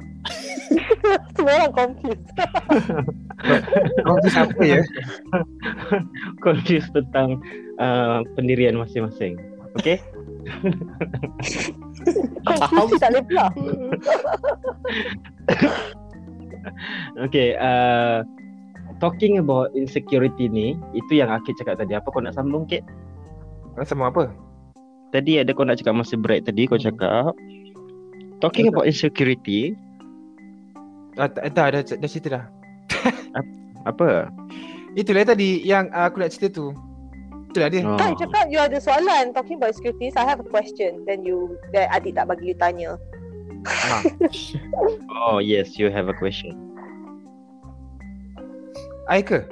[1.39, 2.27] Semua orang confused.
[4.20, 4.82] Tu siapa ya?
[6.45, 7.41] confused tentang
[7.78, 9.39] uh, pendirian masing-masing.
[9.78, 10.03] Okay?
[12.69, 13.47] Confused tak boleh pula.
[17.31, 17.55] Okay.
[17.57, 18.27] Uh,
[18.99, 21.97] talking about insecurity ni, itu yang Akid cakap tadi.
[21.97, 22.85] Apa kau nak sambung, Kid?
[23.78, 24.28] Kau sama apa?
[25.11, 27.35] Tadi ada kau nak cakap masa break tadi, kau cakap.
[28.41, 29.74] Talking about insecurity,
[31.19, 32.45] Ah, tak, dah, dah, dah cerita dah.
[33.91, 34.31] apa?
[34.95, 36.66] Itulah tadi yang uh, aku nak cerita tu.
[37.51, 37.82] Itulah dia.
[37.82, 37.99] Oh.
[37.99, 40.15] Kan cakap you ada soalan talking about insecurities.
[40.15, 41.03] I have a question.
[41.05, 42.97] Then you, then adik tak bagi you tanya.
[43.66, 44.01] Ha.
[45.28, 46.57] Oh yes, you have a question.
[49.05, 49.45] I ke?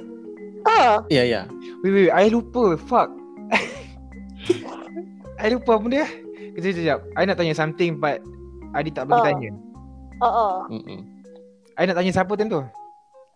[0.65, 1.45] Ah, Ya, ya.
[1.85, 2.15] Wait, wait, wait.
[2.15, 2.73] I lupa.
[2.79, 3.13] Fuck.
[5.39, 6.05] I lupa apa dia?
[6.51, 6.99] Kejap, kejap.
[7.13, 8.19] I nak tanya something but
[8.71, 9.25] Adi tak bagi Ah.
[9.25, 9.49] tanya.
[10.17, 10.55] ah, ah.
[10.67, 10.99] Mm-mm.
[11.73, 12.61] I nak tanya siapa tentu?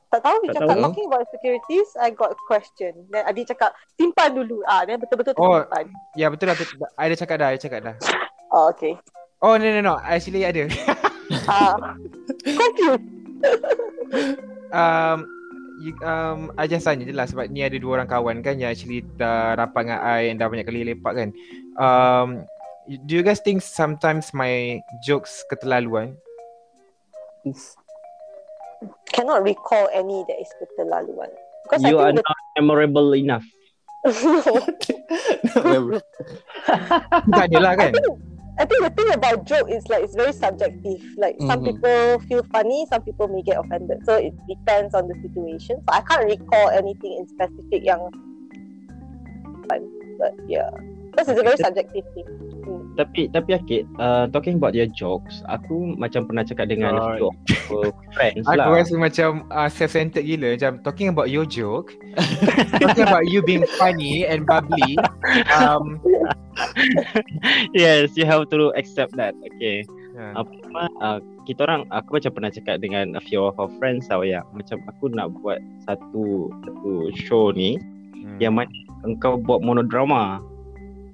[0.09, 0.83] Tak tahu dia Tak cakap tahu.
[0.85, 2.93] talking about securities, I got a question.
[3.09, 4.61] Then Adi cakap simpan dulu.
[4.63, 5.57] Ah, then betul-betul Oh.
[5.57, 5.85] tersimpan.
[6.13, 6.55] Ya betul lah.
[6.55, 7.95] tu- I dah cakap dah, I cakap dah.
[8.51, 8.93] Oh, okay.
[9.39, 10.69] Oh no no no, actually ada.
[11.45, 11.97] Ah,
[12.59, 13.03] confused.
[14.71, 15.17] um,
[15.81, 18.73] you, um, I just tanya je lah sebab ni ada dua orang kawan kan yang
[18.73, 21.29] actually dah rapat dengan I and dah banyak kali lepak kan.
[21.79, 22.45] Um,
[23.07, 26.19] do you guys think sometimes my jokes keterlaluan?
[29.15, 31.31] Cannot recall any that is keterlaluan.
[31.63, 33.47] Because you I are think not memorable enough.
[34.03, 36.03] the,
[37.31, 37.95] Tak ada lah kan?
[37.95, 41.01] I think the thing about joke is like it's very subjective.
[41.17, 41.65] Like some Mhm.
[41.73, 44.05] people feel funny, some people may get offended.
[44.05, 45.77] So it depends on the situation.
[45.77, 48.11] So I can't recall anything in specific yang
[49.69, 49.81] fun.
[50.19, 50.69] But yeah.
[51.13, 52.25] Because it's a very subjective thing.
[52.65, 52.97] Hmm.
[52.97, 57.13] Tapi tapi Akid, uh, talking about your jokes, aku macam pernah cakap dengan Ah.
[57.17, 57.37] few of
[57.69, 58.73] our friends Aku lah.
[58.73, 61.93] rasa macam uh, self-centered gila Macam talking about your joke
[62.81, 64.97] Talking about you being funny and bubbly
[65.53, 65.97] um,
[67.73, 69.33] yes, you have to accept that.
[69.53, 69.81] Okay.
[70.17, 71.19] uh, Apa nama, uh,
[71.49, 74.45] kita orang aku macam pernah cakap dengan a few of our friends tau ya.
[74.53, 75.59] Macam aku nak buat
[75.89, 77.81] satu satu show ni
[78.21, 78.37] hmm.
[78.37, 78.69] yang mana
[79.03, 80.39] engkau buat monodrama.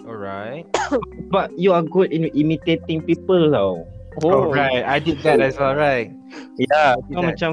[0.05, 0.65] Alright
[1.33, 3.83] But you are good in imitating people tau.
[4.25, 4.51] Oh.
[4.51, 6.11] Alright I did that as well right
[6.59, 7.29] Ya, Did kau that.
[7.35, 7.51] macam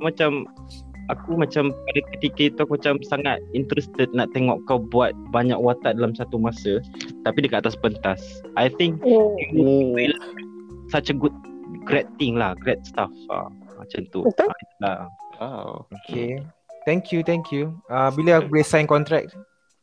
[0.00, 0.30] macam
[1.12, 5.96] aku macam pada ketika itu aku macam sangat interested nak tengok kau buat banyak watak
[5.96, 6.80] dalam satu masa
[7.24, 8.20] tapi dekat atas pentas.
[8.56, 9.36] I think Hmm.
[9.96, 10.16] will
[10.92, 11.34] such a good
[11.84, 13.12] great thing lah, great stuff.
[13.28, 14.24] Ah, macam tu.
[14.24, 14.48] Betul.
[14.48, 14.98] Ah, itulah.
[15.42, 15.70] Wow.
[16.06, 16.38] Okay
[16.86, 19.34] Thank you thank you uh, Bila aku boleh sign contract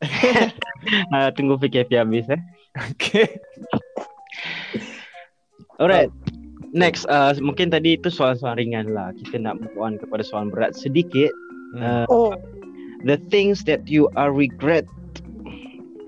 [1.14, 2.40] Ah, tunggu PKP habis eh.
[2.74, 3.30] Okay
[5.78, 6.10] Alright.
[6.72, 9.12] Next, uh, mungkin tadi itu soalan-soalan ringan lah.
[9.12, 11.30] Kita nak move on kepada soalan berat sedikit.
[11.76, 12.06] Hmm.
[12.06, 12.36] Uh, Hmm.
[13.02, 14.86] the things that you are regret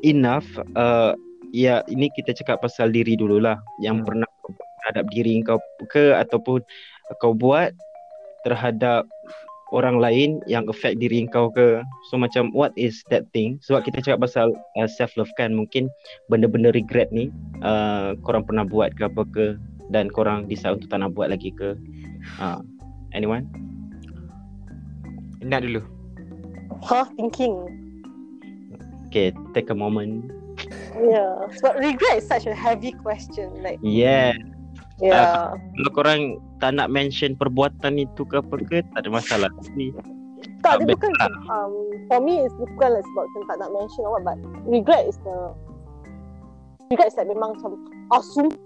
[0.06, 0.46] enough
[0.78, 1.16] uh,
[1.50, 4.06] ya ini kita cakap pasal diri dululah yang Hmm.
[4.06, 4.28] pernah
[4.84, 5.58] terhadap diri kau
[5.88, 6.60] ke ataupun
[7.18, 7.72] kau buat
[8.44, 9.08] terhadap
[9.72, 11.80] orang lain yang affect diri kau ke
[12.10, 15.88] so macam what is that thing sebab kita cakap pasal uh, self love kan mungkin
[16.28, 17.32] benda-benda regret ni
[17.64, 19.46] uh, korang pernah buat ke apa ke
[19.88, 21.76] dan korang decide untuk tak nak buat lagi ke
[22.40, 22.60] uh,
[23.16, 23.48] anyone
[25.44, 25.84] Nak dulu
[26.80, 27.56] Huh, thinking.
[29.08, 30.28] okay take a moment
[30.94, 31.50] Yeah.
[31.58, 33.50] Sebab regret is such a heavy question.
[33.58, 34.38] Like, yeah
[35.02, 35.54] yeah.
[35.74, 36.22] kalau korang
[36.64, 39.92] tak nak mention perbuatan itu ke apa ke tak ada masalah ni
[40.64, 41.28] tak, tak dia bukan lah.
[41.52, 41.72] um,
[42.08, 45.20] for me it's bukan lah sebab macam tak nak mention or what but regret is
[45.28, 45.36] the
[46.88, 47.76] regret is like memang macam
[48.08, 48.56] ah sumpah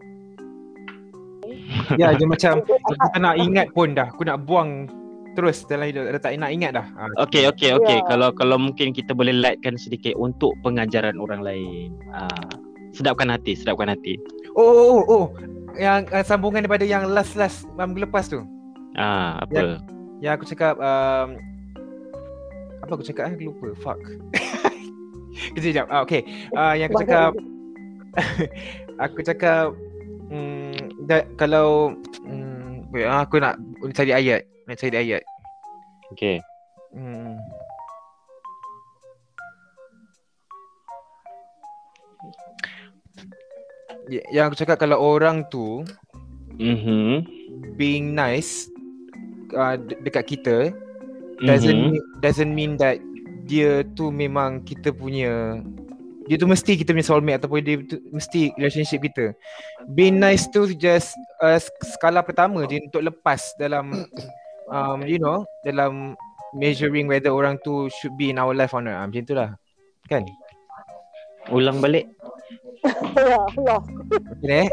[1.97, 2.61] Ya dia macam
[2.93, 4.85] Aku tak nak ingat pun dah Aku nak buang
[5.33, 7.09] Terus dalam hidup Dah tak nak ingat dah ha.
[7.25, 8.05] Okey okey okey Ya.
[8.05, 11.97] kalau kalau mungkin kita boleh lightkan sedikit untuk pengajaran orang lain.
[12.12, 12.53] Ah
[12.93, 14.20] sedapkan hati, sedapkan hati.
[14.59, 15.27] Oh oh oh, oh.
[15.79, 18.43] Yang uh, sambungan daripada yang last-last Minggu lepas tu.
[18.99, 19.79] Ah apa?
[20.19, 21.39] Yang aku cakap um,
[22.83, 23.35] Apa aku cakap eh?
[23.39, 23.69] Aku lupa.
[23.79, 24.01] Fuck.
[25.55, 26.23] Kejap kejap ah, Okay.
[26.51, 27.33] Uh, Yang aku cakap
[29.07, 29.67] Aku cakap
[30.35, 31.95] mm, da, Kalau
[32.27, 32.91] mm,
[33.23, 33.55] Aku nak
[33.95, 34.43] cari ayat.
[34.67, 35.23] Nak cari ayat.
[36.13, 36.43] Okey.
[36.97, 37.38] hmm.
[44.29, 45.85] Yang aku cakap Kalau orang tu
[46.59, 47.23] Mhm.
[47.77, 48.67] Being nice
[49.53, 50.57] uh, de- Dekat kita
[51.39, 51.89] doesn't Mhm.
[51.95, 52.99] mean, doesn't mean that
[53.47, 55.63] dia tu memang kita punya
[56.27, 59.33] dia tu mesti kita punya soulmate ataupun dia tu mesti relationship kita.
[59.89, 64.05] Being nice tu just uh, skala pertama je untuk lepas dalam
[64.69, 66.13] um, you know dalam
[66.53, 68.99] measuring whether orang tu should be in our life or not.
[68.99, 69.57] Ah, Macam tu lah.
[70.05, 70.27] Kan?
[71.49, 72.13] Ulang balik.
[72.85, 73.81] Yeah, yeah.
[74.39, 74.69] Okay, eh?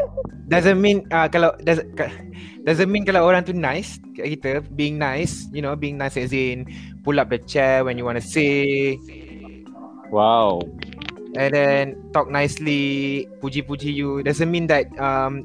[0.46, 2.14] Doesn't mean uh, kalau does, ka-
[2.62, 6.30] doesn't mean kalau orang tu nice kat kita being nice, you know, being nice as
[6.30, 6.66] in
[7.02, 8.94] pull up the chair when you want to say
[10.10, 10.62] Wow.
[11.36, 11.84] and then
[12.14, 15.44] talk nicely, puji-puji you doesn't mean that um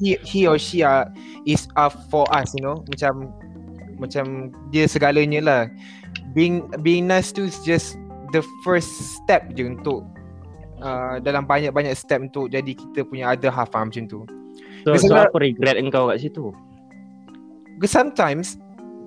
[0.00, 1.06] he he or she are
[1.46, 2.82] is up for us, you know.
[2.90, 3.30] Macam
[4.00, 5.62] macam dia segalanya lah.
[6.34, 7.94] Being being nice tu is just
[8.34, 10.04] the first step je untuk
[10.80, 14.24] uh, dalam banyak-banyak step untuk jadi kita punya other half ah, macam tu.
[14.86, 16.54] So, so apa regret engkau kat situ?
[17.76, 18.58] Because sometimes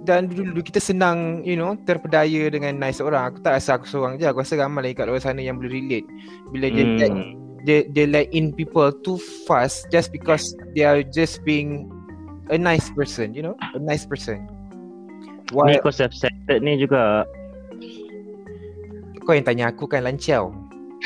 [0.02, 4.18] dan dulu kita senang you know terpedaya dengan nice orang aku tak rasa aku seorang
[4.18, 6.08] je aku rasa ramai lagi kat luar sana yang boleh relate
[6.50, 7.38] bila dia let, Hmm.
[7.70, 11.86] they, they let in people too fast just because they are just being
[12.50, 14.50] a nice person you know a nice person
[15.52, 17.28] Ni why kau self-centered ni juga.
[19.28, 20.56] kau yang tanya aku kan lancau.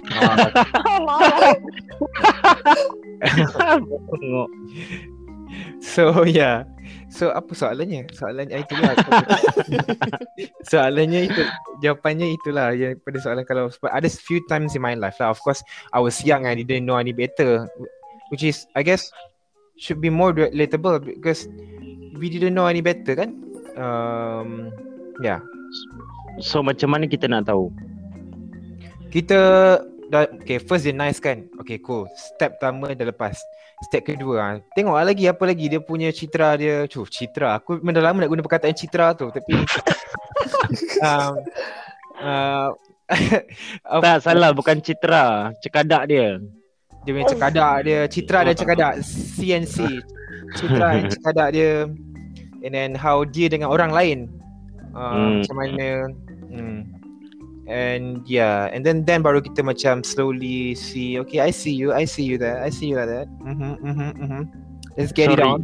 [5.80, 6.68] So yeah.
[7.08, 8.12] So apa soalannya?
[8.12, 8.94] Soalannya itulah.
[10.70, 11.42] soalannya itu
[11.80, 15.32] jawapannya itulah yang pada soalan kalau ada few times in my life lah.
[15.32, 15.64] Of course
[15.96, 17.70] I was young I didn't know any better
[18.34, 19.08] which is I guess
[19.80, 21.48] should be more relatable because
[22.20, 23.40] we didn't know any better kan.
[23.80, 24.76] Um
[25.24, 25.40] yeah.
[26.44, 27.72] So macam mana kita nak tahu?
[29.16, 29.40] Kita
[30.12, 31.48] dah okay first dia nice kan.
[31.64, 32.04] Okay cool.
[32.20, 33.40] Step pertama dah lepas.
[33.88, 36.84] Step kedua ah, Tengok lagi apa lagi dia punya citra dia.
[36.92, 37.64] Cuh, citra.
[37.64, 39.56] Aku memang dah lama nak guna perkataan citra tu tapi
[41.08, 41.34] um,
[42.20, 42.70] uh,
[44.04, 46.42] Tak salah bukan citra, cekadak dia.
[47.06, 48.94] dia punya cekadak dia, citra dan cekadak
[49.38, 49.76] CNC.
[50.58, 51.72] Citra dan cekadak dia
[52.66, 54.20] and then how dia dengan orang lain.
[54.96, 55.32] Uh, Hmm.
[55.44, 55.88] macam mana
[56.50, 56.80] hmm.
[57.66, 62.06] And yeah, and then then baru kita macam slowly see, okay, I see you, I
[62.06, 63.28] see you there, I see you like that.
[63.42, 64.42] Mhm, mhm, mhm.
[64.94, 65.50] Let's get it Sorry.
[65.50, 65.62] on.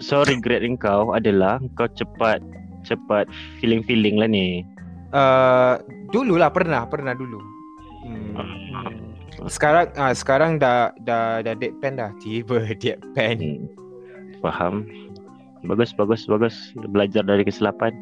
[0.00, 2.40] So regret engkau adalah kau cepat
[2.88, 3.28] cepat
[3.60, 4.64] feeling-feeling lah ni.
[5.12, 5.76] Uh,
[6.08, 7.38] dulu lah pernah, pernah dulu.
[8.02, 8.34] Hmm.
[9.46, 12.10] Sekarang ah sekarang dah dah dah deadpan dah.
[12.24, 13.38] Tiba deadpan.
[13.38, 13.68] Hmm.
[14.40, 14.88] Faham.
[15.68, 17.92] Bagus bagus bagus belajar dari kesilapan.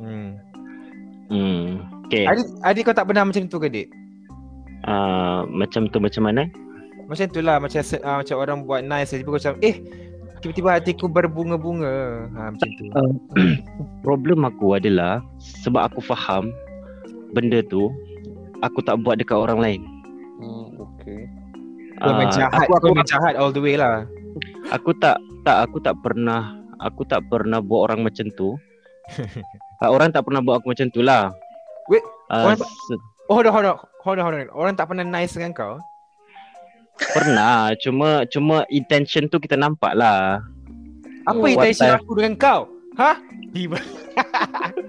[0.00, 0.40] Hmm.
[1.30, 1.93] Hmm.
[2.08, 2.24] Okay.
[2.28, 3.88] Adik, adik kau tak pernah macam tu ke, Dik?
[4.84, 6.44] Uh, macam tu macam mana?
[7.08, 9.80] Macam tu lah macam ah, macam orang buat nice tiba kau macam eh
[10.44, 12.28] tiba-tiba hatiku berbunga-bunga.
[12.36, 12.84] Ha macam tu.
[12.92, 13.12] Uh,
[14.04, 16.52] problem aku adalah sebab aku faham
[17.32, 17.88] benda tu
[18.60, 19.80] aku tak buat dekat orang lain.
[20.40, 21.28] Hmm, okay.
[22.00, 24.04] Kau memang Ah, jahat, aku, aku, memang jahat all the way lah.
[24.68, 25.16] aku tak
[25.48, 28.56] tak aku tak pernah aku tak pernah buat orang macam tu.
[29.80, 31.32] uh, orang tak pernah buat aku macam tu lah.
[31.86, 34.48] Wait, Uh, orang- se- Oh, hold on, hold on, hold on, hold on.
[34.50, 35.80] Orang tak pernah nice dengan kau?
[36.94, 40.38] pernah cuma cuma intention tu kita nampak lah.
[41.24, 41.98] Apa What intention time?
[41.98, 42.60] aku dengan kau?
[42.94, 43.18] Ha?
[43.50, 43.80] Tiba.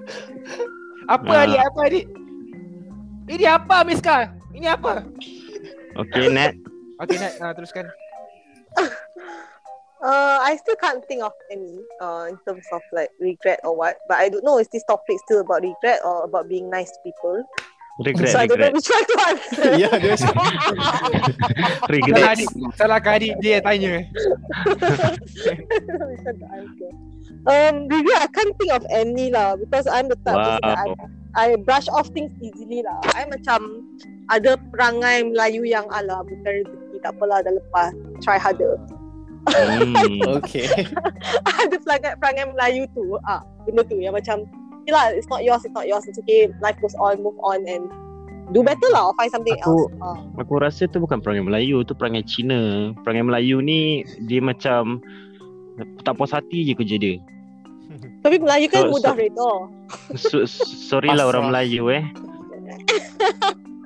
[1.09, 1.43] apa Ah.
[1.43, 1.61] adik?
[1.63, 2.05] Apa adik?
[3.26, 4.17] Ini apa Miska?
[4.53, 5.01] Ini apa?
[5.97, 6.53] Okay Nat.
[7.01, 7.89] Okay, Nat, uh, teruskan.
[10.03, 13.97] Uh, I still can't think of any uh, in terms of like regret or what.
[14.07, 16.99] But I don't know is this topic still about regret or about being nice to
[17.03, 17.43] people.
[18.03, 18.76] Regret so I don't know regret.
[18.76, 19.72] which one to answer.
[19.80, 20.51] Ya, dia Salah
[21.88, 22.27] Regret.
[22.35, 24.03] adik, salah ke adik dia tanya.
[27.45, 30.85] Um, regret I can't think of any lah because I'm the type person that I,
[30.89, 31.05] Wow.
[31.38, 32.97] I brush off things easily lah.
[33.13, 33.85] I macam
[34.34, 37.93] ada perangai Melayu yang ala bukan rezeki tak apalah dah lepas
[38.26, 38.81] try harder.
[39.45, 39.93] Hmm.
[40.41, 40.65] Okay.
[41.61, 44.45] ada perangai, perangai Melayu tu ah benda tu yang macam
[44.81, 47.61] okay lah it's not yours it's not yours it's okay life goes on move on
[47.65, 47.85] and
[48.53, 50.17] do better lah or find something Aku- else ah.
[50.38, 52.93] Aku rasa tu bukan perangai Melayu, tu perangai Cina.
[53.01, 55.01] Perangai Melayu ni dia macam
[56.05, 57.15] tak puas hati je kerja dia.
[58.26, 59.51] tapi Melayu kan So- mudah so- reda
[60.13, 60.35] So,
[60.85, 61.49] sorry lah orang.
[61.49, 62.05] Melayu eh.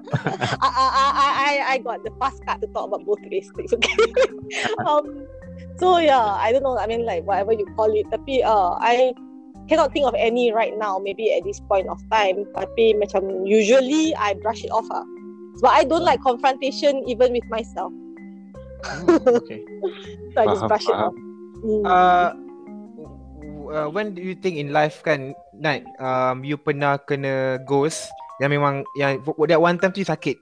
[0.09, 3.69] I, I, I, I, I got the fast card to talk about both race it's
[3.69, 3.93] okay
[4.89, 5.05] um
[5.77, 8.07] so yeah I don't know I mean like whatever you call it.
[8.11, 9.13] Tapi uh, I
[9.69, 12.45] cannot think of any right now maybe at this point of time.
[12.57, 15.05] Tapi macam usually I brush it off ah.
[15.61, 17.91] Sebab I don't like confrontation even with myself.
[19.07, 19.61] Okay.
[20.33, 21.11] so I just brush it faham.
[21.11, 21.15] off.
[21.59, 21.83] Hmm.
[21.83, 22.29] Uh,
[23.75, 28.07] uh, when do you think in life kan Nat um, you pernah kena ghost
[28.39, 29.19] yang memang yang
[29.51, 30.39] that one time tu you sakit?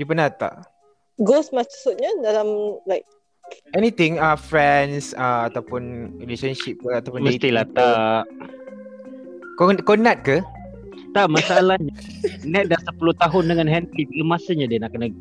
[0.00, 0.71] You pernah tak
[1.20, 3.04] Ghost maksudnya dalam like
[3.76, 7.84] anything uh, friends uh, ataupun relationship ke ataupun Mestilah dating ke?
[7.84, 8.24] tak.
[9.60, 10.40] kau kau nat ke
[11.12, 11.92] Tak masalahnya.
[12.48, 14.08] Net dah 10 tahun dengan Henry.
[14.08, 15.12] Bila masanya dia nak kena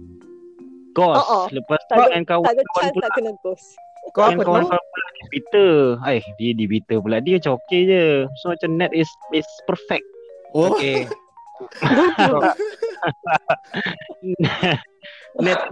[0.96, 1.20] ghost.
[1.20, 1.46] Oh, oh.
[1.52, 3.04] Lepas tu tak dengan kawan, tak ada kawan chance pula.
[3.04, 3.68] nak kena ghost
[4.10, 5.72] kau apa tu kawan-kawan pula dia bitter.
[6.10, 7.22] Eh, dia di bitter pula.
[7.22, 8.26] Dia macam okay je.
[8.42, 10.04] So macam net is is perfect.
[10.52, 11.06] Oh, okay
[15.40, 15.58] net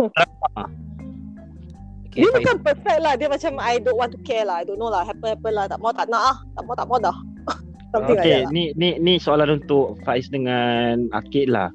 [2.08, 3.14] okay Dia bukan perfect lah.
[3.20, 4.62] Dia macam I don't want to care lah.
[4.62, 5.04] I don't know lah.
[5.04, 5.68] Happen happen lah.
[5.68, 6.38] Tak mau tak nak ah.
[6.56, 7.18] Tak mau tak mau dah.
[7.94, 8.54] Something Okay, lah.
[8.54, 11.74] ni ni ni soalan untuk Faiz dengan Akid lah.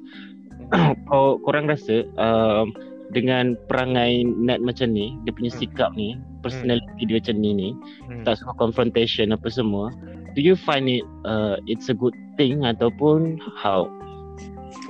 [1.11, 2.73] kau korang rasa um,
[3.13, 7.69] dengan perangai Nat macam ni, dia punya sikap ni, personality dia macam ni ni,
[8.09, 8.23] Hmm.
[8.25, 9.93] tak suka confrontation apa semua.
[10.33, 13.85] Do you find it uh, it's a good thing ataupun how?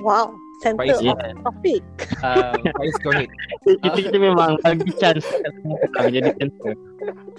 [0.00, 0.32] Wow,
[0.62, 1.32] center Faiz, of yeah.
[1.44, 1.82] topic.
[2.24, 3.28] Um, Faiz, go ahead.
[3.66, 6.72] Kita kita memang bagi chance kat semua orang jadi center.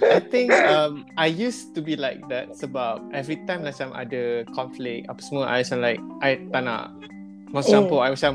[0.04, 5.08] I think um, I used to be like that sebab every time macam ada conflict
[5.08, 6.92] apa semua I macam like I tak nak
[7.56, 7.78] masuk Mm.
[7.88, 8.34] campur I macam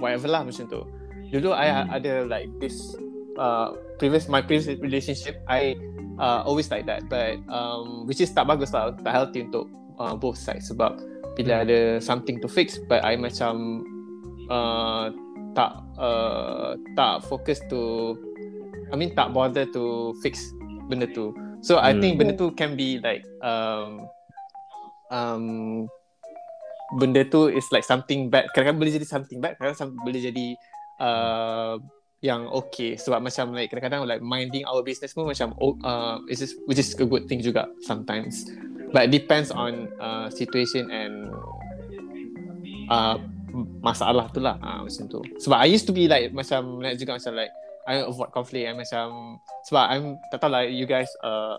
[0.00, 0.80] whatever lah macam tu
[1.28, 1.92] dulu I Hmm.
[1.92, 2.96] ada like this
[3.36, 5.76] uh, previous my previous relationship I
[6.16, 9.68] uh, always like that but um, which is tak bagus lah tak healthy untuk
[10.00, 10.96] uh, both sides sebab
[11.36, 13.84] bila ada something to fix but I macam
[14.48, 15.12] uh,
[15.56, 18.14] tak uh, tak fokus to
[18.92, 20.40] I mean tak bother to fix
[20.88, 21.32] benda tu.
[21.60, 22.00] So I Hmm.
[22.00, 24.08] think benda tu can be like um
[25.12, 25.44] um
[26.96, 28.48] benda tu is like something bad.
[28.56, 30.46] Kadang-kadang boleh jadi something bad, kadang-kadang boleh jadi
[30.96, 31.76] uh,
[32.24, 36.40] yang okay sebab macam like kadang-kadang like minding our business pun macam oh, uh, is
[36.40, 38.48] just, which is a good thing juga sometimes.
[38.88, 41.28] But it depends on uh, situation and
[42.88, 43.20] uh,
[43.80, 45.20] masalah tu lah uh, macam tu.
[45.42, 47.52] Sebab I used to be like macam like juga macam like
[47.88, 49.06] I avoid conflict and macam
[49.64, 51.56] sebab I'm tak tahu lah you guys uh,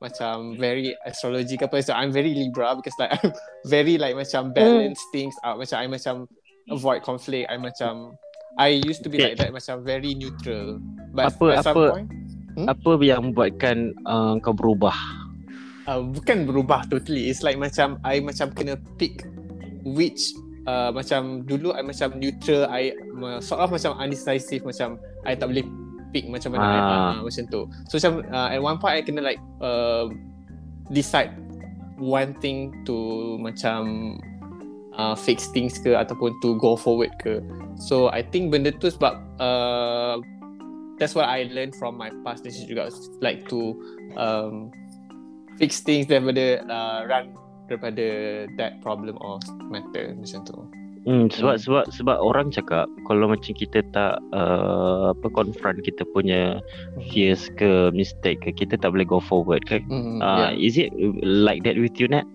[0.00, 3.34] macam very astrology ke apa so I'm very Libra because like I'm
[3.74, 6.14] very like macam balance things out macam I macam
[6.70, 8.16] avoid conflict I macam
[8.56, 10.80] I used to be like that macam very neutral
[11.12, 12.08] but Apa- at some apa- point
[12.50, 12.66] Hmm?
[12.66, 14.94] Apa yang membuatkan uh, kau berubah?
[15.86, 17.30] uh, bukan berubah totally.
[17.30, 19.22] It's like macam I macam kena pick
[19.86, 20.34] which
[20.70, 25.50] uh, macam dulu I macam neutral, I uh, sort of macam undecisive macam I tak
[25.50, 25.66] boleh
[26.14, 26.86] pick macam mana I, Ah.
[27.18, 27.60] uh, macam tu.
[27.90, 30.06] So macam uh, at one point I kena like uh,
[30.94, 31.34] decide
[31.98, 32.94] one thing to
[33.42, 34.14] macam
[34.94, 37.42] uh, fix things ke ataupun to go forward ke.
[37.78, 40.18] So I think benda tu sebab uh,
[40.98, 42.84] that's what I learned from my past relationship juga
[43.24, 43.74] like to
[44.20, 44.68] um,
[45.56, 47.32] fix things daripada uh, run
[47.70, 48.04] daripada
[48.58, 49.38] that problem or
[49.70, 50.58] matter macam tu.
[51.08, 51.62] Hmm, sebab Hmm.
[51.64, 56.60] sebab sebab orang cakap kalau macam kita tak uh, apa confront kita punya
[57.08, 59.80] fears ke mistake ke kita tak boleh go forward kan.
[59.88, 60.52] Mm, Uh, yeah.
[60.52, 60.92] is it
[61.24, 62.28] like that with you Nat?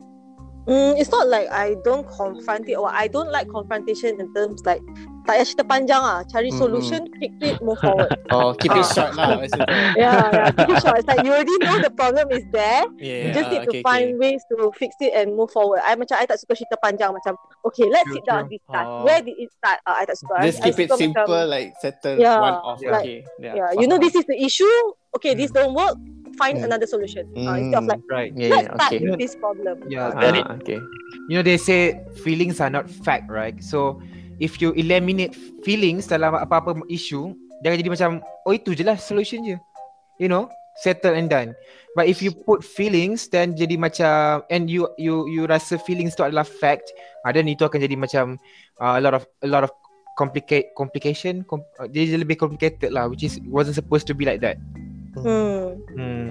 [0.66, 4.66] Mm, it's not like I don't confront it or I don't like confrontation in terms
[4.66, 4.82] like
[5.26, 6.22] tak payah cerita panjang ah.
[6.26, 8.14] Cari Mm, solution, fix it, move forward.
[8.34, 9.38] Oh, keep it short lah
[9.98, 10.98] yeah, yeah, keep it short.
[11.02, 12.86] It's like you already know the problem is there.
[12.98, 14.22] Yeah, You just need to okay, find okay.
[14.22, 15.86] ways to fix it and move forward.
[15.86, 17.38] I macam I tak suka cerita panjang macam
[17.70, 18.86] okay, let's sit down this start.
[18.90, 19.06] Oh.
[19.06, 19.82] Where did it start?
[19.86, 20.34] Uh, I tak suka.
[20.42, 22.82] I- Just I keep it suka simple Macam, like settle Yeah, one off.
[22.82, 23.18] like- okay.
[23.38, 24.74] yeah, you know this is the issue.
[25.14, 25.94] Okay, this don't work.
[26.36, 26.68] Find Mm.
[26.68, 27.24] another solution.
[27.36, 27.92] Uh, instead of Mm.
[27.96, 28.32] like Right.
[28.36, 29.00] Yeah, let's yeah, start okay.
[29.08, 29.76] with this problem.
[29.88, 30.80] Yeah, Uh, Ah, okay.
[31.32, 33.56] You know they say feelings are not fact, right?
[33.64, 34.04] So
[34.38, 35.32] if you eliminate
[35.64, 37.32] feelings dalam apa-apa issue,
[37.64, 38.10] dia akan jadi macam
[38.44, 39.56] oh itu je lah solution je.
[40.20, 40.52] You know,
[40.84, 41.56] settle and done.
[41.96, 46.28] But if you put feelings then jadi macam and you you you rasa feelings tu
[46.28, 46.92] adalah fact,
[47.24, 48.36] ah, then itu akan jadi macam
[48.84, 49.72] uh, a lot of a lot of
[50.20, 54.28] complicate complication com, uh, dia jadi lebih complicated lah which is wasn't supposed to be
[54.28, 54.60] like that.
[55.20, 55.80] Hmm.
[55.96, 56.30] Hmm.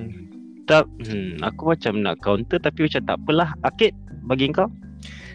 [0.65, 3.52] Tak, hmm, aku macam nak counter tapi macam tak apalah.
[3.65, 3.93] Akid
[4.24, 4.69] bagi kau?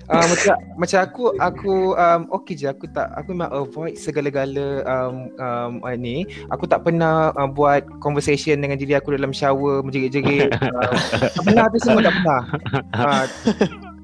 [0.09, 5.29] Uh, macam macam aku aku um, okay je aku tak aku memang avoid segala-gala um,
[5.37, 10.49] um, uh, ni aku tak pernah uh, buat conversation dengan diri aku dalam shower menjerit-jerit
[10.49, 10.93] uh,
[11.37, 12.41] tak pernah tu semua tak pernah
[12.97, 13.23] uh,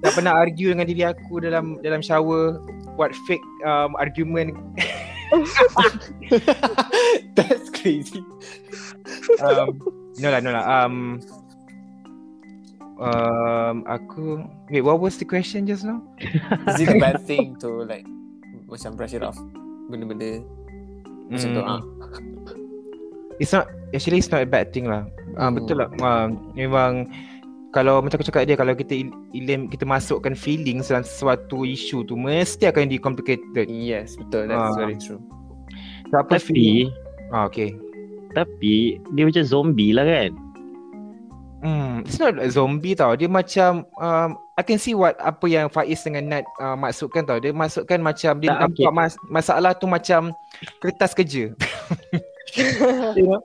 [0.06, 2.62] tak pernah argue dengan diri aku dalam dalam shower
[2.94, 4.54] buat fake um, argument
[7.36, 8.22] That's crazy.
[9.40, 9.70] Um,
[10.22, 10.96] no lah no lah um,
[12.98, 16.00] um, aku wait what was the question just now
[16.70, 18.06] Is it a bad thing to like
[18.66, 19.38] macam brush it off?
[19.88, 20.42] Benda-benda
[21.28, 21.70] macam tu Hmm.
[21.72, 21.82] ah.
[23.42, 25.04] It's not actually it's not a bad thing lah.
[25.36, 25.60] Ah Hmm.
[25.60, 25.90] betul lah.
[26.00, 26.26] Ah,
[26.56, 27.12] memang
[27.70, 32.02] kalau macam aku cakap dia kalau kita il- ilim kita masukkan feelings dalam sesuatu isu
[32.02, 33.68] tu mesti akan jadi complicated.
[33.68, 34.48] Yes, betul.
[34.48, 34.80] That's Ah.
[34.80, 35.20] very true.
[36.08, 36.88] Siapa feeling?
[36.88, 37.76] Tapi Ah okay.
[38.36, 40.32] Tapi dia macam zombie lah kan.
[41.66, 43.18] Hmm, it's not a zombie tau.
[43.18, 47.42] Dia macam um, I can see what apa yang Faiz dengan Nat uh, maksudkan tau.
[47.42, 48.94] Dia maksudkan macam dia Tak, nampak okay.
[48.94, 50.30] mas- masalah tu macam
[50.78, 51.56] kertas kerja.
[53.18, 53.42] you know?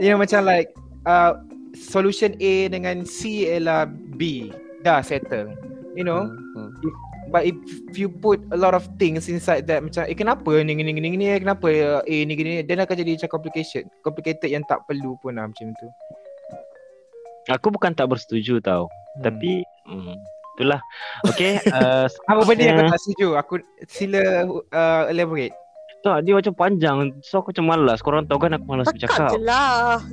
[0.00, 0.72] You know macam like
[1.04, 1.36] uh,
[1.76, 4.48] solution A dengan C ialah B.
[4.80, 5.52] Dah settle.
[5.92, 6.32] You know?
[6.56, 7.09] Hmm, hmm.
[7.30, 7.54] But if
[7.94, 11.26] you put a lot of things inside that macam eh kenapa ni ni ni ni
[11.38, 13.86] kenapa A ni gini then akan jadi macam complication.
[14.02, 15.86] Complicated yang tak perlu pun lah macam tu.
[17.48, 18.90] Aku bukan tak bersetuju tau.
[18.90, 19.22] Hmm.
[19.30, 20.14] Tapi hmm,
[20.58, 20.82] itulah.
[21.30, 21.62] Okay.
[21.74, 23.28] uh, apa benda yang kau seterusnya- tak setuju?
[23.38, 23.54] Aku
[23.86, 24.22] sila
[24.74, 25.54] uh, elaborate.
[26.00, 27.12] Tak, dia macam panjang.
[27.20, 28.00] So aku macam malas.
[28.00, 29.30] Korang tahu kan aku malas Cakap bercakap.
[29.36, 30.00] je lah.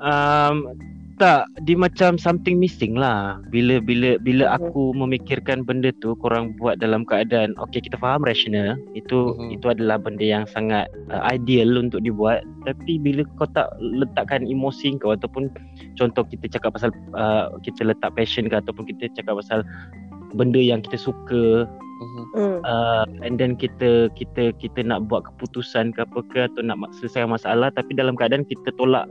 [0.00, 0.72] Um,
[1.20, 3.36] tak, dia macam something missing lah.
[3.52, 8.80] Bila bila bila aku memikirkan benda tu korang buat dalam keadaan okey kita faham rational.
[8.96, 9.60] Itu Mhm.
[9.60, 12.40] itu adalah benda yang sangat uh, ideal untuk dibuat.
[12.64, 15.52] Tapi bila kau tak letakkan emosi kau ataupun
[16.00, 19.60] contoh kita cakap pasal uh, kita letak passion ke ataupun kita cakap pasal
[20.32, 21.68] benda yang kita suka
[22.00, 22.24] Mhm.
[22.32, 22.58] Hmm.
[22.64, 27.36] uh, and then kita kita kita nak buat keputusan ke apa ke atau nak selesaikan
[27.36, 29.04] masalah tapi dalam keadaan kita tolak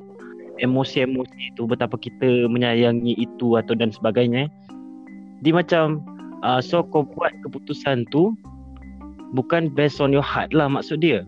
[0.60, 4.48] emosi-emosi itu betapa kita menyayangi itu atau dan sebagainya
[5.42, 6.04] dia macam
[6.44, 8.36] uh, so kau buat keputusan tu
[9.32, 11.24] bukan based on your heart lah maksud dia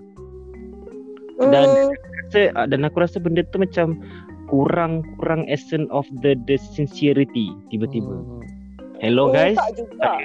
[1.41, 1.89] Dan- Hmm.
[2.29, 3.97] rasa, uh, dan aku rasa benda tu macam
[4.45, 8.45] kurang kurang essence of the the sincerity tiba-tiba Hmm.
[9.01, 10.21] hello Oh, guys tak juga.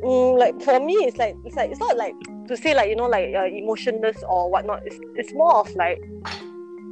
[0.00, 2.16] Mm, like for me, it's like it's like it's not like
[2.48, 4.80] to say like you know like uh, emotionless or whatnot.
[4.88, 6.00] It's it's more of like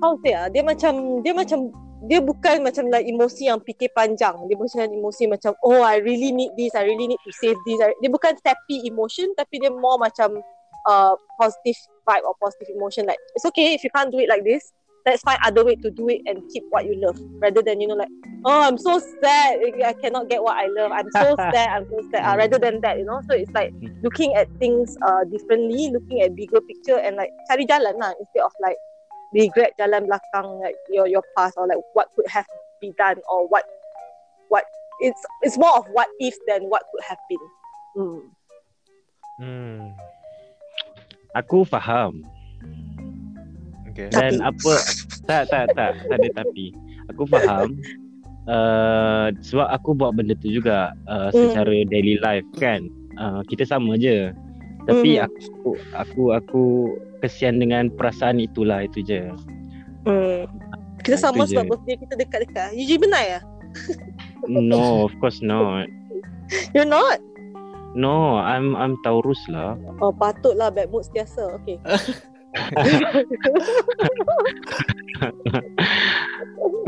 [0.02, 1.70] how to say ah, dia macam dia macam
[2.06, 4.38] dia bukan macam like emosi yang fikir panjang.
[4.46, 7.78] Dia bukan emosi macam oh I really need this, I really need to save this.
[7.98, 10.38] Dia bukan happy emotion tapi dia more macam
[10.86, 13.02] uh, positive vibe or positive emotion.
[13.10, 14.70] Like it's okay if you can't do it like this.
[15.06, 17.88] Let's find other way to do it and keep what you love rather than you
[17.88, 18.12] know like
[18.44, 22.04] oh I'm so sad I cannot get what I love I'm so sad I'm so
[22.12, 23.72] sad uh, rather than that you know so it's like
[24.04, 28.44] looking at things uh, differently looking at bigger picture and like cari jalan lah instead
[28.44, 28.76] of like
[29.30, 32.46] regret jalan belakang like your your past or like what could have
[32.80, 33.64] be done or what
[34.48, 34.64] what
[35.05, 37.44] it's it's more of what if than what could have been
[37.94, 38.20] hmm.
[39.36, 39.80] Hmm.
[41.34, 42.24] aku faham
[43.90, 44.14] Okay.
[44.14, 44.72] Dan Tapi- apa
[45.26, 46.70] tak tak tak tak ada tapi.
[47.10, 47.74] Aku faham
[48.46, 52.86] uh, sebab aku buat benda tu juga uh, secara daily life kan.
[53.18, 54.30] Uh, kita sama je.
[54.86, 55.26] Tapi Hmm.
[55.26, 56.64] aku aku aku
[57.19, 59.28] kesian dengan perasaan itulah itu je.
[60.05, 60.47] Hmm.
[61.03, 61.55] kita Ah, sama itu je.
[61.57, 63.40] sebab birthday kita dekat-dekat you je benar ya
[64.49, 65.86] No, of course not.
[66.74, 67.20] you're not
[67.93, 69.77] No, I'm I'm Taurus lah.
[70.01, 71.77] oh patutlah bad mood setiasa okay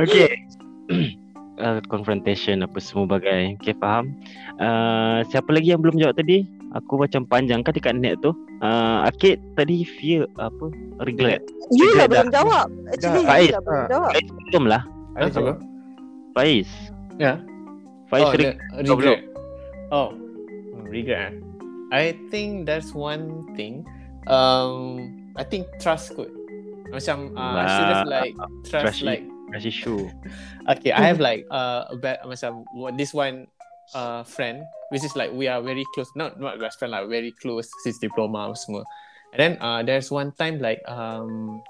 [0.00, 0.32] Okay.
[1.62, 3.56] uh, confrontation apa semua bagai.
[3.60, 4.16] Okay, faham.
[4.56, 6.48] Uh, siapa lagi yang belum jawab tadi?
[6.78, 8.30] Aku macam panjang kan dekat net tu.
[8.62, 10.70] Uh, Akid tadi fear apa?
[11.02, 11.42] Regret.
[11.70, 13.38] you lah belum jawab actually Dah.
[13.56, 14.82] lah belum jawab Faiz belum lah.
[15.18, 15.54] Huh, apa?
[16.36, 16.68] Faiz.
[17.18, 17.32] Ya.
[18.10, 18.56] Faiz oh, regret.
[18.82, 19.20] the, regret.
[19.90, 20.08] Oh,
[20.86, 21.20] regret.
[21.30, 21.32] eh?
[21.90, 23.82] I think that's one thing.
[24.30, 26.30] Um, I think trust kot.
[26.94, 28.34] Macam uh, I should have Nah, like
[28.66, 30.06] trust trust like Trust issue.
[30.70, 30.94] okay.
[30.94, 33.50] I have like uh, a bad macam what- this one
[33.94, 36.10] uh friend which is like we are very close.
[36.18, 38.82] Not not best friend like very close since diploma semua.
[39.30, 41.62] And then uh, there's one time like um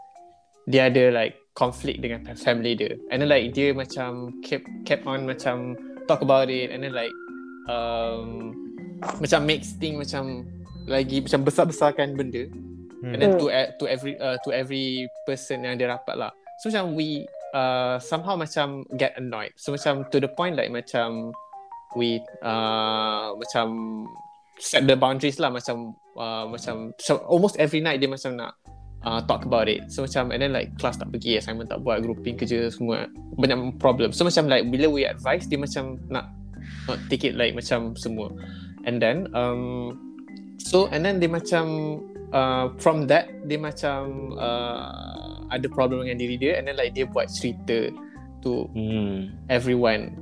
[0.64, 2.97] dia ada like conflict dengan family dia.
[3.12, 5.76] And then like dia macam kept kept on macam
[6.09, 7.12] talk about it and then like
[7.68, 8.56] um
[9.20, 10.48] macam makes thing macam
[10.88, 12.48] lagi macam besar-besarkan benda
[13.01, 13.16] Hmm.
[13.16, 16.32] and then to e- to every uh, to every person yang dia rapat lah.
[16.60, 17.24] So macam we
[17.56, 19.56] uh, somehow macam get annoyed.
[19.56, 21.32] So macam to the point like macam
[21.96, 23.66] we uh, macam
[24.60, 28.52] set the boundaries lah macam uh, macam so almost every night dia macam nak
[29.04, 29.88] uh, talk about it.
[29.88, 33.08] So macam and then like class tak pergi, assignment tak buat, grouping kerja semua
[33.40, 34.12] banyak problem.
[34.12, 36.28] So macam like bila we advise dia macam nak
[36.86, 38.30] not take it like macam semua.
[38.84, 39.96] And then um
[40.60, 41.64] so and then dia macam
[42.32, 47.08] uh, from that dia macam uh, ada problem dengan diri dia and then like dia
[47.08, 47.90] buat cerita
[48.40, 49.36] to Hmm.
[49.52, 50.16] everyone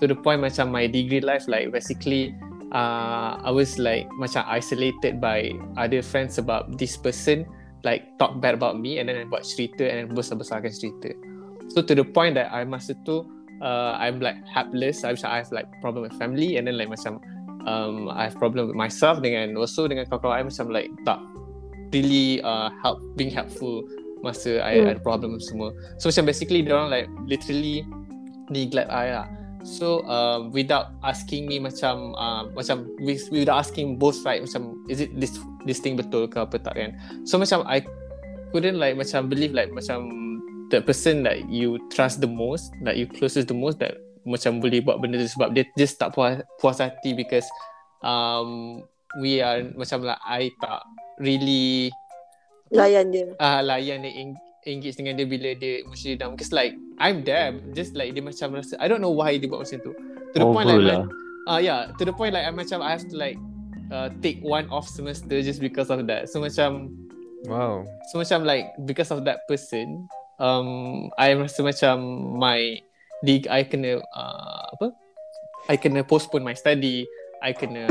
[0.00, 2.32] to the point macam my degree life like basically
[2.72, 7.44] uh, I was like macam isolated by other friends sebab this person
[7.84, 11.12] like talk bad about me and then I buat cerita and then besar-besarkan cerita.
[11.70, 13.24] So to the point that I masa tu
[13.60, 15.04] uh, I'm like helpless.
[15.04, 17.20] I, I have like problem with family and then like macam
[17.68, 21.20] um, I have problem with myself dengan also dengan kawan-kawan I macam like tak
[21.92, 23.84] really uh, help being helpful
[24.20, 24.92] masa I Hmm.
[24.96, 25.72] ada problem semua.
[25.96, 27.84] So macam basically dia orang like literally
[28.52, 34.16] neglect I lah so um, without asking me macam uh, macam with, without asking both
[34.16, 35.36] side macam is it this
[35.68, 36.96] this thing betul ke apa tak kan?
[37.28, 37.84] So macam I
[38.50, 40.10] couldn't like macam believe like macam
[40.70, 44.84] the person that you trust the most that you closest the most that macam boleh
[44.84, 47.48] buat benda tu sebab dia just tak puas, puas hati because
[48.04, 48.80] um,
[49.18, 50.84] we are macam like I tak
[51.18, 51.90] really
[52.70, 53.26] layan dia.
[53.40, 57.56] Uh, layan dia eng- engage dengan dia bila dia emotionally down because like I'm there
[57.72, 59.92] just like dia macam rasa I don't know why dia buat macam tu
[60.32, 61.04] to the point Over like lah.
[61.48, 63.40] uh, yeah to the point like I macam I have to like
[63.88, 66.28] uh, take one off semester just because of that.
[66.30, 66.92] So macam
[67.48, 67.88] Wow.
[68.12, 70.04] so macam like because of that person,
[70.36, 71.96] um, I rasa macam
[72.36, 72.76] my
[73.24, 74.92] di I kena uh, apa?
[75.72, 77.08] I kena postpone my study.
[77.40, 77.88] I kena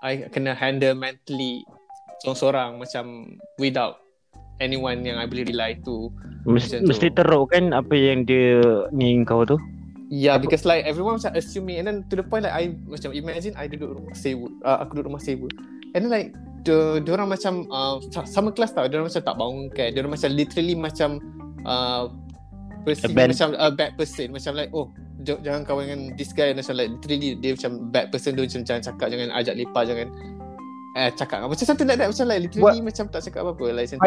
[0.00, 1.68] I kena handle mentally
[2.24, 4.00] seorang-seorang macam without
[4.58, 6.10] anyone yang I boleh rely to.
[6.48, 6.88] Mesti, tu.
[6.88, 8.62] mesti teruk kan apa yang dia
[8.94, 9.58] ni kau tu.
[10.08, 13.12] Yeah, because like everyone macam assume me and then to the point like I macam
[13.12, 15.48] imagine I duduk rumah sewa, uh, aku duduk rumah sewa.
[15.92, 16.32] And then like
[16.64, 19.92] the orang macam uh, sa- sama kelas tau, orang macam tak bangun kan.
[19.92, 21.20] Diorang macam literally macam
[21.68, 22.08] uh,
[22.88, 24.88] person macam a bad person macam like oh
[25.20, 28.60] j- jangan kawan dengan this guy macam like literally dia macam bad person dia macam
[28.64, 30.08] jangan cakap jangan ajak lepak jangan
[30.96, 34.00] eh cakap macam something like that macam like literally macam tak cakap apa-apa like tu.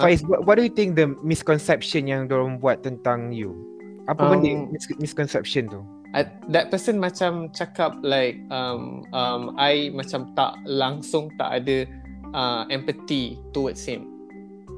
[0.00, 3.52] Faiz, Faiz, what, what do you think the misconception yang dorang buat tentang you?
[4.08, 5.84] Apa Um, benda mis- misconception tu?
[6.12, 11.88] I, that person macam cakap like um, um, I macam tak langsung tak ada
[12.36, 14.08] uh, empathy towards him.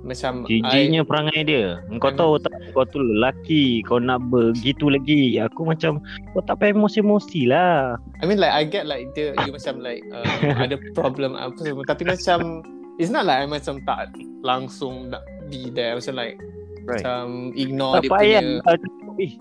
[0.04, 1.80] Macam Jijinya perangai dia.
[1.96, 5.40] Kau I'm- tahu tak kau tu lelaki, kau nak begitu lagi.
[5.40, 5.98] Aku macam
[6.36, 7.96] kau tak payah emosi-emosi lah.
[8.20, 10.26] I, I mean like I get like dia you macam like uh,
[10.60, 12.60] ada problem apa semua tapi macam
[12.98, 14.14] it's not like I macam tak
[14.44, 16.36] langsung nak be there macam like
[16.84, 17.00] Right.
[17.00, 18.42] macam ignore Tak dia payah.
[18.60, 19.40] punya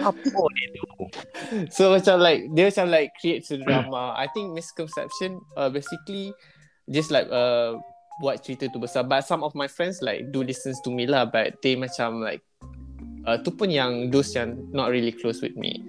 [0.00, 1.04] Apa dia tu?
[1.68, 4.16] So macam like dia macam like create a drama.
[4.16, 6.32] I think misconception uh, basically
[6.88, 7.76] just like uh,
[8.24, 9.04] buat cerita tu besar.
[9.04, 12.40] But some of my friends like do listen to me lah, but they macam like
[13.28, 15.84] uh, tu pun yang those yang not really close with me.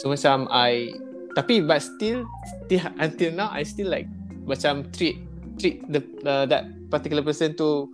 [0.00, 0.96] So macam I
[1.36, 2.24] tapi but still,
[2.64, 4.08] still until now I still like
[4.48, 5.20] macam treat
[5.60, 7.86] treat the uh, that particular person tu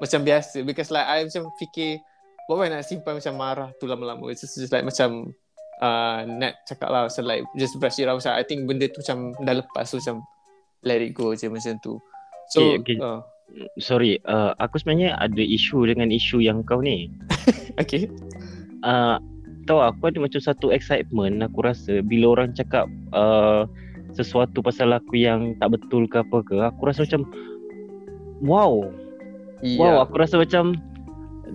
[0.00, 0.64] macam biasa.
[0.64, 2.00] Because like I macam fikir
[2.48, 4.32] buat apa nak simpan macam marah tu lama-lama?
[4.32, 5.36] It's just, just like macam
[5.78, 9.04] uh, Nat cakap lah macam like just brush it off macam I think benda tu
[9.04, 10.24] macam dah lepas so macam
[10.82, 12.00] let it go je macam tu.
[12.50, 12.98] So Okay, okay.
[12.98, 13.20] Uh,
[13.76, 17.12] Sorry, uh, aku sebenarnya ada isu dengan isu yang kau ni.
[17.82, 18.08] okay.
[18.80, 19.20] Uh,
[19.68, 23.68] tahu aku ada macam satu excitement aku rasa bila orang cakap uh,
[24.12, 27.22] sesuatu pasal aku yang tak betul ke apa ke aku rasa macam
[28.44, 28.86] wow
[29.64, 29.78] yeah.
[29.80, 30.76] wow aku rasa macam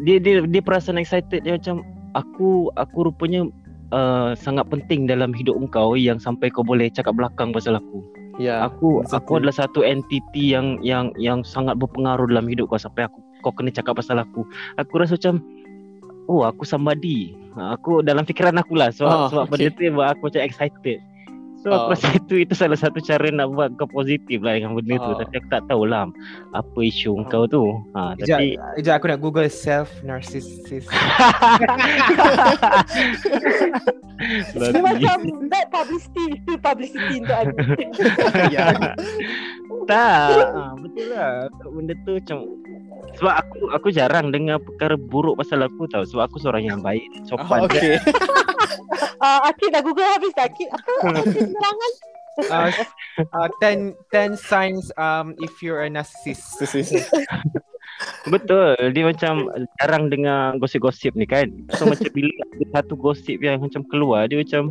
[0.06, 1.82] dia dia dia perasaan excited dia macam
[2.14, 3.50] aku aku rupanya
[3.94, 8.02] uh, sangat penting dalam hidup engkau yang sampai kau boleh cakap belakang pasal aku
[8.38, 8.66] yeah.
[8.66, 9.18] aku exactly.
[9.22, 13.54] aku adalah satu entiti yang yang yang sangat berpengaruh dalam hidup kau sampai aku kau
[13.54, 14.46] kena cakap pasal aku
[14.82, 15.42] aku rasa macam
[16.28, 19.52] oh aku somebody aku dalam fikiran aku lah sebab Ah, sebab okay.
[19.58, 21.00] benda tu yang buat aku macam excited
[21.58, 21.78] so Ah.
[21.80, 25.12] aku rasa itu itu salah satu cara nak buat kau positif lah dengan benda tu
[25.12, 25.18] Ah.
[25.20, 26.06] tapi aku tak tahulah
[26.52, 30.88] apa isu kau tu ha Sekejap, tapi sekejap aku nak google self narcissist.
[34.58, 35.18] Dia macam
[35.48, 37.54] bad publicity Still publicity untuk aku
[38.56, 38.66] ya.
[39.90, 42.38] tak ha, betul lah benda tu macam
[43.16, 46.04] sebab aku aku jarang dengar perkara buruk pasal aku tau.
[46.04, 47.64] Sebab aku seorang yang baik sopan.
[47.64, 47.96] Oh, okay
[49.22, 50.68] uh, Akid dah google habis dah Akid.
[50.70, 50.92] Apa?
[51.24, 51.94] Akid penerangan
[52.38, 52.70] Uh,
[53.34, 56.62] uh, 10 10 signs um if you're a narcissist.
[58.30, 59.50] Betul, dia macam
[59.82, 61.50] jarang dengar gosip-gosip ni kan.
[61.74, 64.70] So macam bila ada satu gosip yang macam keluar, dia macam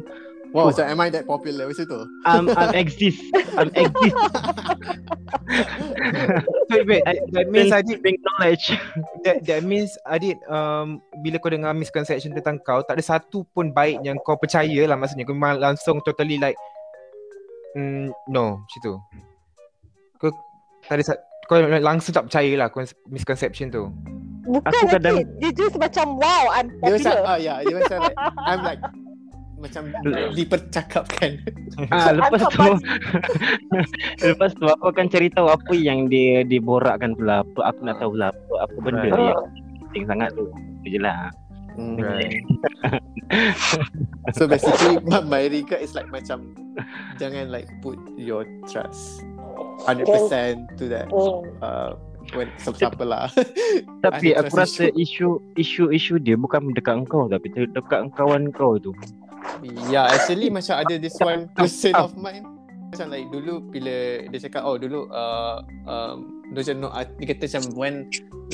[0.56, 3.20] wow macam am I that popular macam tu I'm, I'm exist,
[3.54, 4.16] I'm exist.
[6.66, 8.74] So wait, that means Adit Being knowledge.
[9.22, 13.70] that, that means Adit um bila kau dengar misconception tentang kau tak ada satu pun
[13.70, 16.58] baik yang kau percaya lah maksudnya kau memang langsung totally like
[17.76, 18.94] mm, no macam tu.
[20.16, 20.30] Kau
[20.82, 23.86] tak ada sa- kau langsung tak percaya lah kau misconception tu.
[24.46, 27.96] Bukan Aku kadang- Dia just macam Wow I'm dia macam popular ah yeah dia macam
[28.02, 28.16] like
[28.46, 28.80] I'm like
[29.56, 29.88] macam
[30.32, 31.40] dipercakapkan
[31.94, 32.60] Ah, lepas tu
[34.32, 37.40] lepas tu aku akan cari tahu apa yang dia diborakkan pula.
[37.44, 39.16] Apa aku nak tahu lah apa, apa benda Right.
[39.16, 39.40] yang
[39.88, 40.44] penting sangat tu.
[40.84, 41.28] Itu je lah.
[41.76, 42.40] Right.
[44.36, 46.56] so basically my, regard is like macam
[47.20, 49.20] jangan like put your trust
[49.84, 50.08] 100%
[50.80, 51.44] to that Oh.
[51.60, 51.92] uh,
[52.32, 53.28] when siapa lah
[54.00, 58.96] Tapi aku rasa isu isu-isu dia bukan dekat engkau tapi dekat kawan kau tu.
[59.90, 62.44] Yeah, actually macam ada this one person of mine.
[62.92, 67.44] Macam like dulu bila dia cakap oh dulu uh, um, dia macam no, dia kata
[67.50, 67.94] macam when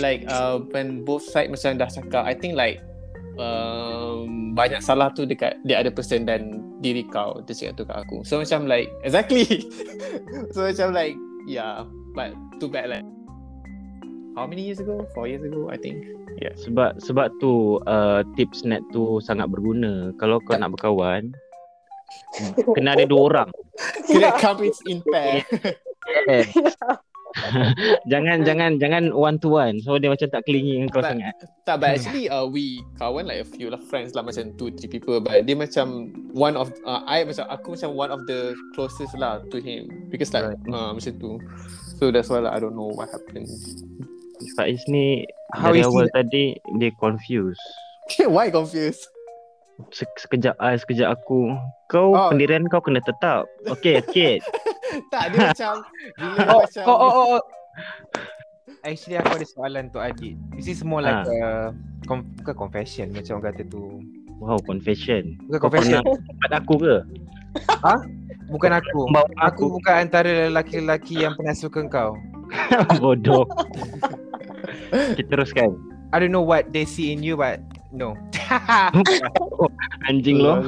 [0.00, 2.80] like uh, when both side macam dah cakap I think like
[3.36, 7.96] um, banyak salah tu dekat the other person dan diri kau dia cakap tu kat
[8.02, 8.24] aku.
[8.24, 9.46] So macam like exactly.
[10.54, 11.14] So macam like
[11.46, 11.84] yeah
[12.16, 13.04] but too bad like
[14.36, 16.04] how many years ago four years ago I think
[16.40, 20.10] yeah Sebab sebab tu uh, tips net tu sangat berguna.
[20.16, 21.30] Kalau kau nak berkawan,
[22.76, 23.50] Kena ada dua orang.
[24.09, 25.44] Kira comes in pair.
[28.04, 29.80] Jangan jangan jangan one to one.
[29.80, 31.34] So dia macam tak clingy dengan kau But- sangat.
[31.64, 34.90] Tak, but actually uh, we kawan like a few lah friends lah macam two three
[34.90, 39.16] people but dia macam one of uh, I macam aku macam one of the closest
[39.16, 41.40] lah to him because like uh, macam tu.
[41.96, 43.48] So that's why lah I don't know what happened.
[44.52, 46.44] Faiz ni How dari awal he- tadi
[46.76, 47.60] dia confused.
[48.26, 49.06] why confused?
[49.90, 51.52] Se- sekejap I, sekejap aku.
[51.86, 52.28] Kau Oh.
[52.28, 53.48] pendirian kau kena tetap.
[53.66, 54.38] Okey, okey.
[55.12, 55.72] tak, dia macam
[56.14, 57.42] dia Oh, macam oh, oh, oh, oh.
[58.82, 60.34] Actually aku ada soalan untuk Adit.
[60.52, 61.70] This is more like Ah.
[61.70, 61.70] a
[62.04, 64.02] com- bukan confession macam orang kata tu.
[64.38, 65.38] Wow, confession.
[65.46, 66.02] Bukan confession.
[66.02, 66.96] tempat aku ke?
[68.50, 69.00] Bukan aku.
[69.09, 69.64] Aku aku.
[69.78, 72.18] bukan antara lelaki-lelaki yang pernah suka kau.
[73.02, 73.48] Bodoh.
[74.92, 75.76] Kita teruskan.
[76.12, 78.16] I don't know what they see in you but no.
[80.08, 80.60] Anjing lo.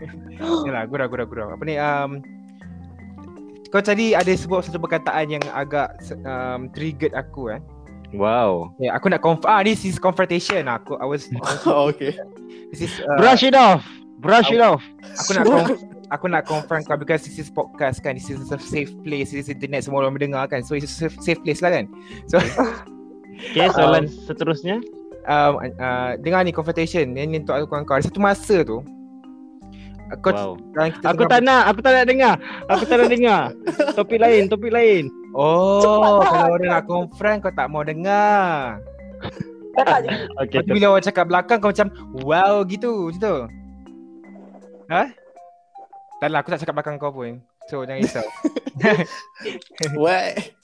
[0.68, 1.48] Yalah, gurau gurau gurau.
[1.52, 2.24] Apa ni um
[3.68, 5.92] kau tadi ada sebut satu perkataan yang agak
[6.24, 7.60] um, triggered aku eh.
[8.14, 8.72] Wow.
[8.78, 10.70] Ya, aku nak conf ah this is confrontation.
[10.70, 12.16] Aku I was, I was oh, okay.
[12.70, 13.84] this is uh, Brush it off.
[14.22, 14.80] Brush it off.
[15.04, 18.18] aku nak conf- aku nak confront kau because this is podcast kan.
[18.18, 19.34] This is a safe place.
[19.34, 20.62] This is internet semua orang mendengar kan.
[20.62, 21.84] So it's a safe, safe place lah kan.
[22.30, 22.38] So
[23.52, 24.80] Okay, soalan seterusnya.
[25.28, 27.12] um, uh, dengar ni confrontation.
[27.12, 27.96] Yang ni untuk aku kawan kau.
[28.00, 28.80] Ada satu masa tu
[30.22, 30.52] kau Wow.
[31.02, 32.34] Aku tak nak, aku tak nak dengar.
[32.70, 33.42] Aku tak nak dengar.
[33.98, 35.10] Topik lain, topik lain.
[35.34, 38.78] Oh, kalau orang nak confront kau tak mau dengar.
[39.76, 41.88] Okay, Lepas tu bila orang cakap belakang kau macam
[42.24, 43.36] wow gitu macam tu.
[44.88, 45.02] Ha?
[46.16, 47.40] Tak lah aku tak cakap belakang kau pun.
[47.68, 48.26] So jangan risau.
[50.00, 50.56] What?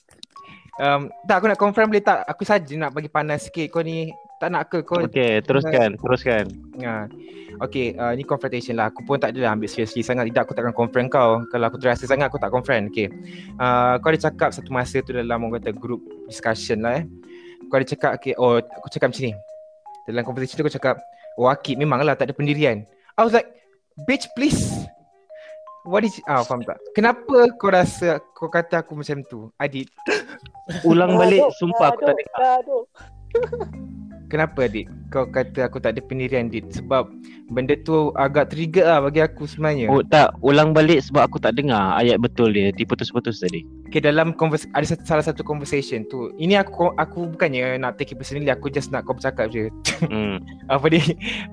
[0.81, 2.25] um, tak aku nak confirm boleh tak?
[2.25, 3.69] Aku saja nak bagi panas sikit.
[3.69, 4.09] Kau ni
[4.41, 4.99] tak nak ke kau?
[5.05, 6.49] Okay, teruskan, teruskan.
[6.81, 7.07] Ha.
[7.61, 8.89] Okay, uh, ni confrontation lah.
[8.89, 10.27] Aku pun tak adalah ambil seriously sangat.
[10.29, 11.45] Tidak, aku takkan confront kau.
[11.47, 12.89] Kalau aku terasa sangat, aku tak confront.
[12.89, 13.07] Okay.
[13.61, 17.03] Uh, kau ada cakap satu masa tu dalam orang kata group discussion lah eh.
[17.69, 19.33] Kau ada cakap, okay, oh aku cakap macam ni.
[20.09, 20.95] Dalam conversation tu kau cakap,
[21.39, 22.83] oh Akid memanglah tak ada pendirian.
[23.15, 23.47] I was like,
[24.09, 24.89] bitch please.
[25.83, 26.79] What is, ah faham tak?
[26.95, 29.51] Kenapa kau rasa kau kata aku macam tu?
[29.57, 29.91] Adit,
[30.89, 32.59] Ulang balik, Gaduh, sumpah aku tak dengar.
[34.25, 34.87] kenapa Adit?
[35.11, 36.71] Kau kata aku tak ada pendirian Adit?
[36.71, 37.11] Sebab
[37.47, 39.91] benda tu agak trigger lah bagi aku sebenarnya.
[39.91, 42.71] Oh tak, ulang balik sebab aku tak dengar ayat betul dia.
[42.71, 43.67] Diputus-putus tadi.
[43.85, 48.09] Okay dalam convers- ada satu, salah satu conversation tu Ini aku aku bukannya nak take
[48.09, 49.69] it personally Aku just nak kau bercakap je
[50.01, 50.41] Hmm.
[50.73, 50.97] Apa ni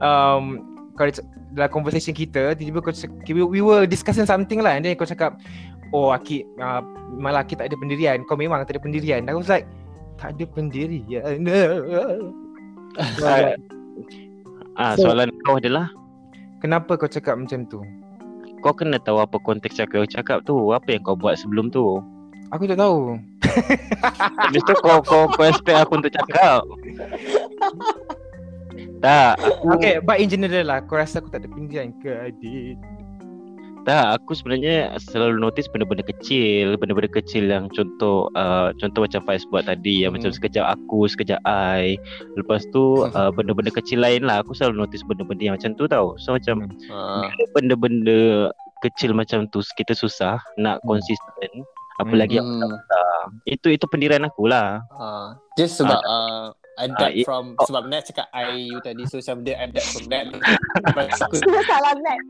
[0.01, 0.65] um,
[1.01, 1.09] kau
[1.57, 4.77] Dalam conversation kita Tiba-tiba kau cakap, we, we were discussing something lah.
[4.77, 5.41] And then kau cakap
[5.97, 6.85] Oh Akid uh,
[7.17, 8.23] Malah Akid tak ada pendirian.
[8.29, 9.25] Kau memang tak ada pendirian.
[9.25, 9.65] I was like
[10.21, 11.41] Tak ada pendirian.
[12.99, 13.55] Ah,
[14.75, 15.87] ah, So- soalan kau adalah?
[16.59, 17.81] Kenapa kau cakap macam tu?
[18.67, 20.75] Kau kena tahu apa konteks yang kau cakap tu.
[20.75, 22.03] Apa yang kau buat sebelum tu.
[22.51, 23.15] Aku tak tahu.
[24.43, 26.67] Habis tu kau kau kau expect aku untuk cakap.
[29.01, 32.79] tak, aku Okay but in general lah Kau rasa aku tak ada pendirian ke Adit
[33.89, 39.49] tak, aku sebenarnya selalu notice benda-benda kecil, benda-benda kecil yang contoh uh, contoh macam Faiz
[39.49, 40.21] buat tadi yang Hmm.
[40.21, 41.97] macam sekejap aku, sekejap I.
[42.37, 46.13] Lepas tu uh, benda-benda kecil lain lah aku selalu notice benda-benda yang macam tu tau.
[46.21, 47.25] So macam Uh,
[47.57, 48.53] benda-benda
[48.85, 51.01] kecil macam tu kita susah nak Hmm.
[51.01, 51.51] konsisten
[52.05, 53.17] apalagi yang hmm, besar.
[53.49, 54.85] Itu itu pendirian aku lah.
[54.93, 57.65] uh, just sebab uh, adapt Ah, i- from oh.
[57.65, 60.25] sebab Nat cakap I you tadi so macam dia adapt from that.
[60.83, 62.21] Lepas aku, salah net.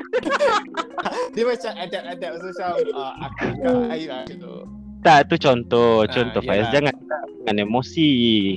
[1.34, 4.54] dia macam adapt adapt so macam uh, aku kat I lah gitu.
[5.00, 6.60] Tak, tu contoh, Ah, contoh Faiz.
[6.60, 6.72] yalah.
[6.76, 6.94] Jangan
[7.40, 8.10] jangan emosi.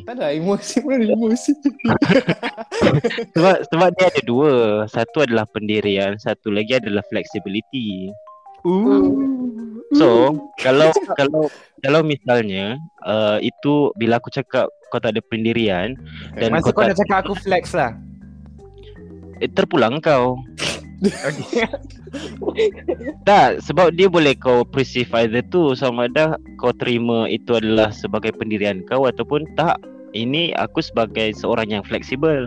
[0.04, 1.52] Tak ada emosi pun ada emosi.
[3.34, 4.54] Sebab sebab dia ada dua.
[4.86, 8.12] Satu adalah pendirian, satu lagi adalah flexibility.
[9.94, 10.08] So,
[10.58, 11.48] kalau kalau
[11.84, 16.00] kalau misalnya uh, itu bila aku cakap kau tak ada pendirian
[16.40, 17.92] dan Masa kau kau tak nak cakap aku flex lah
[19.44, 20.40] eh, terpulang kau.
[23.28, 28.32] Tak, sebab dia boleh kau perceive either tu sama ada kau terima itu adalah sebagai
[28.38, 29.82] pendirian kau ataupun tak.
[30.14, 32.46] Ini aku sebagai seorang yang fleksibel.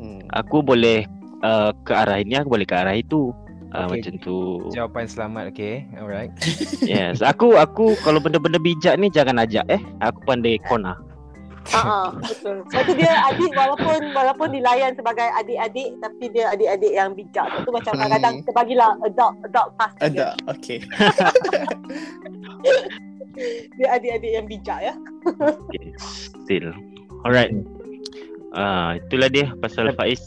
[0.00, 0.24] Hmm.
[0.32, 1.04] Aku boleh
[1.44, 3.36] uh, ke arah ini, aku boleh ke arah itu.
[3.74, 4.06] Uh, Okay.
[4.06, 4.38] Macam tu.
[4.70, 6.30] Jawapan selamat okay Alright
[6.86, 9.82] Yes, aku aku kalau benda-benda bijak ni jangan ajak eh.
[9.98, 10.94] Aku pandai kona.
[11.72, 12.60] Ah, betul.
[12.68, 17.48] Sebab tu dia adik walaupun walaupun dilayan sebagai adik-adik tapi dia adik-adik yang bijak.
[17.50, 20.04] Sebab tu macam kadang-kadang kita bagilah adult adult pass dia.
[20.06, 20.78] Ada, okay.
[23.74, 24.94] Dia adik-adik yang bijak ya.
[25.26, 25.90] Okay.
[26.44, 26.70] Still.
[27.26, 27.50] Alright.
[28.54, 30.22] Ah, itulah dia pasal Faiz.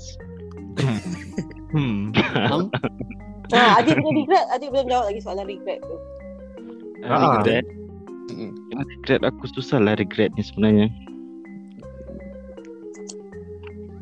[0.82, 1.00] Hmm
[1.76, 2.12] Um,
[3.54, 5.96] Ha, Adik punya regret, Adik belum jawab lagi soalan regret tu.
[7.06, 7.32] Ah, Ah.
[7.40, 7.66] regret.
[8.28, 8.52] Mm.
[8.76, 10.88] Regret aku susah lah regret ni sebenarnya.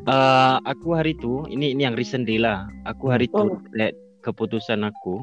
[0.06, 2.70] Uh, aku hari tu, ini ini yang recent day lah.
[2.86, 3.46] Aku hari tu Oh.
[3.50, 5.22] regret keputusan aku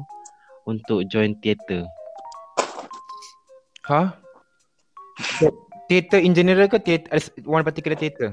[0.64, 1.84] untuk join teater.
[3.88, 4.16] Ha?
[5.88, 8.32] Theater in general ke theater, ada one particular theater?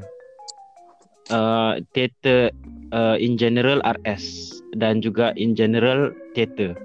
[1.27, 2.51] Uh, teater
[2.91, 6.75] uh, in general RS dan juga in general teater.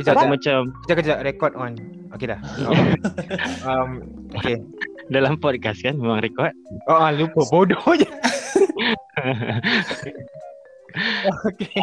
[0.00, 0.58] Kejap, kejap, macam
[0.88, 1.76] kejap, kejap, record on.
[2.16, 2.40] Okay dah.
[3.68, 4.00] um,
[4.32, 4.56] okay.
[5.14, 6.54] dalam podcast kan memang rekod.
[6.86, 7.42] Oh, ah, lupa.
[7.50, 8.06] Bodoh je.
[11.50, 11.82] okay.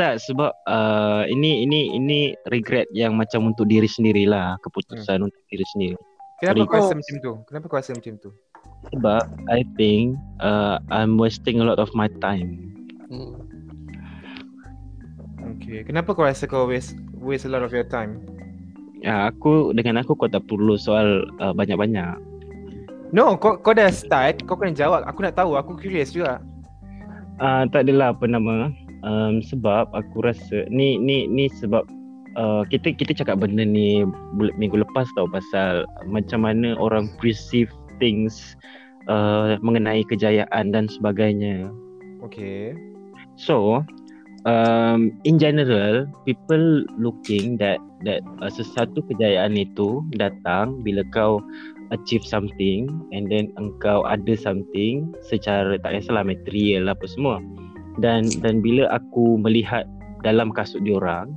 [0.00, 5.66] Tak sebab uh, ini ini ini regret yang macam untuk diri sendirilah keputusan untuk diri
[5.74, 5.98] sendiri.
[6.38, 6.82] Kenapa kau Sorry.
[6.82, 7.32] rasa macam tu?
[7.50, 8.30] Kenapa kau rasa macam tu?
[8.94, 12.78] Sebab I think uh, I'm wasting a lot of my time.
[13.10, 13.37] Mm.
[15.58, 15.82] Okay.
[15.84, 18.22] Kenapa kau rasa kau waste waste a lot of your time?
[19.02, 22.18] Ya, aku dengan aku kau tak perlu soal uh, banyak-banyak.
[23.14, 25.06] No, kau kau dah start, kau kena jawab.
[25.06, 26.42] Aku nak tahu, aku curious juga.
[27.38, 28.74] Uh, tak adalah apa nama
[29.06, 31.86] um, sebab aku rasa ni ni ni sebab
[32.34, 34.02] uh, kita kita cakap benda ni
[34.34, 37.70] minggu lepas tau pasal macam mana orang perceive
[38.02, 38.58] things
[39.06, 41.70] uh, mengenai kejayaan dan sebagainya.
[42.26, 42.74] Okay.
[43.38, 43.86] So,
[44.48, 51.44] um, in general, people looking that that uh, sesuatu kejayaan itu datang bila kau
[51.92, 57.44] achieve something and then engkau ada something secara tak kisahlah material apa semua.
[58.00, 59.84] Dan dan bila aku melihat
[60.22, 61.34] dalam kasut diorang,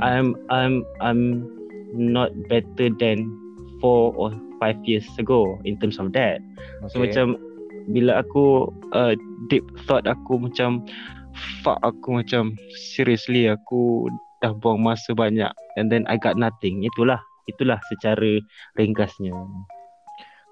[0.00, 1.46] I'm I'm I'm
[1.92, 3.28] not better than
[3.84, 6.40] four or five years ago in terms of that.
[6.88, 7.36] So macam
[7.90, 9.18] bila aku uh,
[9.50, 10.86] deep thought aku macam
[11.62, 12.56] fuck aku macam
[12.94, 14.10] seriously aku
[14.42, 16.82] dah buang masa banyak and then I got nothing.
[16.82, 18.42] Itulah itulah secara
[18.76, 19.34] ringkasnya.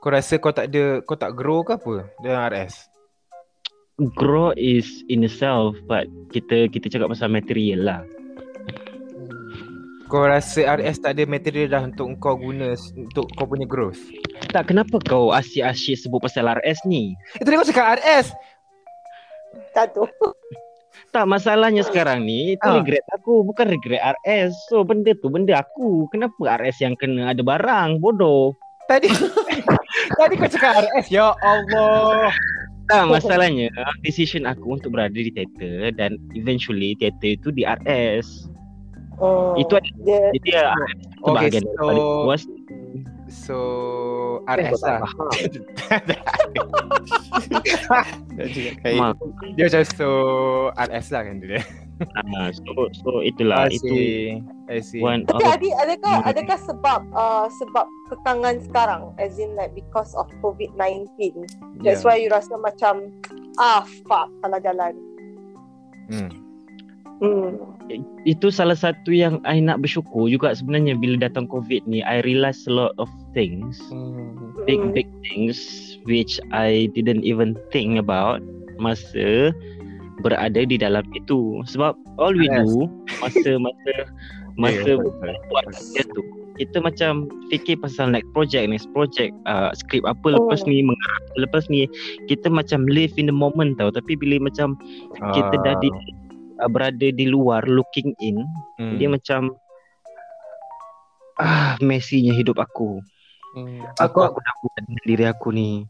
[0.00, 2.88] Kau rasa kau tak ada kau tak grow ke apa dalam RS?
[4.16, 8.00] Grow is in itself but kita kita cakap pasal material lah.
[10.10, 14.00] Kau rasa RS tak ada material dah untuk kau guna untuk kau punya growth?
[14.50, 17.14] Tak kenapa kau asyik-asyik sebut pasal RS ni?
[17.38, 18.32] Eh tadi kau cakap RS.
[19.76, 20.02] Tak tu.
[21.10, 22.78] Tak masalahnya sekarang ni itu Ah.
[22.78, 24.54] regret aku bukan regret RS.
[24.70, 26.06] So benda tu benda aku.
[26.08, 27.98] Kenapa RS yang kena ada barang?
[27.98, 28.54] Bodoh.
[28.86, 29.10] Tadi
[30.18, 31.10] Tadi kau cakap RS.
[31.10, 32.30] Ya Allah.
[32.86, 33.70] Tak masalahnya
[34.02, 38.50] decision aku untuk berada di teater dan eventually teater itu di RS.
[39.20, 42.42] Oh, Itu ada dia jadi uh, itu Okay, bahagian so daripada puas.
[43.28, 43.58] so
[44.48, 45.00] RS lah.
[49.56, 50.08] Dia macam so
[50.74, 51.60] RS lah kan dia.
[52.16, 54.40] ah, so so itulah I itu see.
[54.72, 55.00] I see.
[55.04, 60.16] one Tapi of adik adakah adakah sebab uh, sebab kekangan sekarang as in like because
[60.16, 61.04] of COVID-19
[61.84, 62.08] that's Yeah.
[62.08, 63.12] why you rasa macam
[63.60, 64.96] ah fuck salah jalan.
[66.08, 66.30] Hmm.
[67.20, 67.52] Hmm.
[68.22, 72.68] Itu salah satu yang I nak bersyukur juga sebenarnya bila datang COVID ni I realise
[72.68, 74.54] a lot of things Mm.
[74.68, 74.92] big Hmm.
[74.92, 75.56] big things
[76.04, 78.44] which I didn't even think about
[78.76, 79.56] masa
[80.20, 82.68] berada di dalam itu sebab all we Yes.
[82.68, 82.86] do
[83.18, 83.92] masa masa
[84.62, 86.20] masa Yeah, buat kerja tu
[86.60, 90.68] kita macam fikir pasal next project next project uh, skrip apa lepas Oh.
[90.68, 91.88] ni mengarah apa lepas ni
[92.28, 94.76] kita macam live in the moment tau tapi bila macam
[95.32, 95.88] kita dah di
[96.60, 98.44] uh, berada di luar looking in
[98.76, 98.96] Hmm.
[98.96, 99.56] dia macam
[101.36, 103.00] ah messinya hidup aku
[103.50, 103.82] Mm.
[103.98, 105.82] aku aku dah buat dengan diri aku ni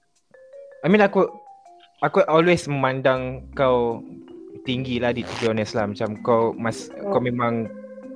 [0.80, 1.28] I mean aku
[2.01, 4.01] aku always memandang kau
[4.64, 7.68] tinggi lah di to be honest lah macam kau mas kau memang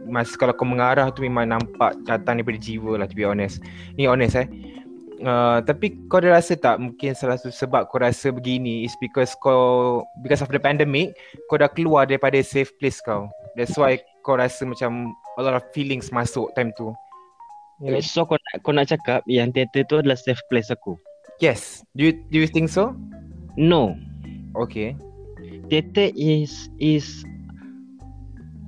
[0.09, 3.60] mas kalau kau mengarah tu memang nampak datang daripada jiwa lah to be honest.
[3.97, 4.48] Ni honest eh.
[5.15, 9.31] Uh, tapi kau ada rasa tak mungkin salah satu sebab kau rasa begini is because
[9.39, 11.15] kau because of the pandemic
[11.47, 13.31] kau dah keluar daripada safe place kau.
[13.55, 16.91] That's why kau rasa macam a lot of feelings masuk time tu.
[17.78, 17.99] Know?
[18.01, 20.95] so kau nak kau nak cakap yang teater tu adalah safe place aku
[21.43, 21.82] Yes.
[21.99, 22.95] Do you do you think so?
[23.55, 23.99] no
[24.55, 24.95] Okay.
[25.70, 27.23] teater is is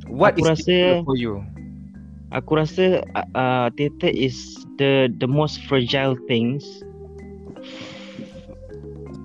[0.06, 1.42] What Aku is rasa- for you?
[2.34, 6.64] Aku rasa uh, uh, teater is the the most fragile things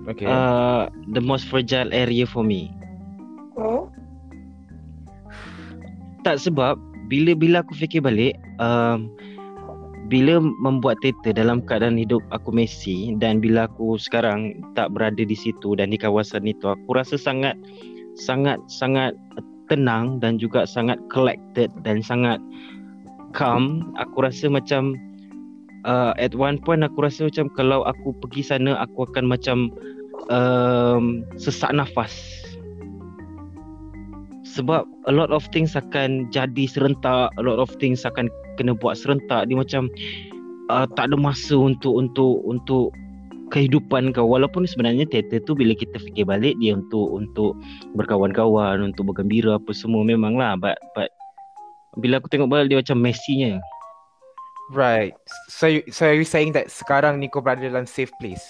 [0.09, 0.25] Okay.
[0.25, 2.73] uh, the most fragile area for me
[3.51, 3.91] Hmm?
[6.25, 6.79] tak sebab
[7.11, 9.11] bila bila aku fikir balik um,
[10.07, 15.35] bila membuat teater dalam keadaan hidup aku messy dan bila aku sekarang tak berada di
[15.35, 17.55] situ dan di kawasan itu aku rasa sangat
[18.15, 19.15] sangat sangat
[19.71, 22.43] tenang dan juga sangat collected dan sangat
[23.33, 23.95] calm.
[23.97, 24.95] Aku rasa macam
[25.87, 29.57] uh, at one point aku rasa macam kalau aku pergi sana aku akan macam
[30.29, 32.13] um, sesak nafas.
[34.51, 38.27] Sebab a lot of things akan jadi serentak, a lot of things akan
[38.59, 39.47] kena buat serentak.
[39.47, 39.87] Dia macam
[40.67, 42.91] uh, tak ada masa untuk untuk untuk
[43.51, 47.59] kehidupan kau walaupun sebenarnya teater tu bila kita fikir balik dia untuk untuk
[47.99, 51.11] berkawan-kawan untuk bergembira apa semua memanglah but but
[51.99, 53.59] bila aku tengok balik dia macam messinya
[54.71, 55.11] Right.
[55.51, 58.45] So you, so are you saying that sekarang ni kau berada dalam safe place?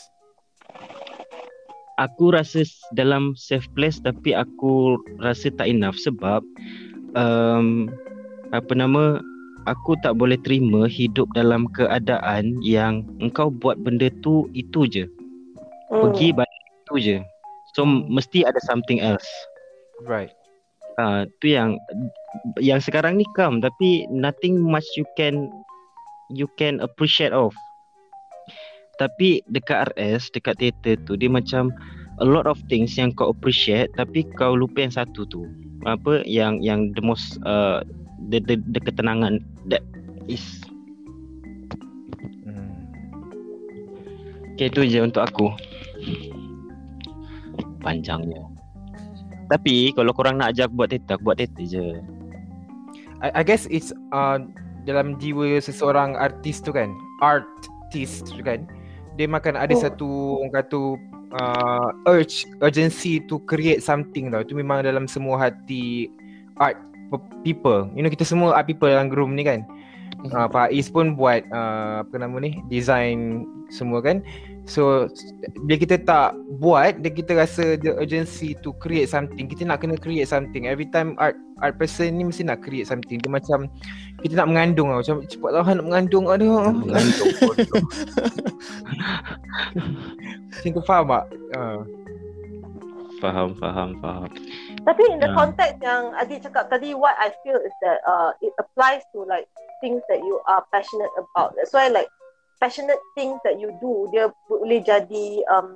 [1.98, 2.66] aku rasa
[2.98, 6.42] dalam safe place tapi aku rasa tak enough sebab
[7.14, 7.94] um,
[8.52, 9.22] apa nama
[9.70, 15.06] aku tak boleh terima hidup dalam keadaan yang engkau buat benda tu itu je
[15.92, 16.08] Hmm.
[16.08, 17.18] pergi balik itu je
[17.76, 19.28] so mesti ada something else
[20.00, 20.32] Right.
[21.02, 21.82] Ah, tu yang
[22.62, 25.50] yang sekarang ni calm tapi nothing much you can
[26.30, 27.58] you can appreciate of.
[29.02, 31.74] Tapi dekat RS, dekat teater tu dia macam
[32.22, 35.50] a lot of things yang kau appreciate tapi kau lupa yang satu tu.
[35.90, 37.82] Apa yang yang the most uh,
[38.30, 39.82] the, the, the ketenangan that
[40.30, 40.62] is
[42.46, 42.94] Hmm.
[44.54, 45.50] Okay tu je untuk aku
[47.82, 48.51] Panjangnya
[49.52, 51.86] Tapi kalau korang nak ajak buat teater Aku buat teater je
[53.22, 54.42] I, I guess it's uh,
[54.82, 56.90] dalam jiwa seseorang artis tu kan,
[57.22, 58.66] artist tu kan,
[59.14, 59.82] dia makan ada Oh.
[59.82, 60.10] satu
[60.42, 60.82] orang kata
[61.38, 64.42] uh, urge, urgency to create something tau.
[64.42, 66.10] Itu memang dalam semua hati
[66.58, 66.82] art
[67.14, 67.94] pe- people.
[67.94, 69.62] You know kita semua art people dalam room ni kan.
[70.34, 74.26] Uh, Pak Is pun buat uh, apa nama ni, design semua kan.
[74.72, 75.12] So
[75.68, 76.32] bila kita tak
[76.64, 79.52] buat, dia kita rasa the urgency to create something.
[79.52, 80.64] Kita nak kena create something.
[80.64, 83.20] Every time art art person ni mesti nak create something.
[83.20, 83.68] Dia macam
[84.24, 85.04] kita nak mengandung tau.
[85.04, 86.26] Macam cepatlah nak mengandung.
[86.32, 86.72] Aduh.
[86.88, 87.84] Mengandung bodoh.
[90.56, 91.26] Macam kau faham tak?
[91.52, 91.82] Uh,
[93.22, 94.34] Faham, faham, faham
[94.82, 95.38] Tapi in the Ya.
[95.38, 99.46] context yang Adik cakap tadi, what I feel is that uh, it applies to like
[99.78, 101.54] things that you are passionate about.
[101.54, 102.10] That's why like
[102.62, 105.74] passionate things that you do, dia boleh jadi um,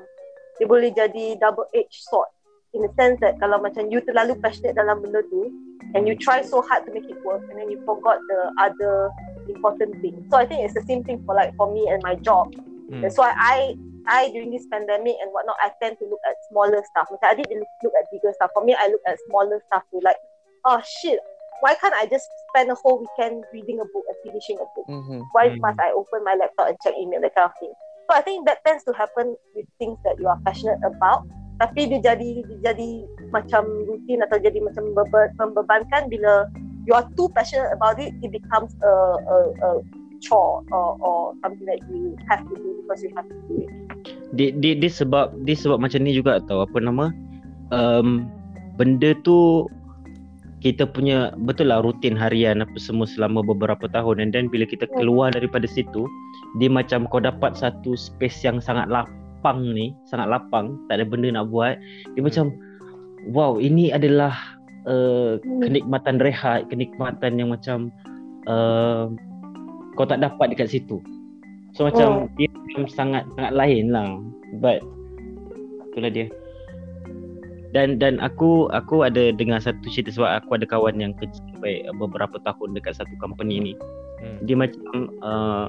[0.62, 2.30] dia boleh jadi double edged sword.
[2.78, 5.50] In the sense that kalau macam you terlalu passionate dalam benda tu
[5.98, 9.10] and you try so hard to make it work and then you forgot the other
[9.50, 10.22] important thing.
[10.30, 12.54] So I think it's the same thing for like for me and my job.
[12.92, 13.02] hmm.
[13.02, 13.74] That's why I
[14.06, 17.10] I during this pandemic and whatnot, I tend to look at smaller stuff.
[17.10, 17.50] Macam I did
[17.82, 18.54] look at bigger stuff.
[18.54, 20.20] For me, I look at smaller stuff to like,
[20.68, 21.18] oh shit,
[21.62, 24.88] why can't I just spend a whole weekend reading a book and finishing a book?
[24.88, 25.24] Mhm.
[25.32, 25.60] Why Mm.
[25.62, 27.74] must I open my laptop and check email that kind of thing?
[28.08, 31.26] So I think that tends to happen with things that you are passionate about.
[31.58, 32.90] Tapi dia jadi dia jadi
[33.32, 36.46] macam rutin atau jadi macam membe- membebankan bila
[36.86, 38.92] you are too passionate about it, it becomes a
[39.26, 39.70] a, a
[40.22, 43.72] chore or, or something that you have to do because you have to do it.
[44.36, 47.10] dia, dia, dia sebab dia sebab macam ni juga tau apa nama
[47.72, 48.28] um,
[48.76, 49.66] benda tu
[50.64, 54.24] kita punya betul lah rutin harian apa semua selama beberapa tahun.
[54.24, 56.08] And then bila kita keluar daripada situ
[56.58, 61.30] dia macam kau dapat satu space yang sangat lapang ni sangat lapang tak ada benda
[61.36, 61.78] nak buat.
[62.16, 62.56] Dia macam
[63.30, 64.34] wow ini adalah
[64.88, 67.92] uh, kenikmatan rehat kenikmatan yang macam
[68.50, 69.12] uh,
[70.00, 71.04] kau tak dapat dekat situ.
[71.76, 74.18] So macam dia macam sangat sangat lain lah.
[74.64, 74.80] But
[75.92, 76.32] itulah dia
[77.76, 81.84] dan dan aku aku ada dengar satu cerita sebab aku ada kawan yang kerja sampai
[82.00, 83.74] beberapa tahun dekat satu company ni.
[84.24, 84.40] Hmm.
[84.48, 85.68] dia macam uh,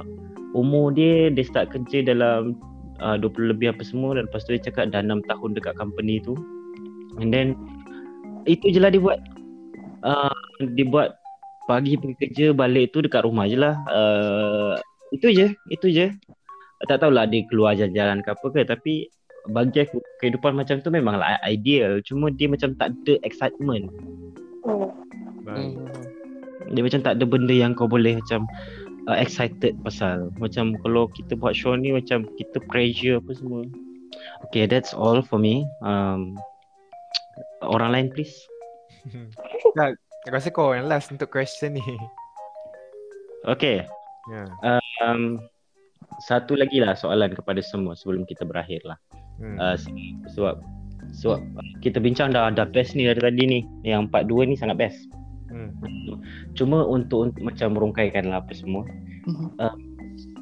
[0.54, 2.54] umur dia dia start kerja dalam
[3.02, 4.14] uh, 20 lebih apa semua.
[4.14, 6.38] Dan lepas tu dia cakap dah 6 tahun dekat company tu.
[7.18, 7.58] And then
[8.46, 9.18] itu je lah dia buat.
[10.06, 10.30] Uh,
[10.78, 11.18] dia buat
[11.66, 13.82] pagi pergi kerja balik tu dekat rumah je lah.
[13.90, 14.78] Uh,
[15.10, 16.14] itu je itu je.
[16.86, 18.60] Tak tahulah dia keluar jalan-jalan ke apa ke.
[18.62, 18.94] Tapi
[19.50, 22.02] bagi aku kehidupan macam tu memanglah ideal.
[22.02, 23.90] Cuma dia macam tak ada excitement.
[25.46, 25.78] Hmm.
[26.74, 28.48] Dia macam tak ada benda yang kau boleh macam
[29.06, 30.34] uh, excited pasal.
[30.42, 33.62] Macam kalau kita buat show ni macam kita pressure apa semua.
[34.50, 35.62] Okay that's all for me.
[35.86, 36.34] Um,
[37.62, 38.34] orang lain please.
[39.76, 39.92] Tak,
[40.24, 41.84] aku rasa kau yang last untuk question ni.
[43.44, 43.84] okay.
[44.26, 44.48] Ya.
[45.04, 45.36] um,
[46.24, 48.96] satu lagi lah soalan kepada semua sebelum kita berakhir lah
[49.36, 49.56] Hmm.
[49.60, 49.76] uh,
[50.32, 50.60] sebab
[51.12, 51.38] sebab
[51.84, 55.00] kita bincang dah dah best ni dari tadi ni yang part 2 ni sangat best
[55.46, 55.70] Hmm.
[56.58, 58.82] cuma untuk, untuk macam merungkaikan lah apa semua
[59.30, 59.56] Mhm.
[59.62, 59.74] uh,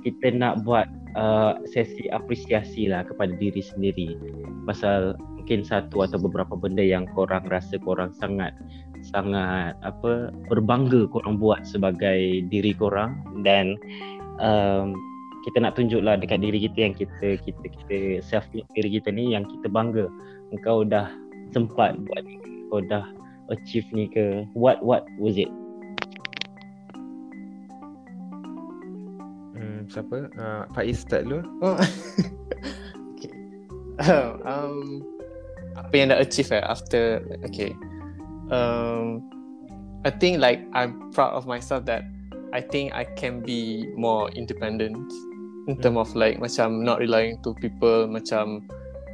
[0.04, 4.16] kita nak buat uh, sesi apresiasi lah kepada diri sendiri
[4.68, 8.56] pasal mungkin satu atau beberapa benda yang korang rasa korang sangat
[9.04, 13.76] sangat apa berbangga korang buat sebagai diri korang dan
[14.40, 14.96] um,
[15.44, 19.44] kita nak tunjuklah dekat diri kita yang kita kita kita self diri kita ni yang
[19.44, 20.08] kita bangga
[20.56, 21.12] engkau dah
[21.52, 22.40] sempat buat ni
[22.72, 23.04] kau dah
[23.52, 25.52] achieve ni ke what what was it
[29.54, 30.26] Hmm, siapa?
[30.34, 31.46] Uh, Faiz start dulu.
[31.62, 31.78] Oh.
[33.14, 33.32] okay.
[34.50, 34.98] um,
[35.78, 37.70] apa yang dah achieve eh after okay.
[38.50, 39.22] Um,
[40.02, 42.02] I think like I'm proud of myself that
[42.50, 45.06] I think I can be more independent
[45.66, 48.64] in term of like macam not relying to people macam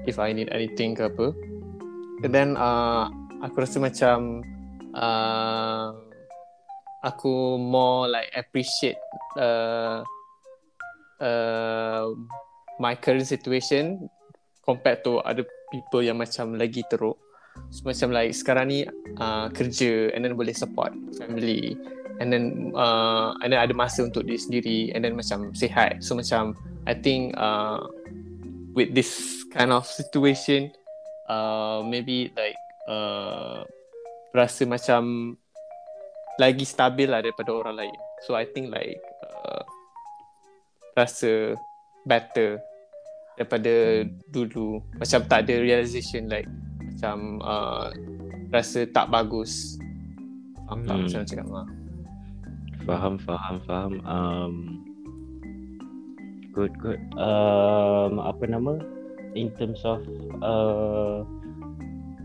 [0.07, 1.33] if I need anything ke apa.
[2.21, 3.09] And then uh,
[3.41, 4.45] aku rasa macam
[4.93, 5.95] uh,
[7.05, 9.01] aku more like appreciate
[9.39, 10.05] uh,
[11.21, 12.05] uh,
[12.81, 14.09] my current situation
[14.65, 17.17] compared to other people yang macam lagi teruk.
[17.69, 18.87] So, macam like sekarang ni
[19.19, 21.75] uh, kerja and then boleh support family
[22.21, 26.05] and then uh, and then ada masa untuk diri sendiri and then macam sihat.
[26.05, 27.89] So macam I think uh,
[28.77, 30.71] with this kind of situation
[31.27, 33.65] uh, maybe like uh,
[34.37, 35.35] rasa macam
[36.39, 37.99] lagi stabil lah daripada orang lain.
[38.29, 39.65] So I think like uh,
[40.93, 41.57] rasa
[42.05, 42.61] better
[43.41, 46.49] daripada dulu macam tak ada realization like
[46.85, 47.89] macam uh,
[48.53, 49.81] rasa tak bagus
[50.69, 51.05] faham tak Hmm.
[51.09, 51.63] macam cakap ha.
[52.91, 53.93] Faham, faham, faham.
[54.03, 54.53] Um,
[56.51, 56.99] good, good.
[57.15, 58.83] Um, apa nama?
[59.39, 60.03] In terms of
[60.43, 61.23] uh,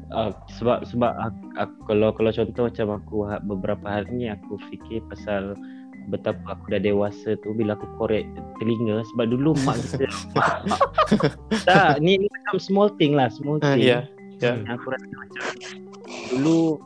[0.10, 4.58] uh, sebab sebab aku, aku, kalau kalau contoh macam aku ha- beberapa hari ni aku
[4.74, 5.54] fikir pasal
[6.10, 8.26] betapa aku dah dewasa tu bila aku korek
[8.58, 10.06] telinga sebab dulu mak kita
[11.66, 14.02] tak ni, ni macam small thing lah small Ah, thing ya.
[14.42, 14.58] Ya.
[14.58, 15.44] Hmm, aku rasa macam
[16.34, 16.82] dulu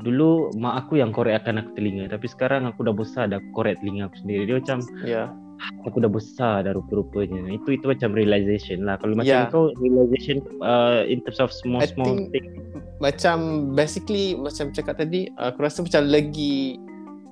[0.00, 3.78] dulu mak aku yang korek akan aku telinga tapi sekarang aku dah besar dah korek
[3.80, 4.42] telinga aku sendiri.
[4.48, 5.22] Dia macam Ya.
[5.84, 7.52] aku dah besar dah rupa-rupanya.
[7.52, 8.96] Itu itu macam realization lah.
[8.96, 9.52] Kalau macam Ya.
[9.52, 12.46] kau realization uh, in terms of small I small think- thing.
[13.00, 13.36] macam
[13.72, 16.76] basically macam cakap tadi uh, aku rasa macam lagi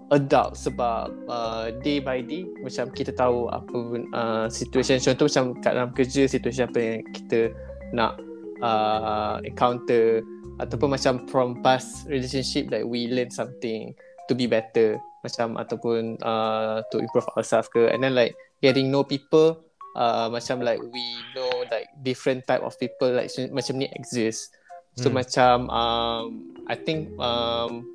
[0.08, 3.76] adult sebab uh, day by day macam kita tahu apa
[4.12, 4.96] uh, situation.
[4.96, 7.52] Contoh macam kat dalam kerja situation apa yang kita
[7.92, 8.16] nak
[8.64, 10.24] uh, encounter
[10.58, 13.94] ataupun macam from past relationship that we learn something
[14.26, 19.02] to be better macam ataupun uh, to improve ourselves ke and then like getting know
[19.02, 19.62] people
[19.98, 21.04] uh, macam like we
[21.34, 24.54] know like different type of people like macam ni exist
[24.98, 25.22] So Hmm.
[25.22, 26.24] macam um,
[26.66, 27.86] I think um,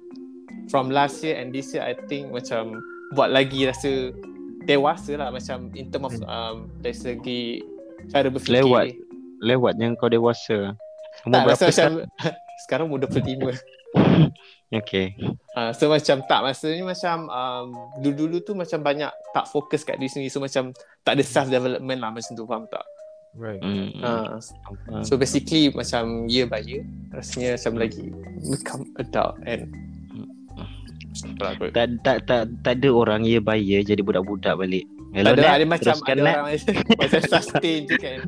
[0.72, 2.80] from last year and this year I think macam
[3.12, 4.16] buat lagi rasa
[4.64, 7.60] dewasa lah macam in term of um, dari segi
[8.08, 8.64] cara berfikir.
[8.64, 8.88] Lewat.
[9.44, 10.72] lewat yang kau dewasa
[11.28, 11.92] Tak umur rasa berapa macam
[12.66, 13.52] sekarang umur 25.
[14.80, 15.16] okay
[15.54, 17.68] Uh, so macam tak maksudnya macam um,
[18.02, 20.74] dulu-dulu tu macam banyak tak fokus kat diri sendiri so macam
[21.06, 22.82] tak ada self development lah macam tu faham tak?
[23.38, 23.62] Right.
[24.02, 24.42] Uh,
[25.06, 26.82] so basically macam year by year
[27.14, 28.06] rasanya macam lagi
[28.50, 29.70] become adult and
[31.38, 35.38] lah tak, tak, tak, tak ada orang year by year jadi budak-budak balik Tak Hello,
[35.38, 35.54] ada, Nat.
[35.54, 36.74] ada macam Teruskan, ada orang macam,
[37.06, 38.20] macam sustain je kan.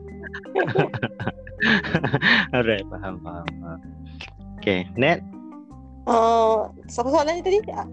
[2.53, 3.79] Alright, faham, faham, faham.
[4.65, 5.21] Okay, Net.
[6.09, 7.61] Uh, siapa soalan tadi?
[7.69, 7.85] Ah,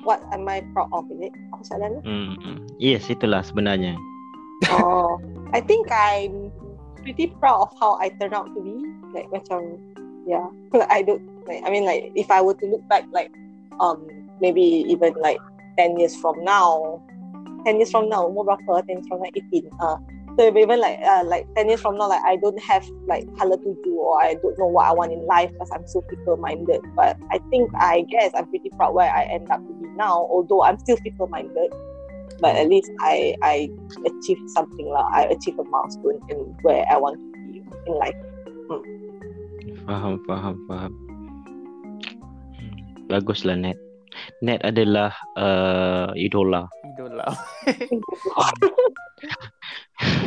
[0.00, 1.04] What am I proud of?
[1.12, 1.32] Is it?
[1.52, 2.00] Apa soalan ni?
[2.08, 2.32] Hmm.
[2.40, 2.58] hmm.
[2.80, 4.00] Yes, itulah sebenarnya.
[4.72, 5.20] Oh,
[5.52, 6.48] I think I'm
[7.04, 8.80] pretty proud of how I turned out to be.
[9.12, 9.76] Like macam,
[10.24, 10.48] yeah.
[10.88, 11.60] I don't like.
[11.60, 13.28] I mean, like if I were to look back, like
[13.76, 14.08] um
[14.40, 15.36] maybe even like
[15.76, 16.96] ten years from now,
[17.68, 18.88] ten years from now, umur berapa?
[18.88, 19.68] Ten years from now, eighteen.
[19.84, 20.00] Uh,
[20.36, 23.56] so even like uh, like ten years from now, like I don't have like color
[23.56, 26.36] to do or I don't know what I want in life because I'm so fickle
[26.36, 26.80] minded.
[26.94, 30.28] But I think I guess I'm pretty proud where I end up to be now.
[30.28, 31.72] Although I'm still fickle minded,
[32.40, 33.70] but at least I I
[34.04, 35.08] achieved something lah.
[35.12, 38.20] I achieved a milestone in where I want to be in life.
[39.86, 40.92] Faham, faham, faham.
[43.08, 43.78] Baguslah Net.
[44.42, 46.68] Net adalah uh, idola.
[46.84, 47.24] Idola.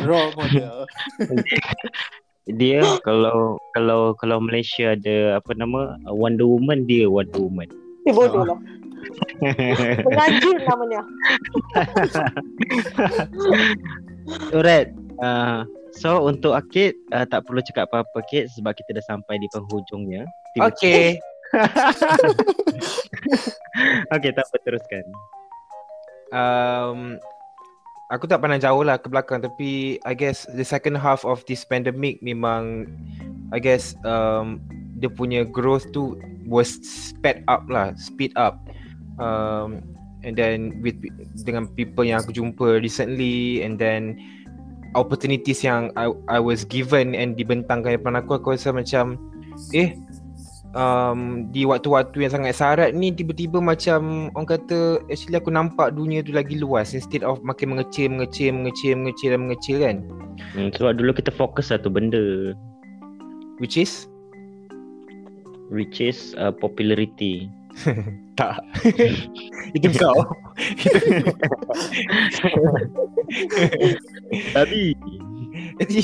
[0.02, 0.84] Role model.
[2.50, 7.68] Dia kalau kalau kalau Malaysia ada apa nama Wonder Woman dia Wonder Woman.
[8.02, 8.58] Si bodoh lah.
[10.06, 11.00] Mengaji namanya.
[14.52, 14.90] Alright.
[15.20, 19.46] Uh, so untuk Akid uh, tak perlu cakap apa-apa Akid sebab kita dah sampai di
[19.52, 20.24] penghujungnya.
[20.56, 21.20] Tiba- Okay.
[24.14, 25.02] okay, tak apa teruskan.
[26.30, 27.18] um,
[28.10, 31.62] aku tak pandang jauh lah ke belakang tapi I guess the second half of this
[31.62, 32.90] pandemic memang
[33.54, 34.62] I guess um,
[35.00, 38.60] dia punya growth tu was sped up lah, speed up.
[39.16, 39.82] Um,
[40.26, 41.00] and then with
[41.46, 44.20] dengan people yang aku jumpa recently and then
[44.92, 49.16] opportunities yang I, I was given and dibentangkan depan aku aku rasa macam
[49.72, 49.96] eh
[50.74, 56.22] um, di waktu-waktu yang sangat sarat ni tiba-tiba macam orang kata actually aku nampak dunia
[56.22, 59.96] tu lagi luas instead of makin mengecil mengecil mengecil mengecil dan mengecil kan?
[60.54, 62.54] Hmm, sebab dulu kita fokus satu benda.
[63.60, 64.08] Which is?
[65.70, 67.46] Which is uh, popularity.
[68.40, 68.58] tak.
[69.76, 70.18] Itu kau.
[74.56, 74.96] Tapi
[75.80, 76.00] Jadi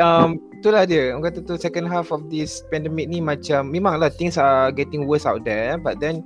[0.00, 1.12] um, itulah dia.
[1.12, 5.28] Orang kata tu second half of this pandemic ni macam Memanglah things are getting worse
[5.28, 6.24] out there But then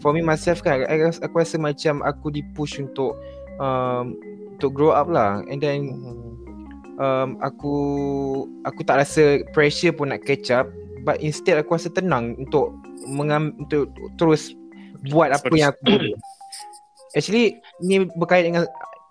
[0.00, 3.12] for me myself kan I, ras- Aku rasa macam aku di push untuk
[3.60, 4.16] um,
[4.56, 5.44] Untuk grow up lah.
[5.52, 5.92] And then
[6.96, 7.76] um, Aku
[8.64, 10.64] Aku tak rasa pressure pun nak catch up.
[11.04, 12.72] But instead aku rasa tenang untuk
[13.04, 14.56] mengam, Untuk terus
[15.12, 15.60] buat apa Sorry.
[15.60, 16.16] yang aku boleh
[17.20, 18.64] Actually ni berkait dengan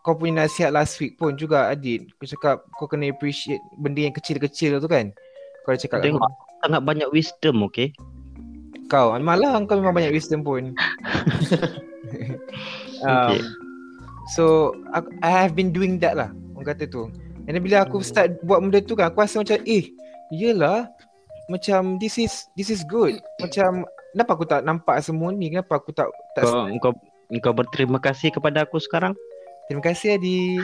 [0.04, 2.12] kau punya nasihat last week pun juga Adit.
[2.20, 5.16] Kau cakap kau kena appreciate benda yang kecil-kecil tu kan?
[5.64, 6.22] Kau dah cakap tengok
[6.64, 7.92] sangat banyak wisdom, okay?
[8.92, 10.72] kau Malah kau memang banyak wisdom pun.
[13.04, 13.42] Um, Okay.
[14.32, 17.12] So aku, I have been doing that lah Orang kata tu.
[17.48, 19.92] And then bila aku start buat benda tu kan Aku rasa macam eh
[20.32, 20.88] Yelah
[21.52, 23.20] Macam this is This is good.
[23.44, 23.84] Macam
[24.16, 25.52] Kenapa aku tak nampak semua ni?
[25.52, 26.08] Kenapa aku tak,
[26.40, 26.94] tak Kau, kau,
[27.44, 29.12] kau berterima kasih kepada aku sekarang?
[29.68, 30.60] Terima kasih Adi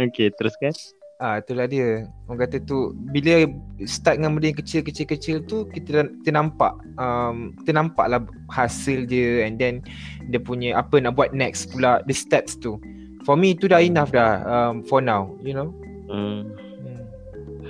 [0.00, 0.72] okay, teruskan.
[1.20, 2.08] Ah itulah dia.
[2.28, 3.44] Orang kata tu bila
[3.84, 9.60] start dengan benda yang kecil-kecil-kecil tu kita kita nampak um kita nampaklah hasil dia and
[9.60, 9.84] then
[10.32, 12.80] dia punya apa nak buat next pula the steps tu.
[13.28, 15.76] For me itu dah enough dah um for now, you know.
[16.08, 16.48] Hmm.
[16.80, 17.04] Hmm.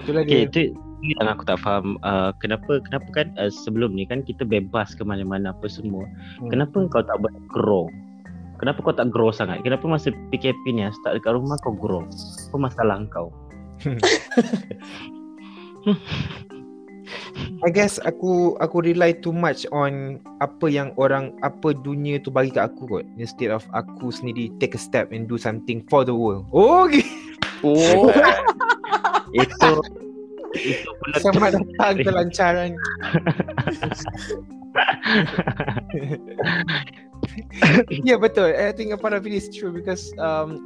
[0.06, 0.70] Itulah Okay, dia.
[0.70, 0.78] itu
[1.18, 5.02] yang aku tak faham uh, kenapa kenapa kan uh, sebelum ni kan kita bebas ke
[5.02, 6.06] mana-mana apa semua.
[6.38, 6.54] Hmm.
[6.54, 7.90] Kenapa kau tak boleh grow?
[8.60, 9.64] Kenapa kau tak grow sangat?
[9.64, 12.04] Kenapa masa PKP ni start dekat rumah kau grow?
[12.52, 13.32] Apa masalah kau?
[17.64, 22.52] I guess aku aku rely too much on apa yang orang apa dunia tu bagi
[22.52, 26.12] kat aku kot instead of aku sendiri take a step and do something for the
[26.12, 26.44] world.
[26.52, 27.00] Oh, okay.
[27.64, 28.12] Oh.
[29.40, 29.72] itu
[30.60, 32.76] itu pula Selamat datang kelancaran.
[38.06, 38.50] yeah betul.
[38.50, 40.58] I think part of it is true because um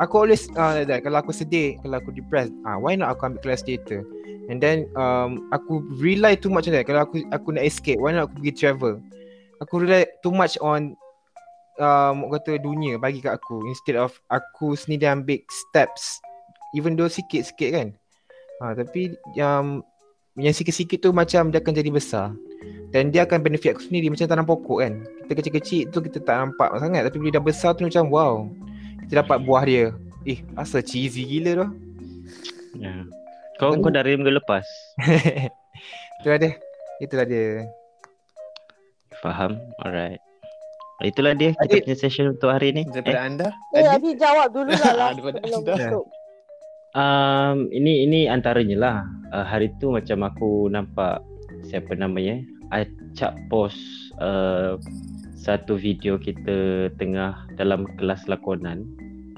[0.00, 1.00] aku always uh, like that.
[1.04, 4.04] Kalau aku sedih, kalau aku depressed, ah why not aku ambil kelas theater?
[4.46, 6.86] And then um aku rely too much on that.
[6.86, 8.94] Kalau aku aku nak escape, why not aku pergi travel?
[9.64, 10.94] Aku rely too much on
[11.76, 16.20] um kata dunia bagi kat aku instead of aku sendiri ambil steps
[16.72, 17.88] even though sikit-sikit kan.
[18.60, 19.84] Ha, tapi yang
[20.36, 22.36] yang sikit-sikit tu macam dia akan jadi besar.
[22.92, 24.92] Dan dia akan benefit aku sendiri macam tanam pokok kan.
[25.26, 28.34] Kita kecil-kecil tu kita tak nampak sangat tapi bila dah besar tu macam wow.
[29.06, 29.84] Kita dapat buah dia.
[30.26, 31.68] Eh, asal cheesy gila tu.
[32.78, 33.06] Ya.
[33.56, 34.64] Kau kau dari minggu lepas.
[36.22, 36.52] Itulah dia.
[37.00, 37.64] Itulah dia.
[39.24, 39.56] Faham?
[39.80, 40.20] Alright.
[41.04, 42.84] Itulah dia kita punya session untuk hari ni.
[42.88, 43.48] Daripada anda?
[43.76, 43.88] Eh, Adi?
[43.96, 45.74] Adi jawab dulu lah lah Daripada sebelum anda.
[45.76, 46.04] masuk.
[46.96, 48.98] Um, ini ini antaranya lah.
[49.28, 51.20] Uh, hari tu macam aku nampak
[51.68, 52.40] siapa namanya
[52.72, 53.76] Acap post
[54.16, 54.80] uh,
[55.36, 58.88] satu video kita tengah dalam kelas lakonan.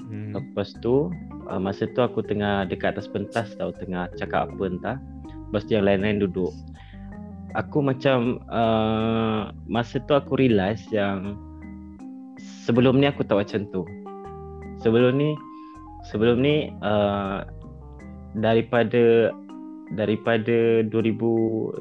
[0.07, 0.31] Hmm.
[0.31, 1.11] Lepas tu
[1.51, 4.97] uh, masa tu aku tengah dekat atas pentas tau tengah cakap apa entah.
[5.51, 6.55] Lepas tu yang lain-lain duduk.
[7.59, 11.35] Aku macam uh, masa tu aku realise yang
[12.39, 13.83] sebelum ni aku tak macam tu.
[14.79, 15.35] Sebelum ni
[16.09, 17.45] sebelum ni uh,
[18.33, 19.29] daripada
[19.93, 20.93] daripada 2000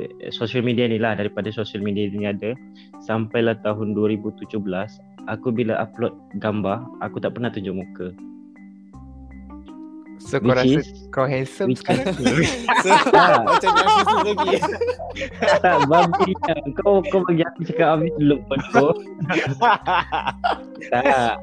[0.00, 2.56] eh, social media ni lah daripada social media ni ada
[3.04, 4.48] sampailah tahun 2017
[5.28, 8.08] aku bila upload gambar aku tak pernah tunjuk muka
[10.18, 12.14] So kau Which rasa is- kau handsome which sekarang?
[12.84, 12.90] So,
[13.48, 14.56] macam aku lagi.
[15.58, 16.32] tak babi
[16.76, 18.90] kau kau bagi aku cakap habis dulu pun kau
[20.90, 21.38] tak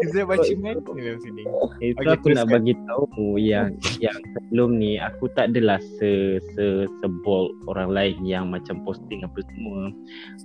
[0.00, 0.54] Is that what you?
[0.62, 1.42] Dalam sini.
[1.82, 3.06] Itu Okay, aku nak bagi tahu
[3.36, 6.64] yang yang sebelum ni aku tak adalah se se
[7.00, 9.90] sebol orang lain yang macam posting apa semua.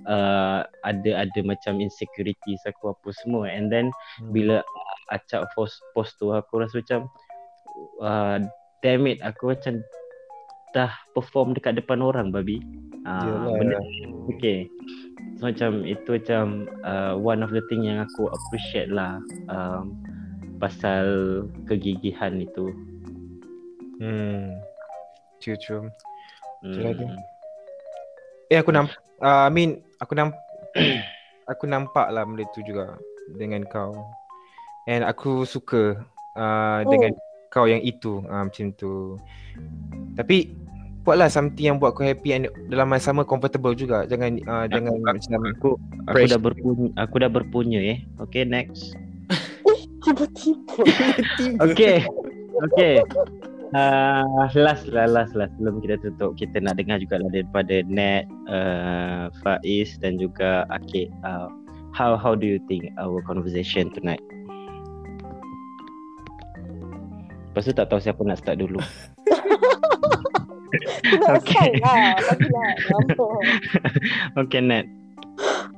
[0.04, 3.86] Uh, ada ada macam insecurities aku apa semua and then
[4.18, 4.34] Hmm.
[4.34, 4.56] bila
[5.08, 7.06] acak post post tu aku rasa macam
[8.02, 8.38] uh,
[8.82, 9.80] damn it aku macam
[10.72, 12.60] dah perform dekat depan orang babi.
[13.04, 13.56] Ah Yalah.
[13.58, 13.78] benda
[14.30, 14.70] okay.
[15.36, 19.20] So macam itu macam uh, one of the thing yang aku appreciate lah
[19.52, 19.92] um,
[20.62, 21.06] pasal
[21.66, 22.72] kegigihan itu.
[24.00, 24.56] Hmm.
[25.42, 25.84] True true.
[26.62, 26.78] Hmm.
[26.80, 27.04] lagi.
[28.48, 30.38] Eh aku nampak uh, I mean aku nampak
[31.52, 32.96] aku nampak lah benda tu juga
[33.36, 33.92] dengan kau.
[34.88, 36.00] And aku suka
[36.34, 36.90] uh, Oh.
[36.90, 37.12] dengan
[37.52, 39.20] kau yang itu uh, macam tu.
[40.16, 40.56] Tapi
[41.04, 44.08] buatlah something yang buat kau happy and dalam masa sama comfortable juga.
[44.08, 45.70] Jangan uh, jangan macam Aku
[46.08, 46.32] aku Pressure.
[46.32, 47.98] dah berpunya aku dah berpunya eh.
[48.24, 48.96] Okay next.
[50.02, 50.82] Tiba-tiba.
[51.62, 52.02] Okay.
[52.72, 53.00] Okay.
[53.72, 58.28] Uh, last lah, last lah sebelum kita tutup kita nak dengar juga lah daripada Nat,
[58.52, 61.08] uh, Faiz dan juga Akid.
[61.24, 61.48] Uh,
[61.96, 64.20] how how do you think our conversation tonight?
[67.52, 68.80] Lepas tu tak tahu siapa nak start dulu.
[71.12, 71.76] Okay.
[71.76, 71.84] okay.
[71.84, 72.16] lah.
[72.96, 73.26] Apa.
[74.40, 74.88] Okay Nat.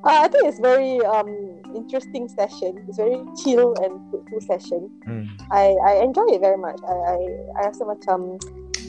[0.07, 2.79] Uh, I think it's very um interesting session.
[2.87, 4.87] It's very chill and fruitful session.
[5.03, 5.27] hmm.
[5.51, 6.79] I I enjoy it very much.
[6.87, 7.19] I I,
[7.59, 8.39] I rasa macam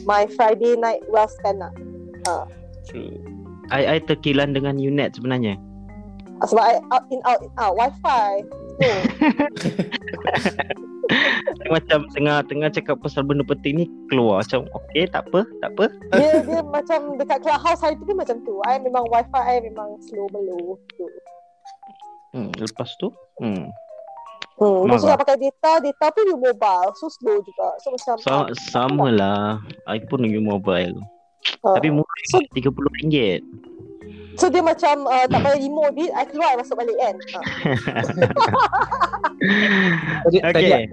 [0.06, 1.74] my Friday night well spent lah.
[2.86, 3.18] True.
[3.74, 5.58] I I terkilan dengan Unet sebenarnya.
[6.38, 8.46] Ah, Sebab I out in out in out wifi.
[11.56, 15.86] Dia macam tengah-tengah cakap pasal benda penting ni keluar macam okay tak apa, tak apa.
[16.12, 18.58] dia dia macam dekat clubhouse hari tu pun macam tu.
[18.66, 20.74] I memang wifi I memang slow below.
[20.98, 21.06] Tu.
[22.34, 23.08] Hmm, lepas tu
[23.40, 23.70] hmm.
[24.56, 25.14] Hmm, lepas Marah.
[25.14, 26.90] nak pakai data, data pun you mobile.
[26.96, 27.68] So slow juga.
[27.84, 29.60] So macam Sama, sama lah.
[29.84, 30.96] I pun lagi mobile.
[31.60, 33.44] ah, Tapi murah So- RM30.
[34.36, 37.16] So dia macam uh, tak payah limo dia, I keluar I masuk balik kan.
[37.32, 37.44] Ah.
[40.26, 40.88] Tadi, tadi, Okay.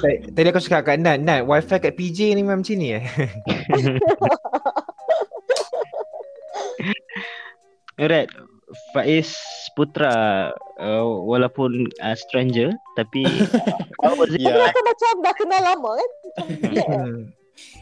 [0.00, 3.04] tadi, tadi aku cakap kat Nat, Nat, wifi kat PJ ni memang macam ni eh.
[7.98, 8.30] Alright.
[8.92, 9.32] Faiz
[9.72, 12.68] Putra uh, walaupun uh, stranger
[13.00, 13.48] tapi it?
[14.04, 14.68] Tapi Yeah.
[14.68, 16.10] macam dah kenal lama kan.
[16.36, 17.06] Macam yeah.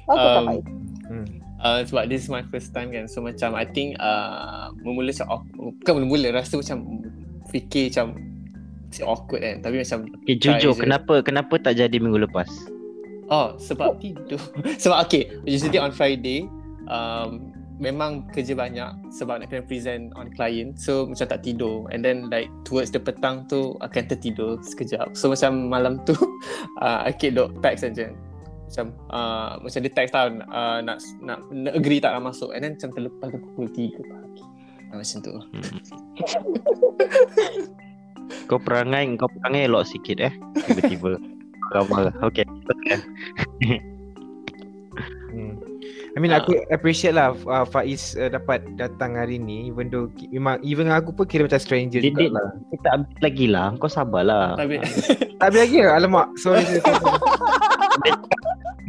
[0.06, 0.62] Okay, Um, um,
[1.06, 1.26] Hmm.
[1.56, 3.08] Uh, sebab this is my first time kan.
[3.08, 7.00] So macam I think uh, Memula macam awkward Bukan mula-mula Rasa macam
[7.48, 8.06] Fikir macam
[9.08, 9.56] awkward kan.
[9.64, 10.80] Tapi macam Okay, jujur je.
[10.84, 12.48] kenapa kenapa tak jadi minggu lepas?
[13.32, 14.38] Oh sebab tidur.
[14.82, 16.44] Sebab okay Usually on Friday
[16.92, 17.50] um,
[17.80, 20.76] Memang kerja banyak Sebab nak kena present on client.
[20.76, 21.88] So macam tak tidur.
[21.88, 25.16] And then like Towards the petang tu Akan tertidur sekejap.
[25.16, 26.12] So macam malam tu
[26.84, 28.12] uh, Akid duk text saja
[28.66, 32.66] macam uh, macam dia text tau uh, nak, nak nak agree tak nak masuk and
[32.66, 34.44] then macam terlepas ke pukul 3 pagi
[34.90, 35.32] uh, macam tu
[38.50, 40.32] Kau perangai kau perangai elok sikit eh
[40.66, 41.18] tiba-tiba.
[41.74, 42.10] Ramai.
[42.26, 42.46] Okay.
[45.36, 45.52] Hmm.
[46.14, 50.56] I mean aku appreciate lah uh, Faiz uh, dapat datang hari ni even though memang
[50.64, 52.48] even aku pun kira macam stranger Dia, juga dia, lah.
[52.72, 53.66] kita habis lagi lah.
[53.76, 54.56] Kau sabarlah.
[54.56, 54.80] tapi
[55.36, 55.90] Tak habis lagi ke?
[55.92, 56.26] Alamak.
[56.40, 56.64] Sorry.
[56.64, 57.60] sorry, sorry.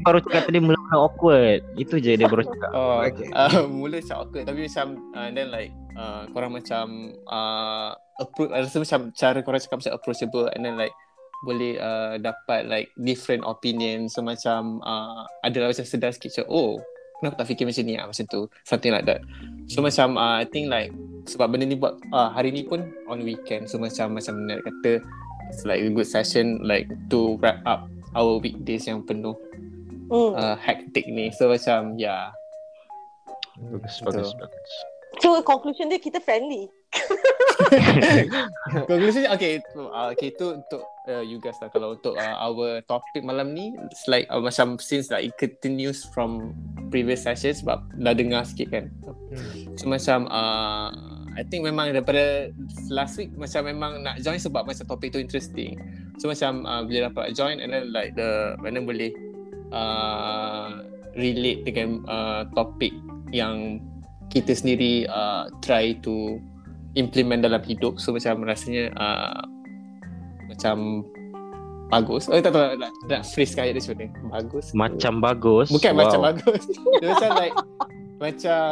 [0.05, 1.59] baru cakap tadi mula-mula awkward.
[1.75, 2.69] Itu je dia baru cakap.
[2.71, 3.27] oh, Okay.
[3.27, 3.29] okay.
[3.35, 6.85] uh, mula macam awkward tapi macam uh, and then like uh, korang macam
[7.27, 10.93] uh, approach rasa macam cara korang cakap macam approachable and then like
[11.45, 16.71] boleh uh, dapat like different opinion so macam uh, adalah macam sedar sikit macam oh
[17.21, 19.21] kenapa tak fikir macam ni ah macam tu something like that
[19.69, 20.89] so macam uh, I think like
[21.29, 25.01] sebab benda ni buat uh, hari ni pun on weekend so macam macam nak kata
[25.53, 27.85] it's like a good session like to wrap up
[28.17, 29.37] our weekdays yang penuh
[30.09, 30.33] hmm.
[30.33, 32.33] uh, hectic ni so macam yeah
[33.57, 34.73] Bagus, bagus, bagus.
[35.17, 36.69] So conclusion dia kita friendly.
[38.89, 42.83] Conclusion okay, tu- uh, okay tu untuk uh, you guys lah kalau untuk uh, our
[42.85, 46.53] topic malam ni it's like uh, macam since like it continues from
[46.91, 48.85] previous sessions sebab dah dengar sikit kan.
[49.79, 50.91] So macam uh,
[51.39, 52.51] I think memang daripada
[52.91, 55.79] last week macam memang nak join sebab macam topik tu interesting.
[56.19, 59.11] So macam uh, bila dapat join and then like the mana boleh
[59.71, 60.83] uh,
[61.17, 62.93] relate dengan uh, topik
[63.31, 63.81] yang
[64.27, 66.39] kita sendiri uh, try to
[66.97, 69.45] implement dalam hidup so macam rasanya uh,
[70.57, 71.05] macam
[71.87, 75.67] bagus oh tak tahu nak, nak phrase kaya dia macam mana bagus Macam bagus.
[75.69, 75.99] bukan Wow.
[76.01, 76.63] macam bagus
[76.97, 77.55] dia macam like
[78.17, 78.71] macam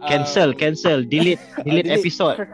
[0.00, 2.00] uh, Cancel, cancel, delete, delete delete.
[2.00, 2.40] episode.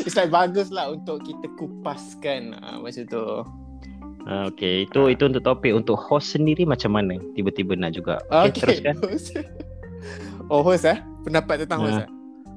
[0.00, 3.24] it's like bagus lah untuk kita kupaskan uh, macam tu
[4.22, 7.16] Ah, okay, itu itu untuk topik untuk host sendiri macam mana?
[7.32, 8.20] Tiba-tiba nak juga.
[8.28, 8.94] Okay, okay, teruskan.
[9.00, 9.32] host.
[10.48, 12.04] oh host eh pendapat tentang host Ah.
[12.04, 12.08] eh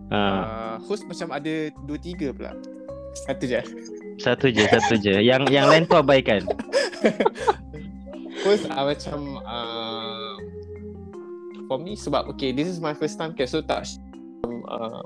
[0.08, 1.54] Ah, uh, host macam ada
[1.84, 2.52] dua tiga pula
[3.14, 3.62] satu je
[4.22, 5.26] satu je, satu je.
[5.26, 6.46] Yang yang lain tu abaikan.
[8.46, 10.36] First uh, macam uh,
[11.70, 13.88] For me sebab Okay this is my first time So tak
[14.68, 15.02] uh,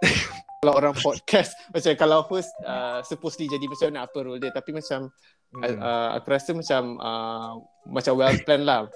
[0.62, 4.72] Kalau orang podcast Macam kalau host uh, Supposedly jadi macam mana Apa role dia Tapi
[4.72, 5.12] macam
[5.52, 5.68] Hmm.
[5.84, 8.88] uh, Aku rasa macam uh, Macam well planned lah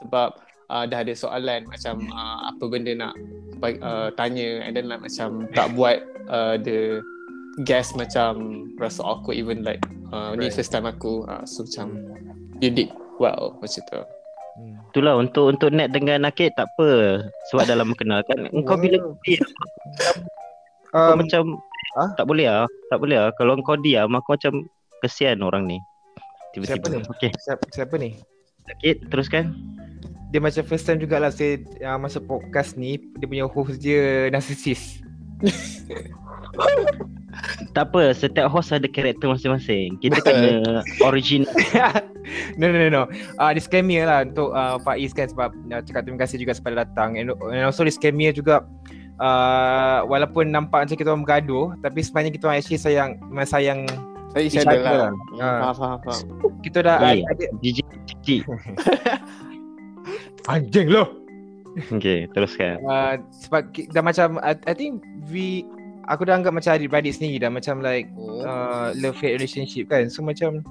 [0.00, 0.32] sebab
[0.72, 3.14] uh, dah ada soalan macam uh, apa benda nak
[3.84, 6.00] uh, tanya and then like macam tak buat
[6.32, 7.04] uh, the
[7.62, 8.32] guest macam
[8.76, 10.54] rasa awkward even like uh, ni Right.
[10.54, 12.00] first time aku uh, so macam
[12.58, 14.02] you did well macam tu
[14.50, 14.76] Hmm.
[14.92, 18.44] Itulah untuk untuk net dengan Naked tak apa sebab dah lama kenal kan.
[18.52, 19.68] Engkau bila diam kau
[20.90, 21.42] Um, macam
[21.96, 22.10] ah?
[22.18, 23.30] tak boleh ah, tak boleh ah.
[23.38, 24.66] Kalau kau diam aku macam
[25.00, 25.78] kesian orang ni.
[26.52, 26.98] Siapa Tiba-tiba.
[26.98, 27.00] ni?
[27.08, 28.10] Okey, siapa, siapa ni?
[28.66, 29.54] Naked teruskan.
[30.34, 35.02] Dia macam first time jugalah saya uh, masuk podcast ni Dia punya host dia narcissist
[37.72, 39.96] Tak apa, setiap host ada karakter masing-masing.
[40.02, 41.48] Kita kena original.
[42.60, 43.02] no no no no.
[43.38, 47.16] Uh, disclaimer lah untuk uh, Faiz kan sebab uh, cakap terima kasih juga sebab datang
[47.16, 48.66] and, and also disclaimer juga
[49.22, 53.80] uh, walaupun nampak macam kita orang bergaduh tapi sebenarnya kita orang actually sayang memang sayang
[54.30, 55.12] saya Each each other other lah lah.
[55.38, 55.72] Ah.
[55.74, 57.24] faham faham faham kita dah Baik.
[57.30, 57.78] ada GG.
[60.52, 61.19] anjing loh.
[61.94, 62.82] Okey, teruskan.
[62.82, 63.14] Uh,
[63.46, 65.62] sebab dah macam I, I think we
[66.10, 68.42] aku dah anggap macam adik-beradik sendiri dah macam like oh.
[68.42, 70.10] uh, love hate relationship kan.
[70.10, 70.66] So macam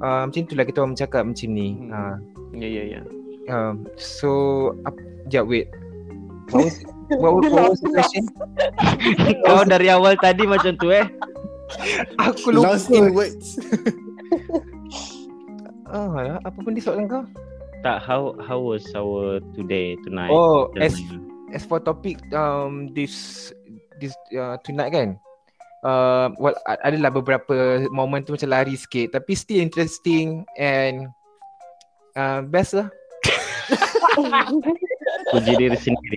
[0.00, 1.68] uh, macam itulah kita orang bercakap macam ni.
[1.76, 1.92] Hmm.
[1.92, 2.16] Uh,
[2.56, 3.02] ya ya ya
[3.50, 4.94] Um, so, up,
[5.26, 5.66] sekejap wait.
[6.54, 6.76] What was,
[7.18, 8.24] what, was- what was the question?
[9.42, 11.10] Kau dari awal tadi macam tu eh.
[12.18, 12.74] Aku lupa.
[12.74, 13.54] lost in words
[15.90, 17.22] Ah, apa pun di soalan kau?
[17.80, 20.28] Tak how how was our today tonight?
[20.28, 20.96] Oh, as
[21.56, 23.48] as for topic um this
[23.98, 25.08] this uh, tonight kan.
[25.80, 26.52] Uh, well,
[26.84, 31.08] adalah beberapa momen tu macam lari sikit tapi still interesting and
[32.20, 32.92] uh, best lah.
[35.30, 36.16] puji diri sendiri.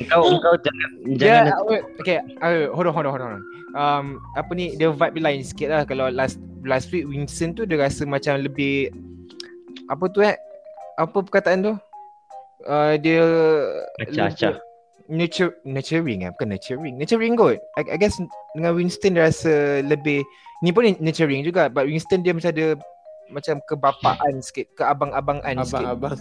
[0.00, 3.42] Engkau engkau jangan Dia, jangan uh, okay, uh, hold on, hold on, hold on.
[3.76, 4.04] Um,
[4.34, 5.82] apa ni, dia vibe lain sikit lah.
[5.86, 8.90] Kalau last last week Winston tu dia rasa macam lebih,
[9.88, 10.36] apa tu eh?
[10.98, 11.74] Apa perkataan tu?
[12.68, 13.24] Uh, dia
[14.04, 14.60] acah-acah.
[15.10, 16.94] Nurture, nurturing eh, bukan nurturing.
[16.94, 17.58] Nurturing kot.
[17.74, 18.20] I, I guess
[18.54, 20.22] dengan Winston dia rasa lebih,
[20.62, 21.66] ni pun nurturing juga.
[21.66, 22.78] But Winston dia macam ada
[23.30, 25.82] macam kebapaan sikit, keabang-abangan sikit.
[25.82, 26.18] abang-abang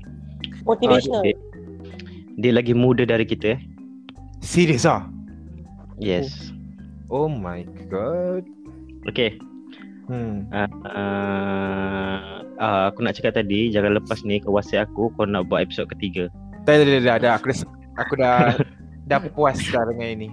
[0.68, 1.24] Motivational.
[1.24, 1.36] dia,
[2.36, 3.60] dia lagi muda dari kita eh.
[4.40, 5.04] Serius ah?
[6.00, 6.52] Yes.
[7.12, 8.44] Oh my god.
[9.08, 9.36] Okay.
[10.10, 10.50] Hmm.
[10.50, 12.18] Uh, uh,
[12.58, 15.86] uh, aku nak cakap tadi jangan lepas ni kau WhatsApp aku kau nak buat episod
[15.86, 16.26] ketiga.
[16.66, 17.32] Dah, dah, dah, dah, dah.
[17.38, 17.58] Aku dah,
[17.94, 18.36] aku dah,
[19.10, 20.28] dah puas dah dengan ini.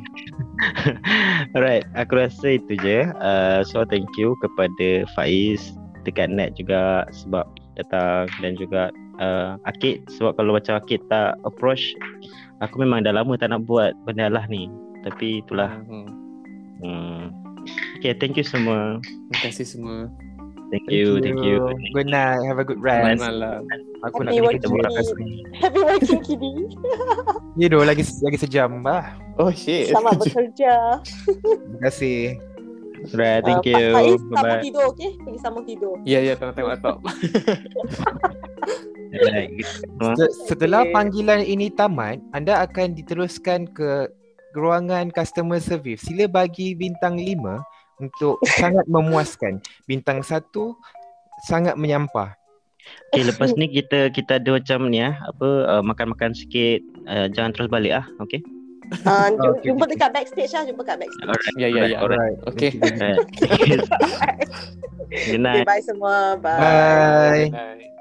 [1.53, 3.05] Alright, aku rasa itu je.
[3.21, 5.77] Uh, so thank you kepada Faiz
[6.09, 7.45] dekat net juga sebab
[7.77, 8.89] datang dan juga
[9.21, 11.93] uh, Akid sebab kalau macam Akid tak approach
[12.65, 14.65] aku memang dah lama tak nak buat benda lah ni.
[15.05, 15.77] Tapi itulah.
[15.85, 16.09] Hmm.
[16.81, 17.46] Hmm.
[17.97, 18.99] Okay, thank you semua.
[19.03, 19.99] terima kasih semua
[20.67, 21.71] Thank you, thank you.
[21.95, 22.43] Good night.
[22.43, 23.23] Have a good selamat rest.
[23.23, 23.61] malam
[24.03, 25.23] Aku nak Happy working podcast week.
[25.23, 25.31] ni.
[25.57, 26.51] Happy working kini.
[27.55, 29.15] Ya doh lagi lagi sejam bah.
[29.39, 30.99] oh shit Selamat bekerja.
[31.23, 32.35] Terima kasih.
[33.15, 33.87] Right, thank Uh, you.
[33.87, 35.11] Pak Faiz sambung tidur, okay?
[35.15, 35.95] Pergi sambung tidur.
[36.03, 36.97] ya ya tengok tengok laptop
[40.43, 40.91] Setelah Okay.
[40.91, 44.11] panggilan ini tamat, anda akan diteruskan ke
[44.55, 46.05] ruangan customer service.
[46.07, 49.59] Sila bagi bintang 5 untuk sangat memuaskan.
[49.89, 50.43] Bintang 1
[51.47, 52.35] sangat menyampah.
[53.11, 56.79] Okay, lepas ni kita kita ada macam ni ah, apa uh, makan-makan sikit.
[57.03, 58.39] Uh, jangan terus balik ah, okay?
[59.03, 59.99] Uh, Okay, jumpa okay.
[59.99, 60.63] dekat backstage lah.
[60.63, 61.27] Jumpa kat backstage.
[61.27, 61.55] Alright.
[61.59, 62.37] ya ya ya Alright.
[62.49, 62.71] okay.
[62.71, 62.95] Good
[65.07, 65.67] Okay, night.
[65.67, 66.39] bye semua.
[66.39, 66.59] Bye.
[66.59, 67.47] Bye.
[67.51, 67.96] Bye.